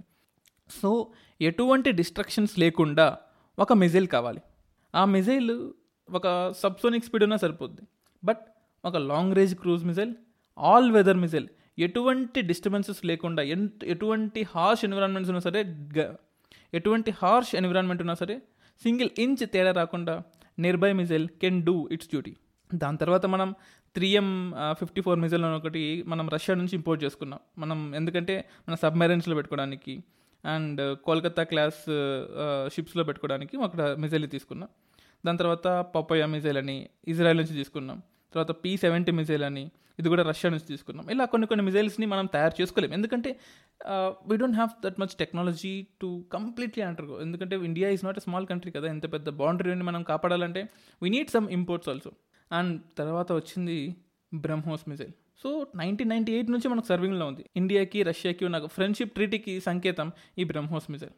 సో 0.82 1.12
ఎటువంటి 1.40 1.92
డిస్ట్రక్షన్స్ 1.92 2.58
లేకుండా 2.58 3.18
ఒక 3.58 3.72
మిజైల్ 3.72 4.06
కావాలి. 4.06 4.40
ఆ 4.94 5.04
మిజైల్ 5.04 5.70
ఒక 6.10 6.52
సబ్సోనిక్ 6.52 7.04
స్పీడ్ 7.04 7.22
ఉన్నా 7.22 7.36
సరిపోద్ది. 7.36 7.82
బట్ 8.24 8.38
ఒక 8.84 8.96
long 8.96 9.34
range 9.34 9.54
cruise 9.54 9.84
missile 9.84 10.14
all 10.58 10.92
weather 10.92 11.16
missile 11.16 11.48
ఎటువంటి 11.78 12.42
డిస్టర్బెన్సెస్ 12.42 13.04
లేకుండా 13.04 13.42
ఎంత 13.42 13.84
ఎటువంటి 13.84 14.42
హార్ష్ 14.50 14.84
ఎన్విరాన్మెంట్స్ 14.84 15.30
ఉన్నా 15.30 15.40
సరే 15.40 15.60
గ- 15.98 16.14
ఎటువంటి 16.74 17.10
హార్ష్ 17.10 17.54
ఎన్విరాన్మెంట్ 17.54 18.02
ఉన్నా 18.02 18.14
సరే 18.14 18.36
సింగిల్ 18.82 19.10
ఇంచ్ 19.18 19.50
తేడా 19.52 19.72
రాకుండా 19.72 20.14
nearby 20.58 20.92
missile 20.92 21.28
can 21.40 21.62
do 21.62 21.88
its 21.92 22.08
duty 22.08 22.32
దాని 22.70 22.98
తర్వాత 22.98 23.26
మనం 23.26 23.54
three 23.94 24.08
M 24.10 24.28
fifty 24.72 25.00
four 25.00 25.18
missile 25.18 25.44
అని 25.44 25.56
ఒకటి 25.56 25.82
మనం 26.06 26.28
రష్యా 26.28 26.54
నుంచి 26.54 26.74
ఇంపోర్ట్ 26.74 27.04
చేసుకున్నాం. 27.04 27.40
మనం 27.58 27.94
ఎందుకంటే 27.94 28.34
మన 28.68 28.74
సబ్మెరైన్స్లో 28.74 29.34
పెట్టుకోవడానికి 29.34 29.94
అండ్ 30.44 30.96
కోల్కతా 30.98 31.42
క్లాస్ 31.42 31.80
షిప్స్లో 32.74 33.04
పెట్టుకోవడానికి 33.04 33.56
అక్కడ 33.62 33.94
మిజైల్ 33.98 34.28
తీసుకున్నాం. 34.30 34.68
దాని 35.26 35.38
తర్వాత 35.38 35.66
పప్పయ 35.94 36.26
మిజైల్ 36.26 36.58
అని 36.58 36.76
ఇజ్రాయెల్ 37.08 37.38
నుంచి 37.38 37.54
తీసుకున్నాం. 37.54 37.98
తర్వాత 38.32 38.50
పీ 38.64 38.76
సెవెంటీ 38.76 39.12
మిజైల్ 39.12 39.42
అని 39.42 39.64
ఇది 39.98 40.08
కూడా 40.12 40.22
రష్యా 40.30 40.48
నుంచి 40.52 40.66
తీసుకున్నాం. 40.70 41.04
ఇలా 41.14 41.24
కొన్ని 41.32 41.46
కొన్ని 41.50 41.64
మిజైల్స్ని 41.68 42.06
మనం 42.12 42.26
తయారు 42.34 42.54
చేసుకోలేం. 42.60 42.92
ఎందుకంటే 42.96 43.30
we 44.30 44.36
don't 44.42 44.56
have 44.60 44.72
that 44.84 44.98
much 45.02 45.14
technology 45.22 45.74
to 46.02 46.08
completely 46.36 46.82
అంటారు 46.88 47.18
ఎందుకంటే 47.26 47.56
India 47.68 47.90
is 47.94 48.04
not 48.06 48.18
a 48.20 48.24
small 48.26 48.46
country 48.52 48.72
కదా. 48.78 48.88
ఇంత 48.94 49.06
పెద్ద 49.14 49.28
బౌండరీని 49.42 49.86
మనం 49.90 50.02
కాపాడాలంటే 50.12 50.62
we 51.02 51.10
need 51.16 51.30
some 51.36 51.46
imports 51.58 51.90
also 51.92 52.12
and 52.50 52.74
తర్వాత 53.00 53.30
వచ్చింది 53.40 53.78
BrahMos 54.32 54.84
missile 54.92 55.14
so 55.42 55.50
nineteen 55.80 56.10
ninety 56.14 56.32
eight 56.36 56.50
నుంచి 56.54 56.66
మనకు 56.72 56.88
సర్వింగ్లో 56.90 57.24
ఉంది. 57.30 57.42
ఇండియాకి 57.60 57.98
రష్యాకి 58.10 58.44
ఉన్న 58.48 58.58
ఫ్రెండ్షిప్ 58.76 59.12
ట్రీటీకి 59.16 59.54
సంకేతం 59.68 60.08
ఈ 60.40 60.44
BrahMos 60.52 60.86
missile 60.94 61.16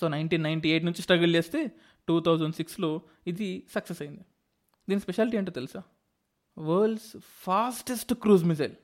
so 0.00 0.04
nineteen 0.14 0.42
ninety 0.48 0.68
eight 0.74 0.86
నుంచి 0.88 1.02
స్ట్రగుల్ 1.06 1.32
చేస్తే 1.38 1.60
టూ 2.08 2.16
థౌజండ్ 2.28 2.54
సిక్స్లో 2.60 2.90
ఇది 3.32 3.48
సక్సెస్ 3.74 4.00
అయింది. 4.04 4.24
దీని 4.88 5.02
స్పెషాలిటీ 5.04 5.36
ఏంటో 5.40 5.52
తెలుసా? 5.60 5.80
వరల్డ్స్ 6.56 7.10
ఫాస్టెస్ట్ 7.44 8.14
క్రూజ్ 8.14 8.44
మిజైల్ 8.44 8.74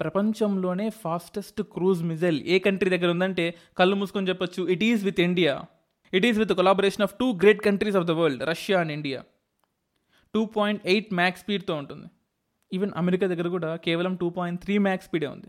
ప్రపంచంలోనే 0.00 0.90
ఫాస్టెస్ట్ 0.90 1.62
క్రూజ్ 1.62 2.02
మిజైల్ 2.02 2.38
ఏ 2.42 2.58
కంట్రీ 2.58 2.90
దగ్గర 2.90 3.10
ఉందంటే 3.10 3.54
కళ్ళు 3.78 3.96
మూసుకొని 3.96 4.28
చెప్పొచ్చు. 4.28 4.68
It 4.68 4.84
is 4.84 5.04
with 5.04 5.20
India 5.20 5.64
it 6.12 6.26
is 6.26 6.38
with 6.38 6.52
collaboration 6.52 7.02
of 7.02 7.14
two 7.20 7.26
great 7.32 7.62
countries 7.62 7.96
of 7.96 8.06
the 8.06 8.10
world 8.10 8.42
Russia 8.42 8.80
and 8.80 8.92
India 8.92 9.20
two 10.34 10.44
point 10.44 10.82
eight 10.86 11.14
Mach 11.14 11.42
స్పీడ్తో 11.42 11.74
ఉంటుంది. 11.74 12.06
ఈవెన్ 12.72 12.92
అమెరికా 12.96 13.26
దగ్గర 13.26 13.48
కూడా 13.48 13.76
కేవలం 13.76 14.14
టూ 14.14 14.30
పాయింట్ 14.30 14.60
త్రీ 14.64 14.78
మ్యాక్స్ 14.78 15.08
స్పీడే 15.08 15.26
ఉంది. 15.26 15.48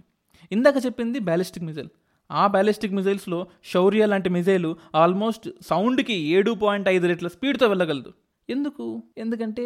ఇందాక 0.52 0.78
చెప్పింది 0.86 1.20
బ్యాలిస్టిక్ 1.20 1.66
మిజైల్ 1.66 1.92
ఆ 2.32 2.48
బ్యాలిస్టిక్ 2.48 2.94
మిజైల్స్లో 2.94 3.48
శౌర్య 3.72 4.06
లాంటి 4.06 4.30
మిజైలు 4.30 4.76
ఆల్మోస్ట్ 4.96 5.50
సౌండ్కి 5.62 6.14
ఏడు 6.14 6.52
పాయింట్ 6.52 6.88
ఐదు 6.90 7.08
రెట్ల 7.08 7.28
స్పీడ్తో 7.28 7.68
వెళ్ళగలదు. 7.68 8.14
ఎందుకు? 8.50 9.04
ఎందుకంటే 9.18 9.66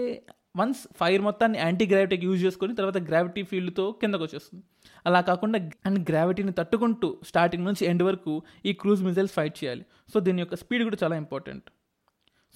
వన్స్ 0.59 0.81
ఫైర్ 0.99 1.21
మొత్తాన్ని 1.27 1.57
యాంటీ 1.63 1.85
గ్రావిటీకి 1.91 2.25
యూజ్ 2.29 2.41
చేసుకొని 2.45 2.73
తర్వాత 2.79 2.99
గ్రావిటీ 3.09 3.41
ఫీల్డ్తో 3.49 3.85
కిందకు 4.01 4.23
వచ్చేస్తుంది 4.25 4.63
అలా 5.07 5.19
కాకుండా 5.29 5.57
అండ్ 5.87 5.99
గ్రావిటీని 6.09 6.53
తట్టుకుంటూ 6.59 7.09
స్టార్టింగ్ 7.29 7.65
నుంచి 7.69 7.83
ఎండ్ 7.91 8.03
వరకు 8.09 8.33
ఈ 8.69 8.73
క్రూజ్ 8.81 9.01
మిజైల్స్ 9.07 9.35
ఫైట్ 9.37 9.57
చేయాలి. 9.59 9.83
సో 10.13 10.19
దీని 10.27 10.41
యొక్క 10.43 10.55
స్పీడ్ 10.63 10.83
కూడా 10.87 10.99
చాలా 11.03 11.17
important. 11.23 11.67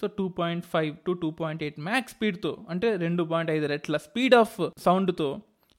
So 0.00 0.06
two 0.18 0.26
point 0.40 0.64
five 0.74 0.92
to 1.06 1.12
two 1.22 1.28
point 1.40 1.60
eight 1.64 1.80
machs 1.88 2.14
స్పీడ్తో 2.16 2.52
అంటే 2.72 2.88
రెండు 3.04 3.22
పాయింట్ 3.32 3.50
ఐదు 3.56 3.66
రెట్ల 3.72 3.96
స్పీడ్ 4.06 4.34
ఆఫ్ 4.42 4.56
సౌండ్తో 4.86 5.28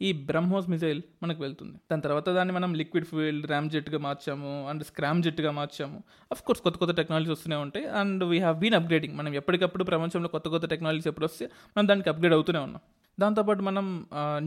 ఈ 0.08 0.10
బ్రహ్మోస్ 0.30 0.68
మిసైల్ 0.74 1.02
మనకు 1.24 1.42
వెళ్తుంది. 1.44 1.76
దాని 1.92 2.04
తర్వాత 2.06 2.30
దాన్ని 2.38 2.54
మనం 2.58 2.72
లిక్విడ్ 2.80 3.06
ఫ్యూయల్ 3.12 3.42
ర్యామ్ 3.52 3.70
జెట్గా 3.74 4.00
మార్చాము 4.08 4.52
అండ్ 4.70 4.84
స్క్రామ్ 4.89 5.22
జెట్గా 5.26 5.52
మార్చాము. 5.60 5.98
అఫ్ 6.32 6.42
కోర్స్ 6.48 6.62
కొత్త 6.66 6.78
కొత్త 6.82 6.94
టెక్నాలజీస్ 7.00 7.34
వస్తూనే 7.36 7.58
ఉంటాయి 7.66 7.86
and 8.02 8.24
we 8.32 8.39
have 8.46 8.58
been 8.63 8.76
upgrading 8.80 9.16
మనం 9.20 9.34
ఎప్పటికప్పుడు 9.42 9.86
ప్రపంచంలో 9.92 10.32
కొత్త 10.36 10.48
కొత్త 10.56 10.66
టెక్నాలజీస్ 10.74 11.08
ఎప్పుడు 11.12 11.28
వస్తే 11.30 11.46
మనం 11.78 11.88
దానికి 11.92 12.12
అప్గ్రేడ్ 12.13 12.36
అవుతూనే 12.39 12.62
ఉన్నాం. 12.68 12.84
దాంతోపాటు 13.18 13.62
మనం 13.62 13.86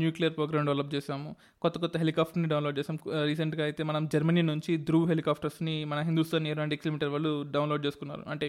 న్యూక్లియర్ 0.00 0.34
ప్రోగ్రామ్ 0.36 0.66
డెవలప్ 0.68 0.90
చేసాము 0.94 1.28
కొత్త 1.62 1.76
కొత్త 1.78 1.96
హెలికాప్టర్ని 1.96 2.48
డౌన్లోడ్ 2.48 2.78
చేసాం 2.78 2.96
రీసెంట్గా 3.24 3.64
అయితే 3.64 3.82
మనం 3.90 4.02
జర్మనీ 4.12 4.42
నుంచి 4.52 4.72
ధ్రువ్ 4.88 5.06
హెలికాప్టర్స్ని 5.08 5.76
మన 5.84 5.98
హిందుస్థాన్ 6.08 6.46
ఏరోనాటిక్స్ 6.46 6.82
కిలోమీటర్ 6.82 7.08
వాళ్ళు 7.08 7.32
డౌన్లోడ్ 7.54 7.84
చేసుకున్నారు. 7.86 8.24
అంటే 8.32 8.48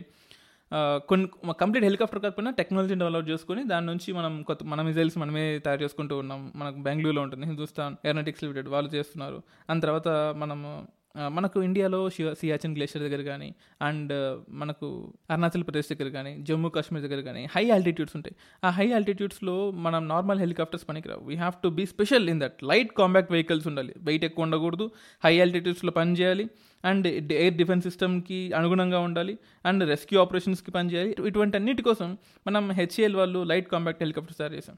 కొన్ని 1.09 1.27
కంప్లీట్ 1.59 1.83
హెలికాప్టర్ 1.83 2.19
కాకపోయినా 2.19 2.51
టెక్నాలజీని 2.51 2.99
డెవలప్ 2.99 3.29
చేసుకొని 3.29 3.63
దాని 3.63 3.85
నుంచి 3.85 4.13
మనం 4.13 4.43
కొత్త 4.43 4.63
మన 4.63 4.81
మిజైల్స్ 4.81 5.17
మనమే 5.17 5.59
తయారు 5.59 5.83
చేసుకుంటూ 5.83 6.17
ఉన్నాం. 6.17 6.51
మనకు 6.55 6.77
బెంగళూరులో 6.77 7.21
ఉంటుంది 7.21 7.45
హిందుస్థాన్ 7.45 7.95
ఏరోనాటిక్స్ 8.05 8.43
లిమిటెడ్ 8.43 8.67
వాళ్ళు 8.67 8.89
చేస్తున్నారు. 8.95 9.43
అండ్ 9.69 9.83
తర్వాత 9.83 10.07
మనము 10.37 10.87
మనకు 11.35 11.63
ఇండియాలో 11.63 12.09
శివ 12.09 12.33
సియాచిన్ 12.33 12.75
గ్లేషియర్ 12.75 13.03
దగ్గర 13.05 13.21
కానీ 13.21 13.49
అండ్ 13.81 14.13
మనకు 14.61 14.87
అరుణాచల్ 15.29 15.63
ప్రదేశ్ 15.63 15.89
దగ్గర 15.93 16.09
కానీ 16.09 16.33
జమ్మూ 16.47 16.69
కాశ్మీర్ 16.69 17.03
దగ్గర 17.03 17.21
కానీ 17.21 17.43
హై 17.55 17.63
ఆల్టిట్యూడ్స్ 17.75 18.15
ఉంటాయి. 18.15 18.35
ఆ 18.63 18.69
హై 18.69 18.91
ఆల్టిట్యూడ్స్లో 18.91 19.71
మనం 19.71 20.07
నార్మల్ 20.07 20.39
హెలికాప్టర్స్ 20.39 20.85
పనికిరావు. 20.89 21.23
We 21.29 21.35
have 21.35 21.55
to 21.63 21.69
be 21.79 21.85
special 21.85 22.29
in 22.29 22.41
that 22.41 22.63
light 22.63 22.91
compact 23.01 23.31
vehicles 23.31 23.67
ఉండాలి. 23.67 23.93
వెయిట్ 24.09 24.25
ఎక్కువ 24.29 24.45
ఉండకూడదు. 24.47 24.91
హై 25.23 25.33
ఆల్టిట్యూడ్స్లో 25.45 25.91
పనిచేయాలి 25.91 26.45
అండ్ 26.83 27.07
ఎయిర్ 27.41 27.57
డిఫెన్స్ 27.61 27.83
సిస్టమ్కి 27.83 28.53
అనుగుణంగా 28.59 28.99
ఉండాలి. 28.99 29.35
అండ్ 29.65 29.83
రెస్క్యూ 29.83 30.21
ఆపరేషన్స్కి 30.21 30.71
పనిచేయాలి 30.71 31.15
ఇటువంటి 31.31 31.57
అన్నిటి 31.57 31.81
కోసం 31.81 32.09
మనం 32.47 32.71
హెచ్ఏఎల్ 32.71 33.15
వాళ్ళు 33.15 33.43
లైట్ 33.43 33.69
కాంపాక్ట్ 33.75 34.03
హెలికాప్టర్స్ 34.03 34.37
తయారు 34.37 34.53
చేసాం 34.53 34.77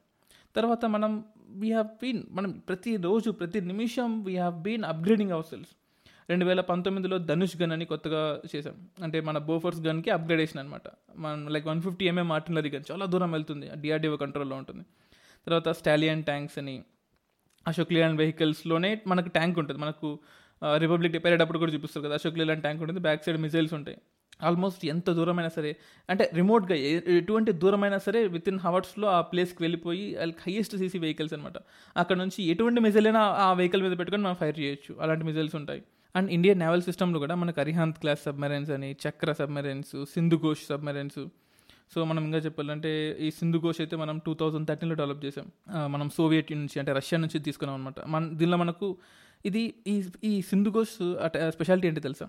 తర్వాత 0.56 0.86
మనం 0.86 1.12
వీ 1.62 1.70
హ్యావ్ 1.72 1.90
బీన్ 2.02 2.24
మనం 2.30 2.52
ప్రతిరోజు 2.68 3.30
ప్రతి 3.32 3.62
నిమిషం 3.62 4.24
we 4.24 4.34
have 4.36 4.56
been 4.56 4.84
upgrading 4.84 5.32
our 5.32 5.46
cells 5.46 5.72
రెండు 6.30 6.46
వేల 6.46 6.62
పంతొమ్మిదిలో 6.62 7.18
ధనుష్ 7.18 7.56
గన్ 7.62 7.72
అని 7.72 7.86
కొత్తగా 7.86 8.42
చేసాం 8.52 8.76
అంటే 9.04 9.22
మన 9.22 9.38
బోఫర్స్ 9.38 9.80
గన్కి 9.82 10.10
అప్గ్రేడేషన్ 10.10 10.60
అనమాట 10.60 10.88
మనం 11.18 11.48
like 11.48 11.68
one 11.68 11.82
fifty 11.82 12.06
mm 12.08 12.32
artillery 12.32 12.70
gun 12.70 12.84
చాలా 12.92 13.06
దూరం 13.06 13.32
వెళ్తుంది. 13.32 13.70
డిఆర్డిఓ 13.82 14.18
కంట్రోల్లో 14.18 14.56
ఉంటుంది. 14.56 14.84
తర్వాత 15.46 15.70
స్టాలియన్ 15.70 16.24
ట్యాంక్స్ 16.24 16.58
అని 16.58 16.84
అశోక్ 17.68 17.94
లీలాండ్ 17.94 18.18
వెహికల్స్లోనే 18.18 19.02
మనకు 19.08 19.30
ట్యాంక్ 19.30 19.60
ఉంటుంది. 19.60 19.80
మనకు 19.82 20.20
రిపబ్లిక్ 20.78 21.14
డే 21.14 21.46
కూడా 21.46 21.72
చూపిస్తారు 21.74 22.06
కదా 22.06 22.14
అశోక్ 22.14 22.38
లీలాండ్ 22.38 22.62
ట్యాంక్ 22.62 22.82
ఉంటుంది. 22.82 23.02
బ్యాక్ 23.08 23.24
సైడ్ 23.26 23.38
మిజైల్స్ 23.38 23.74
ఉంటాయి. 23.74 23.98
ఆల్మోస్ట్ 24.44 24.86
ఎంత 24.86 25.10
దూరమైనా 25.10 25.50
సరే 25.50 25.72
అంటే 26.10 26.32
రిమోట్గా 26.36 26.76
ఎటువంటి 27.18 27.52
దూరమైనా 27.52 27.98
సరే 27.98 28.28
విత్ 28.28 28.50
ఇన్ 28.50 28.60
హవర్స్లో 28.60 29.08
ఆ 29.08 29.22
ప్లేస్కి 29.22 29.64
వెళ్ళిపోయి 29.64 30.04
హైయెస్ట్ 30.46 30.76
సీసీ 30.78 31.00
వెహికల్స్ 31.00 31.34
అనమాట 31.34 31.58
అక్కడ 31.98 32.18
నుంచి 32.18 32.44
ఎటువంటి 32.44 32.82
మిజైల్ 32.82 33.08
అయినా 33.08 33.22
ఆ 33.46 33.54
వెహికల్ 33.54 33.84
మీద 33.84 33.98
పెట్టుకొని 33.98 34.24
మనం 34.24 34.36
ఫైర్ 34.36 34.60
చేయొచ్చు. 34.60 34.92
అలాంటి 35.02 35.26
మిజైల్స్ 35.26 35.56
ఉంటాయి. 35.56 35.84
అండ్ 36.16 36.30
ఇండియన్ 36.36 36.60
నేవల్ 36.64 36.84
సిస్టంలో 36.88 37.18
కూడా 37.24 37.36
మనకు 37.42 37.60
అరిహాంత్ 37.64 37.98
క్లాస్ 38.04 38.22
సబ్మెరైన్స్ 38.28 38.72
అని 38.78 38.90
Chakra 39.04 39.32
submarines 39.42 39.94
Sindhu 40.14 40.38
Ghosh 40.46 40.64
submarines. 40.72 41.20
So 41.94 42.00
మనం 42.10 42.22
ఇంకా 42.28 42.40
చెప్పాలంటే 42.46 42.90
ఈ 43.26 43.28
సింధు 43.38 43.58
ఘోష్ 43.66 43.80
అయితే 43.84 43.96
మనం 44.02 44.16
టూ 44.26 44.34
థౌజండ్ 44.40 44.66
థర్టీన్లో 44.70 44.96
డెవలప్ 45.00 45.22
చేసాం 45.26 45.46
మనం 45.94 46.08
సోవియట్ 46.18 46.50
నుంచి 46.62 46.78
అంటే 46.82 46.92
రష్యా 47.00 47.18
నుంచి 47.24 47.38
తీసుకున్నాం 47.48 47.76
అనమాట 47.80 48.00
మన 48.14 48.22
దీనిలో 48.40 48.58
మనకు 48.64 48.88
ఇది 49.50 49.64
ఈ 49.94 49.96
ఈ 50.30 50.34
సింధు 50.50 50.70
ఘోష్ 50.76 50.94
స్పెషాలిటీ 51.56 51.88
ఏంటి 51.90 52.02
తెలుసా? 52.08 52.26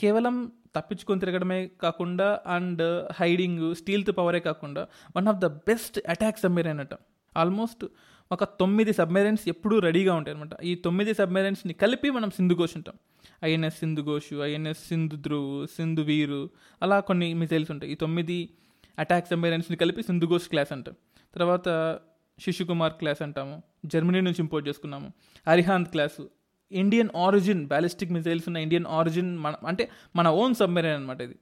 కేవలం 0.00 0.34
తప్పించుకొని 0.76 1.20
తిరగడమే 1.22 1.60
కాకుండా 1.84 2.28
అండ్ 2.56 2.82
హైడింగ్ 3.18 3.62
స్టీల్త్ 3.80 4.12
పవరే 4.18 4.40
కాకుండా 4.48 4.82
one 5.16 5.28
of 5.32 5.40
the 5.44 5.48
best 5.68 5.98
attack 6.14 6.40
submarine 6.44 6.80
అట. 6.84 6.94
ఆల్మోస్ట్ 7.36 7.84
ఒక 8.30 8.44
తొమ్మిది 8.60 8.92
సబ్మెరైన్స్ 9.00 9.42
ఎప్పుడూ 9.52 9.76
రెడీగా 9.86 10.12
ఉంటాయి 10.20 10.34
అనమాట 10.36 10.54
ఈ 10.70 10.72
తొమ్మిది 10.86 11.12
సబ్మెరైన్స్ని 11.20 11.74
కలిపి 11.82 12.08
మనం 12.16 12.30
సింధు 12.38 12.54
ఉంటాం. 12.78 12.96
ఐఎన్ఎస్ 13.44 13.78
సింధు 13.78 14.02
ఘోషు 14.02 14.36
ఐఎన్ఎస్ 14.36 14.88
సింధు 14.88 15.16
ధ్రువ్ 15.16 15.66
సింధు 15.66 16.00
వీరు 16.00 16.50
అలా 16.82 17.00
కొన్ని 17.00 17.34
మిసైల్స్ 17.34 17.70
ఉంటాయి 17.70 17.92
ఈ 17.92 17.94
తొమ్మిది 17.94 18.50
అటాక్ 18.98 19.26
సబ్మెరైన్స్ని 19.26 19.76
కలిపి 19.76 20.02
సింధు 20.02 20.26
ఘోష్ 20.26 20.48
క్లాస్ 20.48 20.72
అంటాం. 20.72 20.94
తర్వాత 21.34 21.98
శిశుకుమార్ 22.40 22.92
క్లాస్ 22.92 23.22
అంటాము. 23.22 23.62
జర్మనీ 23.86 24.20
నుంచి 24.20 24.36
ఇంపోర్ట్ 24.38 24.68
చేసుకున్నాము. 24.68 25.12
Arihant 25.46 25.88
class 25.88 26.30
Indian 26.72 27.08
origin 27.16 27.66
ballistic 27.66 28.12
missiles 28.12 28.48
ఉన్న 28.48 28.58
ఇండియన్ 28.58 28.86
ఆరిజిన్ 28.86 29.38
మన 29.38 29.54
అంటే 29.66 29.90
మన 30.16 30.28
ఓన్ 30.28 30.54
సబ్మెరైన్ 30.54 30.96
అనమాట 30.96 31.20
ఇది. 31.20 31.36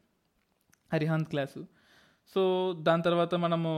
అరిహాంత్ 0.92 1.28
క్లాసు 1.28 1.66
సో 2.32 2.42
దాని 2.86 3.02
తర్వాత 3.06 3.34
మనము 3.44 3.70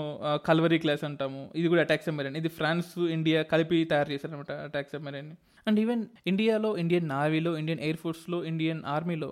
కల్వరీ 0.49 0.79
క్లాస్ 0.85 1.03
అంటాము. 1.09 1.41
ఇది 1.61 1.69
కూడా 1.73 1.83
అటాక్ 1.87 2.05
సబ్మెరైన్. 2.07 2.37
ఇది 2.41 2.51
ఫ్రాన్స్ 2.59 2.93
ఇండియా 3.17 3.41
కలిపి 3.53 3.79
తయారు 3.93 4.11
చేశారనమాట 4.13 4.53
అటాక్ 4.67 4.89
సబ్మెరైన్. 4.93 5.31
అండ్ 5.69 5.79
ఈవెన్ 5.85 6.03
ఇండియాలో 6.33 6.71
ఇండియన్ 6.83 7.09
నావీలో 7.09 7.53
ఇండియన్ 7.63 7.83
ఎయిర్ 7.87 8.01
ఫోర్స్లో 8.05 8.39
ఇండియన్ 8.51 8.81
ఆర్మీలో 8.95 9.31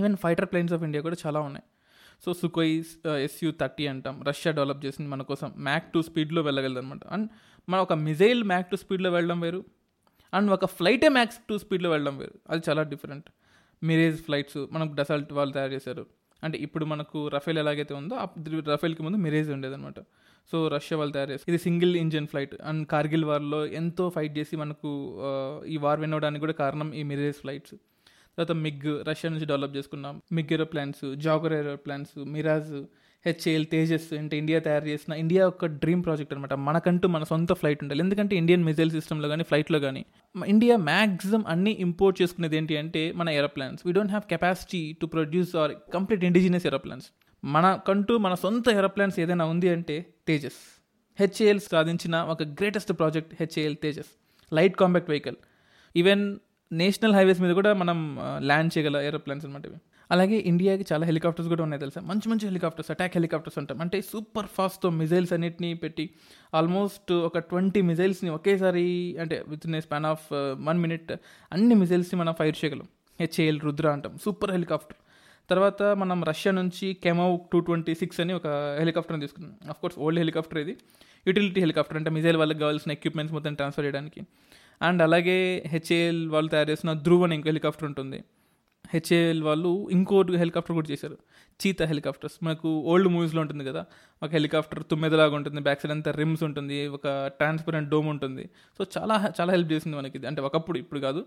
even 0.00 0.16
fighter 0.24 0.48
planes 0.52 0.72
of 0.76 0.84
India 0.88 1.02
కూడా 1.06 1.18
చాలా 1.24 1.40
ఉన్నాయి. 1.48 1.66
సో 2.24 2.32
సుకోయ్ 2.40 2.74
ఎస్యూ 3.26 3.50
థర్టీ 3.60 3.86
అంటాం. 3.92 4.16
రష్యా 4.28 4.52
డెవలప్ 4.58 4.82
చేసింది 4.84 5.08
మన 5.14 5.22
కోసం. 5.30 5.48
మ్యాక్ 5.68 5.86
టూ 5.94 6.02
స్పీడ్లో 6.08 6.42
వెళ్ళగలదు 6.48 6.80
అనమాట 6.82 7.06
అండ్ 7.14 7.26
మన 7.68 7.78
ఒక 7.86 7.94
మిజైల్ 8.08 8.42
మ్యాక్ 8.52 8.68
టూ 8.70 8.76
స్పీడ్లో 8.84 9.10
వెళ్ళడం 9.16 9.40
వేరు. 9.46 9.60
అండ్ 10.34 10.50
ఒక 10.56 10.66
ఫ్లైటే 10.78 11.08
మ్యాక్స్ 11.16 11.38
టూ 11.48 11.56
స్పీడ్లో 11.64 11.90
వెళ్ళడం 11.94 12.16
వేరు. 12.18 12.36
అది 12.50 12.62
చాలా 12.68 12.82
డిఫరెంట్ 12.92 13.28
మిరేజ్ 13.82 14.18
ఫ్లైట్స్ 14.26 14.58
మనకు 14.72 14.92
డసల్ట్ 15.00 15.32
వాళ్ళు 15.38 15.54
తయారు 15.54 15.72
చేశారు. 15.72 16.06
అంటే 16.44 16.58
ఇప్పుడు 16.58 16.84
మనకు 16.84 17.28
రఫేల్ 17.28 17.58
ఎలాగైతే 17.58 17.94
ఉందో 17.94 18.16
అప్పుడు 18.16 18.70
రఫేల్కి 18.70 19.02
ముందు 19.02 19.16
మిరేజ్ 19.16 19.50
ఉండేదన్నమాట. 19.50 20.00
సో 20.52 20.68
రష్యా 20.68 20.98
వాళ్ళు 20.98 21.12
తయారు 21.12 21.30
చేస్తారు 21.30 21.50
ఇది 21.54 21.62
single 21.62 21.96
engine 21.96 22.26
flight 22.26 22.54
and 22.62 22.86
Kargil 22.86 23.24
వార్లో 23.24 23.66
ఎంతో 23.66 24.10
ఫైట్ 24.10 24.38
చేసి 24.38 24.56
మనకు 24.56 24.90
ఈ 25.66 25.76
వార్ 25.76 26.00
విన్ 26.00 26.38
కూడా 26.38 26.52
కారణం 26.52 26.94
ఈ 26.94 27.02
మిరేజ్ 27.02 27.36
ఫ్లైట్స్. 27.36 27.74
తర్వాత 28.36 28.52
మిగ్ 28.52 28.86
రష్యా 29.08 29.30
నుంచి 29.30 29.46
డెవలప్ 29.46 29.76
చేసుకున్నాం. 29.76 30.22
MiG 30.32 30.52
aeroplanes 30.52 31.16
Jaguar 31.16 31.52
aeroplanes 31.52 32.18
Mirage 32.18 32.74
HAL 33.26 33.66
Tejas 33.66 34.08
అంటే 34.18 34.34
ఇండియా 34.42 34.58
తయారు 34.66 34.86
చేసిన 34.86 35.12
ఇండియా 35.22 35.42
ఒక 35.52 35.66
డ్రీమ్ 35.82 36.04
ప్రాజెక్ట్ 36.04 36.32
అనమాట 36.34 36.54
మనకంటూ 36.68 37.08
మన 37.08 37.22
సొంత 37.24 37.52
ఫ్లైట్ 37.52 37.80
ఉండాలి. 37.84 38.00
ఎందుకంటే 38.04 38.36
ఇండియన్ 38.36 38.64
మిజైల్ 38.64 38.90
సిస్టమ్లో 38.90 39.28
కానీ 39.28 39.44
ఫ్లైట్లో 39.44 39.80
కానీ 39.86 40.02
ఇండియా 40.46 40.76
మ్యాక్సిమం 40.90 41.44
అన్ని 41.46 41.72
ఇంపోర్ట్ 41.86 42.22
చేసుకునేది 42.22 42.56
ఏంటి 42.56 42.76
అంటే 42.82 43.02
మన 43.12 43.30
aeroplanes. 43.30 43.82
We 43.86 43.92
don't 43.92 44.12
have 44.14 44.26
capacity 44.34 44.82
to 45.00 45.06
produce 45.06 45.56
or 45.56 45.74
complete 45.94 46.24
indigenous 46.30 46.66
aeroplanes 46.66 47.08
మనకంటూ 47.44 48.18
మన 48.18 48.34
సొంత 48.44 48.68
ఏరోప్లాన్స్ 48.80 49.16
ఏదైనా 49.20 49.44
ఉంది 49.44 49.68
అంటే 49.68 49.96
తేజస్. 50.28 50.60
హెచ్ఏఎల్ 51.18 51.60
సాధించిన 51.60 52.16
ఒక 52.34 52.42
greatest 52.42 52.92
project 52.92 53.34
HAL 53.40 53.76
Tejas. 53.82 54.10
Light 54.52 54.76
compact 54.76 55.10
vehicle 55.10 55.38
even 55.96 56.24
national 56.72 57.14
highways 57.14 57.40
మీద 57.40 57.52
కూడా 57.52 57.74
మనం 57.74 58.18
ల్యాండ్ 58.38 58.78
చేయగల 58.78 58.96
ఏరోప్లేన్స్ 58.96 59.46
అనమాట 59.46 59.66
ఇవి. 59.66 59.76
అలాగే 60.10 60.36
ఇండియాకి 60.36 60.84
చాలా 60.92 61.06
హెలికాప్టర్స్ 61.06 61.48
కూడా 61.48 61.62
ఉన్నాయి 61.62 61.80
తెలుసా? 61.80 62.00
మంచి 62.00 62.28
మంచి 62.28 62.46
హెలికాప్టర్స్ 62.46 62.90
అటాక్ 62.90 63.12
హెలికాప్టర్స్ 63.14 63.58
ఉంటాం 63.58 63.80
అంటే 63.80 64.00
సూపర్ 64.00 64.46
ఫాస్ట్తో 64.46 64.90
మిజైల్స్ 64.90 65.32
అన్నిటిని 65.32 65.74
పెట్టి 65.74 66.10
ఆల్మోస్ట్ 66.54 67.12
ఒక 67.12 67.38
ట్వంటీ 67.38 67.82
మిజైల్స్ని 67.82 68.30
ఒకేసారి 68.30 69.16
అంటే 69.20 69.44
within 69.66 69.76
a 69.76 69.80
span 69.80 70.06
of 70.06 70.26
one 70.60 70.78
minute 70.78 71.12
అన్ని 71.52 71.74
మిజైల్స్ని 71.74 72.20
మనం 72.20 72.34
ఫైర్ 72.34 72.64
చేయగలం. 72.64 72.88
హెచ్ఏఎల్ 73.20 73.60
రుద్ర 73.60 73.88
అంటాం. 73.88 74.18
Super 74.24 74.50
helicopter. 74.50 74.96
తర్వాత 75.50 75.82
మనం 75.82 76.24
రష్యా 76.24 76.52
నుంచి 76.52 76.94
కెమౌ 76.94 77.36
టూ 77.52 77.60
ట్వంటీ 77.60 77.94
సిక్స్ 77.94 78.20
అని 78.20 78.32
ఒక 78.32 78.46
హెలికాప్టర్ని 78.78 79.20
తీసుకున్నాం. 79.20 79.54
అఫ్ 79.68 79.80
కోర్స్ 79.80 79.98
ఓల్డ్ 79.98 80.18
హెలికాప్టర్ 80.18 80.58
ఇది. 80.58 80.76
యూటిలిటీ 81.26 81.60
హెలికాప్టర్ 81.60 81.96
అంటే 81.96 82.10
మిజైల్ 82.10 82.36
వాళ్ళకి 82.36 82.58
కావాల్సిన 82.58 82.92
ఎక్విప్మెంట్స్ 82.92 83.34
మొత్తం 83.34 83.54
ట్రాన్స్ఫర్ 83.54 83.84
చేయడానికి. 83.84 84.26
అండ్ 84.82 85.02
అలాగే 85.02 85.62
హెచ్ఏఎల్ 85.66 86.28
వాళ్ళు 86.28 86.50
తయారు 86.50 86.70
చేసిన 86.70 86.92
ధ్రువ్ 86.92 87.22
అని 87.22 87.34
ఇంకో 87.34 87.48
హెలికాప్టర్ 87.48 87.84
ఉంటుంది. 87.84 88.24
హెచ్ఏఎల్ 88.92 89.42
వాళ్ళు 89.42 89.88
ఇంకోటి 89.92 90.36
హెలికాప్టర్ 90.36 90.74
కూడా 90.74 90.88
చేశారు. 90.90 91.18
Cheetah 91.66 91.84
helicopters. 91.84 92.44
మనకు 92.44 92.68
ఓల్డ్ 92.80 93.08
మూవీస్లో 93.08 93.40
ఉంటుంది 93.40 93.64
కదా 93.64 93.84
ఒక 94.22 94.30
హెలికాప్టర్ 94.30 94.84
తుమ్మెదలాగా 94.84 95.36
ఉంటుంది 95.36 95.60
బ్యాక్ 95.60 95.80
సైడ్ 95.80 95.92
అంతా 95.92 96.10
రిమ్స్ 96.10 96.42
ఉంటుంది 96.42 96.86
ఒక 96.86 97.26
ట్రాన్స్పరెంట్ 97.26 97.90
డోమ్ 97.90 98.08
ఉంటుంది. 98.08 98.50
సో 98.78 98.86
చాలా 98.98 99.32
చాలా 99.40 99.52
హెల్ప్ 99.52 99.72
చేసింది 99.72 99.96
మనకి 99.96 100.18
ఇది. 100.18 100.26
అంటే 100.26 100.42
ఒకప్పుడు 100.42 100.78
ఇప్పుడు 100.78 101.00
కాదు. 101.00 101.24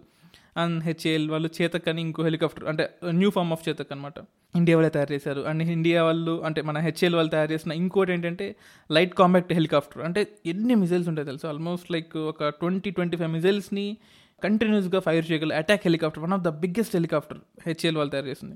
అండ్ 0.57 0.83
హెచ్ఏఎల్ 0.83 1.29
వాళ్ళు 1.29 1.49
చేతక్ 1.61 1.89
అని 1.89 2.01
ఇంకో 2.01 2.23
హెలికాప్టర్ 2.23 2.65
అంటే 2.65 2.89
న్యూ 3.09 3.29
ఫార్మ్ 3.29 3.51
ఆఫ్ 3.51 3.69
చేతక్ 3.69 3.91
అనమాట 3.91 4.13
ఇండియా 4.55 4.77
వాళ్ళే 4.77 4.89
తయారు 4.89 5.13
చేశారు. 5.13 5.41
అండ్ 5.41 5.63
ఇండియా 5.63 6.03
వాళ్ళు 6.03 6.43
అంటే 6.43 6.61
మన 6.61 6.77
హెచ్ఏఎల్ 6.77 7.15
వాళ్ళు 7.15 7.31
తయారు 7.31 7.51
చేసిన 7.51 7.71
ఇంకోటి 7.71 8.11
ఏంటంటే 8.11 8.55
లైట్ 8.91 9.13
కాంబాక్ట్ 9.13 9.53
హెలికాప్టర్. 9.53 10.03
అంటే 10.03 10.27
ఎన్ని 10.45 10.75
మిజైల్స్ 10.75 11.09
ఉంటాయి 11.09 11.25
తెలుసు? 11.25 11.47
ఆల్మోస్ట్ 11.47 11.91
లైక్ 11.91 12.17
ఒక 12.17 12.49
ట్వంటీ 12.49 12.91
ట్వంటీ 12.91 13.17
ఫైవ్ 13.17 13.31
మిజైల్స్ని 13.31 13.97
కంటిన్యూస్గా 14.43 14.99
ఫైర్ 14.99 15.25
చేయగల 15.31 15.53
attack 15.53 15.83
helicopter 15.87 16.23
one 16.23 16.33
of 16.33 16.43
the 16.47 16.51
biggest 16.63 16.95
helicopter 16.95 17.39
HAL 17.67 17.97
వాళ్ళు 17.97 18.11
తయారు 18.11 18.27
చేసింది. 18.27 18.55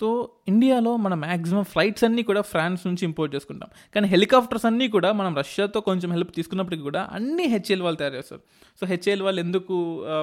సో 0.00 0.06
ఇండియాలో 0.48 0.96
మన 1.04 1.14
మ్యాక్సిమం 1.14 1.64
ఫ్లైట్స్ 1.64 2.04
అన్నీ 2.04 2.22
కూడా 2.22 2.40
ఫ్రాన్స్ 2.40 2.86
నుంచి 2.86 3.04
ఇంపోర్ట్ 3.04 3.34
చేసుకుంటాం. 3.34 3.68
కానీ 3.94 4.06
హెలికాప్టర్స్ 4.08 4.66
అన్నీ 4.66 4.88
కూడా 4.88 5.12
మనం 5.12 5.36
రష్యాతో 5.36 5.80
కొంచెం 5.80 6.10
హెల్ప్ 6.12 6.32
తీసుకున్నప్పటికీ 6.36 6.82
కూడా 6.82 7.08
అన్ని 7.12 7.44
హెచ్ఎల్ 7.44 7.82
వాళ్ళు 7.82 7.98
తయారు 7.98 8.16
చేస్తారు. 8.16 8.42
సో 8.80 8.86
హెచ్ఎల్ 8.86 9.22
వాళ్ళు 9.22 9.40
ఎందుకు 9.40 9.74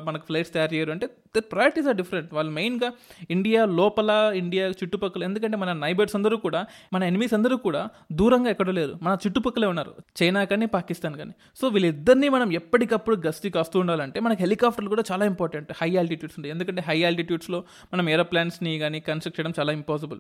మనకు 0.06 0.26
ఫ్లైట్స్ 0.26 0.54
తయారు 0.54 0.74
చేయరు 0.74 0.92
అంటే 0.92 1.08
ద 1.38 1.42
ప్రయారిటీస్ 1.54 1.88
ఆర్ 1.88 1.98
డిఫరెంట్ 2.02 2.34
వాళ్ళు 2.34 2.52
మెయిన్గా 2.52 2.90
ఇండియా 3.36 3.62
లోపల 3.80 4.12
ఇండియా 4.36 4.66
చుట్టుపక్కల 4.82 5.24
ఎందుకంటే 5.24 5.58
మన 5.58 5.74
నైబర్స్ 5.74 6.16
అందరూ 6.16 6.38
కూడా 6.38 6.62
మన 6.94 7.04
ఎనిమీస్ 7.04 7.34
అందరూ 7.34 7.58
కూడా 7.58 7.82
దూరంగా 8.12 8.50
ఎక్కడో 8.50 8.72
లేరు. 8.80 8.94
మన 9.04 9.14
చుట్టుపక్కలే 9.26 9.68
ఉన్నారు. 9.74 9.94
చైనా 10.22 10.44
కానీ 10.52 10.66
పాకిస్తాన్ 10.76 11.16
కానీ. 11.22 11.34
సో 11.62 11.68
వీళ్ళిద్దరిని 11.68 12.30
మనం 12.30 12.54
ఎప్పటికప్పుడు 12.54 13.18
గస్తీ 13.28 13.50
కాస్తూ 13.50 13.80
ఉండాలంటే 13.80 14.20
మనకి 14.20 14.42
హెలికాప్టర్లు 14.44 14.90
కూడా 14.96 15.04
చాలా 15.12 15.26
ఇంపార్టెంట్ 15.34 15.72
హై 15.82 15.90
ఆల్టిట్యూడ్స్ 16.04 16.38
ఉంటాయి. 16.40 16.54
ఎందుకంటే 16.56 16.84
హై 16.88 16.98
ఆల్టిట్యూడ్స్లో 17.10 17.64
మనం 17.94 18.10
ఏరోప్లాన్స్ని 18.16 18.74
కానీ 18.80 19.02
కన్స్ట్రక్ట్ 19.10 19.40
చేయడం 19.40 19.54
చాలా 19.64 19.74
ఇంపాసిబుల్ 19.74 20.20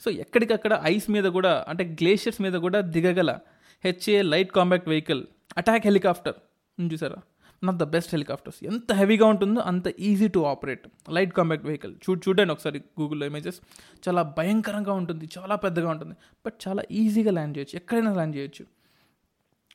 సో 0.00 0.10
ఎక్కడికక్కడ 0.10 0.80
ఐస్ 0.84 1.10
మీద 1.10 1.24
కూడా 1.24 1.64
అంటే 1.68 1.84
గ్లేషియర్స్ 1.84 2.42
మీద 2.42 2.52
కూడా 2.52 2.80
దిగగల 2.80 3.38
HA 3.84 4.22
light 4.22 4.52
compact 4.52 4.88
vehicle 4.88 5.22
attack 5.56 5.84
helicopter 5.84 6.34
చూసారా? 6.92 7.16
నాట్ 7.64 7.76
ద 7.76 7.82
బెస్ట్ 7.82 8.14
హెలికాప్టర్స్ 8.14 8.64
ఎంత 8.64 8.92
హెవీగా 8.92 9.26
ఉంటుందో 9.26 9.60
అంత 9.60 9.88
easy 10.00 10.28
to 10.28 10.38
operate 10.38 10.88
light 11.10 11.32
compact 11.32 11.66
vehicle 11.66 11.94
చూ 12.04 12.16
చూడండి 12.16 12.52
ఒకసారి 12.52 12.78
గూగుల్లో 13.00 13.26
ఇమేజెస్ 13.26 13.60
చాలా 14.08 14.22
భయంకరంగా 14.38 14.92
ఉంటుంది 14.92 15.28
చాలా 15.38 15.56
పెద్దగా 15.56 15.90
ఉంటుంది. 15.90 16.14
బట్ 16.46 16.54
చాలా 16.68 16.84
ఈజీగా 16.90 17.30
ల్యాండ్ 17.30 17.58
చేయొచ్చు. 17.58 17.76
ఎక్కడైనా 17.76 18.12
ల్యాండ్ 18.12 18.36
చేయొచ్చు. 18.36 18.66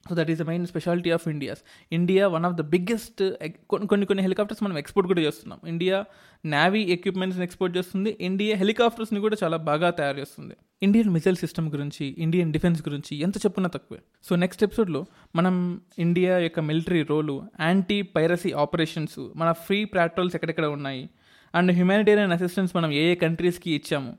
So 0.09 0.15
that 0.15 0.29
is 0.31 0.39
the 0.39 0.43
main 0.47 0.65
speciality 0.67 1.11
of 1.11 1.27
India's 1.27 1.61
India 1.91 2.27
one 2.27 2.45
of 2.45 2.55
the 2.55 2.61
biggest 2.61 3.21
కొన్ని 3.69 4.05
కొన్ని 4.05 4.21
హెలికాప్టర్స్ 4.21 4.63
మనం 4.63 4.77
ఎక్స్పోర్ట్ 4.77 5.07
కూడా 5.07 5.21
చేస్తున్నాం. 5.21 5.59
ఇండియా 5.67 6.05
నావీ 6.45 6.81
ఎక్విప్మెంట్స్ని 6.95 7.45
ఎక్స్పోర్ట్ 7.45 7.77
చేస్తుంది. 7.77 8.17
ఇండియా 8.21 8.55
హెలికాప్టర్స్ని 8.55 9.19
కూడా 9.19 9.37
చాలా 9.43 9.57
బాగా 9.57 9.89
తయారు 9.89 10.19
చేస్తుంది. 10.19 10.55
ఇండియన్ 10.83 11.09
మిసైల్ 11.09 11.35
సిస్టమ్ 11.35 11.67
గురించి 11.71 12.15
ఇండియన్ 12.17 12.53
డిఫెన్స్ 12.53 12.81
గురించి 12.87 13.17
ఎంత 13.17 13.37
చెప్పున్నా 13.37 13.69
తక్కువే. 13.75 13.99
సో 14.23 14.35
నెక్స్ట్ 14.35 14.63
ఎపిసోడ్లో 14.63 15.05
మనం 15.35 15.81
ఇండియా 15.99 16.37
యొక్క 16.37 16.59
military 16.59 17.01
role 17.03 17.35
anti 17.61 18.01
piracy 18.01 18.51
operations 18.51 19.19
మన 19.35 19.51
ఫ్రీ 19.51 19.79
ప్రాట్రోల్స్ 19.85 20.35
ఎక్కడెక్కడ 20.35 20.65
ఉన్నాయి? 20.77 21.09
అండ్ 21.55 21.71
హ్యుమానిటేరియన్ 21.71 22.31
అసిస్టెన్స్ 22.31 22.75
మనం 22.75 22.91
ఏ 22.91 23.03
ఏ 23.11 23.15
కంట్రీస్కి 23.15 23.71
ఇచ్చాము? 23.71 24.11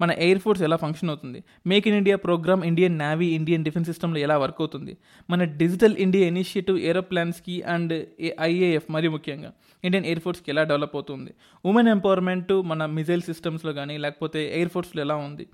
మన 0.00 0.10
ఎయిర్ 0.10 0.38
ఫోర్స్ 0.38 0.62
ఎలా 0.62 0.76
ఫంక్షన్ 0.76 1.10
అవుతుంది? 1.10 1.44
Make 1.66 1.88
in 1.88 1.96
India 1.96 2.16
programme 2.16 2.64
Indian 2.64 2.98
navy 2.98 3.26
Indian 3.26 3.64
defence 3.64 3.88
సిస్టమ్లో 3.88 4.20
ఎలా 4.20 4.38
వర్క్ 4.38 4.56
అవుతుంది? 4.58 4.96
మన 5.30 5.44
డిజిటల్ 5.44 5.96
ఇండియా 5.96 6.26
ఇనిషియేటివ్ 6.26 6.78
ఏరోప్లాన్స్కి 6.78 7.62
అండ్ 7.62 8.06
ఐఏఎఫ్ 8.40 8.88
మరి 8.90 9.08
ముఖ్యంగా 9.08 9.52
ఇండియన్ 9.84 10.06
ఎయిర్ 10.06 10.20
ఫోర్స్కి 10.20 10.50
ఎలా 10.50 10.62
డెవలప్ 10.62 10.96
అవుతుంది? 10.96 11.30
ఉమెన్ 11.64 11.88
ఎంపవర్మెంట్ 11.88 12.52
మన 12.52 12.86
మిజైల్ 12.86 13.22
సిస్టమ్స్లో 13.22 13.72
కానీ 13.72 13.98
లేకపోతే 13.98 14.56
ఎయిర్ 14.56 14.68
ఫోర్స్లో 14.68 15.02
ఎలా 15.02 15.16
ఉంది? 15.16 15.46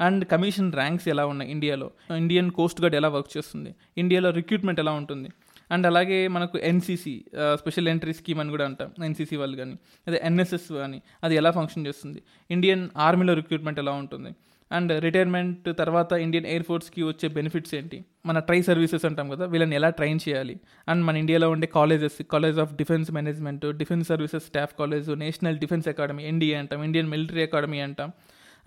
అండ్ 0.00 0.24
కమిషన్ 0.24 0.72
ర్యాంక్స్ 0.72 1.08
ఎలా 1.08 1.26
ఉన్నాయి 1.26 1.50
ఇండియాలో? 1.50 1.90
ఇండియన్ 2.16 2.50
కోస్ట్ 2.50 2.80
గార్డ్ 2.80 2.96
ఎలా 2.96 3.08
వర్క్ 3.08 3.36
చేస్తుంది? 3.36 3.74
ఇండియాలో 3.98 4.30
రిక్రూట్మెంట్ 4.30 4.80
ఎలా 4.80 4.92
ఉంటుంది? 4.92 5.28
అండ్ 5.70 5.86
అలాగే 5.86 6.18
మనకు 6.36 6.56
ఎన్సీసీ 6.70 7.14
స్పెషల్ 7.54 7.88
ఎంట్రీ 7.88 8.12
స్కీమ్ 8.20 8.40
అని 8.40 8.50
కూడా 8.50 8.64
అంటాం 8.64 8.90
ఎన్సీసీ 9.04 9.36
వాళ్ళు 9.36 9.56
కానీ. 9.56 9.76
అదే 10.08 10.20
ఎన్ఎస్ఎస్ 10.24 10.68
కానీ 10.82 10.98
అది 11.24 11.34
ఎలా 11.40 11.50
ఫంక్షన్ 11.50 11.86
చేస్తుంది? 11.86 12.20
ఇండియన్ 12.50 12.84
ఆర్మీలో 13.06 13.34
రిక్రూట్మెంట్ 13.40 13.80
ఎలా 13.84 13.94
ఉంటుంది? 14.02 14.32
అండ్ 14.70 14.92
రిటైర్మెంట్ 15.02 15.66
తర్వాత 15.78 16.12
ఇండియన్ 16.24 16.46
ఎయిర్ 16.46 16.64
ఫోర్స్కి 16.68 17.02
వచ్చే 17.02 17.26
బెనిఫిట్స్ 17.36 17.74
ఏంటి? 17.74 17.98
మన 18.26 18.38
ట్రై 18.38 18.58
సర్వీసెస్ 18.62 19.04
అంటాం 19.04 19.28
కదా 19.30 19.44
వీళ్ళని 19.52 19.76
ఎలా 19.76 19.90
ట్రైన్ 19.90 20.18
చేయాలి? 20.28 20.56
అండ్ 20.88 21.02
మన 21.04 21.16
ఇండియాలో 21.16 21.48
ఉండే 21.50 21.68
colleges 21.78 22.18
college 22.32 22.58
of 22.64 22.72
defence 22.74 23.10
management 23.18 23.64
defence 23.76 24.08
services 24.08 24.44
staff 24.44 24.74
college 24.78 25.08
national 25.24 25.58
defence 25.58 25.88
academy 25.88 26.24
NDA 26.24 26.54
అంటాం 26.54 26.82
ఇండియన్ 26.84 27.08
మిలిటరీ 27.14 27.42
అకాడమీ 27.42 27.80
అంటాం. 27.86 28.10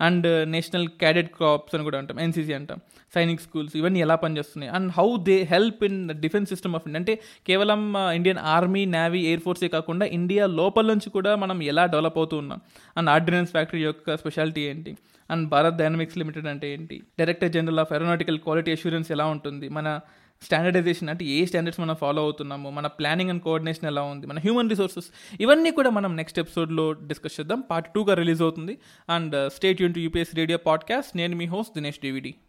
అండ్ 0.02 0.48
నేషనల్ 0.48 0.88
క్యాడెట్ 0.88 1.30
క్రాప్స్ 1.36 1.74
అని 1.74 1.84
కూడా 1.84 1.98
అంటాం 1.98 2.20
ఎన్సీసీ 2.20 2.52
అంటాం 2.52 2.80
సైనిక్ 3.14 3.40
స్కూల్స్ 3.40 3.76
ఇవన్నీ 3.76 4.00
ఎలా 4.00 4.14
పనిచేస్తున్నాయి 4.14 4.72
and 4.72 4.92
how 4.98 5.06
they 5.22 5.36
help 5.42 5.84
in 5.84 5.98
defence 6.20 6.48
system 6.48 6.74
of 6.74 6.82
India. 6.86 7.00
అంటే 7.00 7.14
కేవలం 7.46 7.94
ఇండియన్ 7.96 8.38
ఆర్మీ 8.38 8.84
నేవీ 8.84 9.20
ఎయిర్ 9.20 9.40
ఫోర్సే 9.40 9.68
కాకుండా 9.68 10.06
ఇండియా 10.06 10.46
లోపల 10.46 10.86
నుంచి 10.86 11.10
కూడా 11.10 11.36
మనం 11.36 11.62
ఎలా 11.62 11.86
డెవలప్ 11.86 12.18
అవుతూ 12.18 12.36
ఉన్నాం. 12.36 12.60
అండ్ 12.96 13.10
ఆర్డినెన్స్ 13.10 13.50
ఫ్యాక్టరీ 13.50 13.82
యొక్క 13.82 14.16
స్పెషాలిటీ 14.16 14.60
ఏంటి? 14.60 14.96
అండ్ 15.30 15.48
భారత్ 15.48 15.76
డైనమిక్స్ 15.76 16.18
లిమిటెడ్ 16.18 16.46
అంటే 16.46 16.72
ఏంటి? 16.72 17.02
Director 17.18 17.52
general 17.52 17.78
of 17.78 17.92
aeronautical 17.92 18.38
quality 18.38 18.72
assurance 18.72 19.12
ఎలా 19.12 19.26
ఉంటుంది? 19.26 19.68
మన 19.68 20.00
స్టాండర్డైజేషన్ 20.42 21.08
అంటే 21.08 21.24
ఏ 21.24 21.44
స్టాండర్డ్స్ 21.44 21.80
మనం 21.80 21.94
ఫాలో 21.94 22.22
అవుతున్నాము 22.22 22.70
మన 22.70 22.86
ప్లానింగ్ 22.86 23.30
అండ్ 23.30 23.42
కోఆర్డినేషన్ 23.42 23.86
ఎలా 23.86 24.02
ఉంది 24.02 24.26
మన 24.26 24.38
హ్యూమన్ 24.38 24.70
రిసోర్సెస్ 24.70 25.06
ఇవన్నీ 25.40 25.70
కూడా 25.70 25.90
మనం 25.90 26.16
నెక్స్ట్ 26.16 26.38
ఎపిసోడ్లో 26.38 26.92
డిస్కస్ 26.92 27.40
చేద్దాం. 27.40 27.60
పార్ట్ 27.60 27.88
టూగా 27.94 28.14
రిలీజ్ 28.14 28.42
అవుతుంది. 28.42 28.78
అండ్ 29.10 29.52
స్టేట్ 29.52 29.82
యూన్ 29.82 29.94
టు 29.94 29.98
యూపీఎస్ 29.98 30.36
రేడియో 30.36 30.58
పాడ్కాస్ట్. 30.58 31.16
నేను 31.16 31.36
మీ 31.36 31.44
హోస్ట్ 31.44 31.74
దినేష్ 31.74 31.98
డివిడి. 31.98 32.34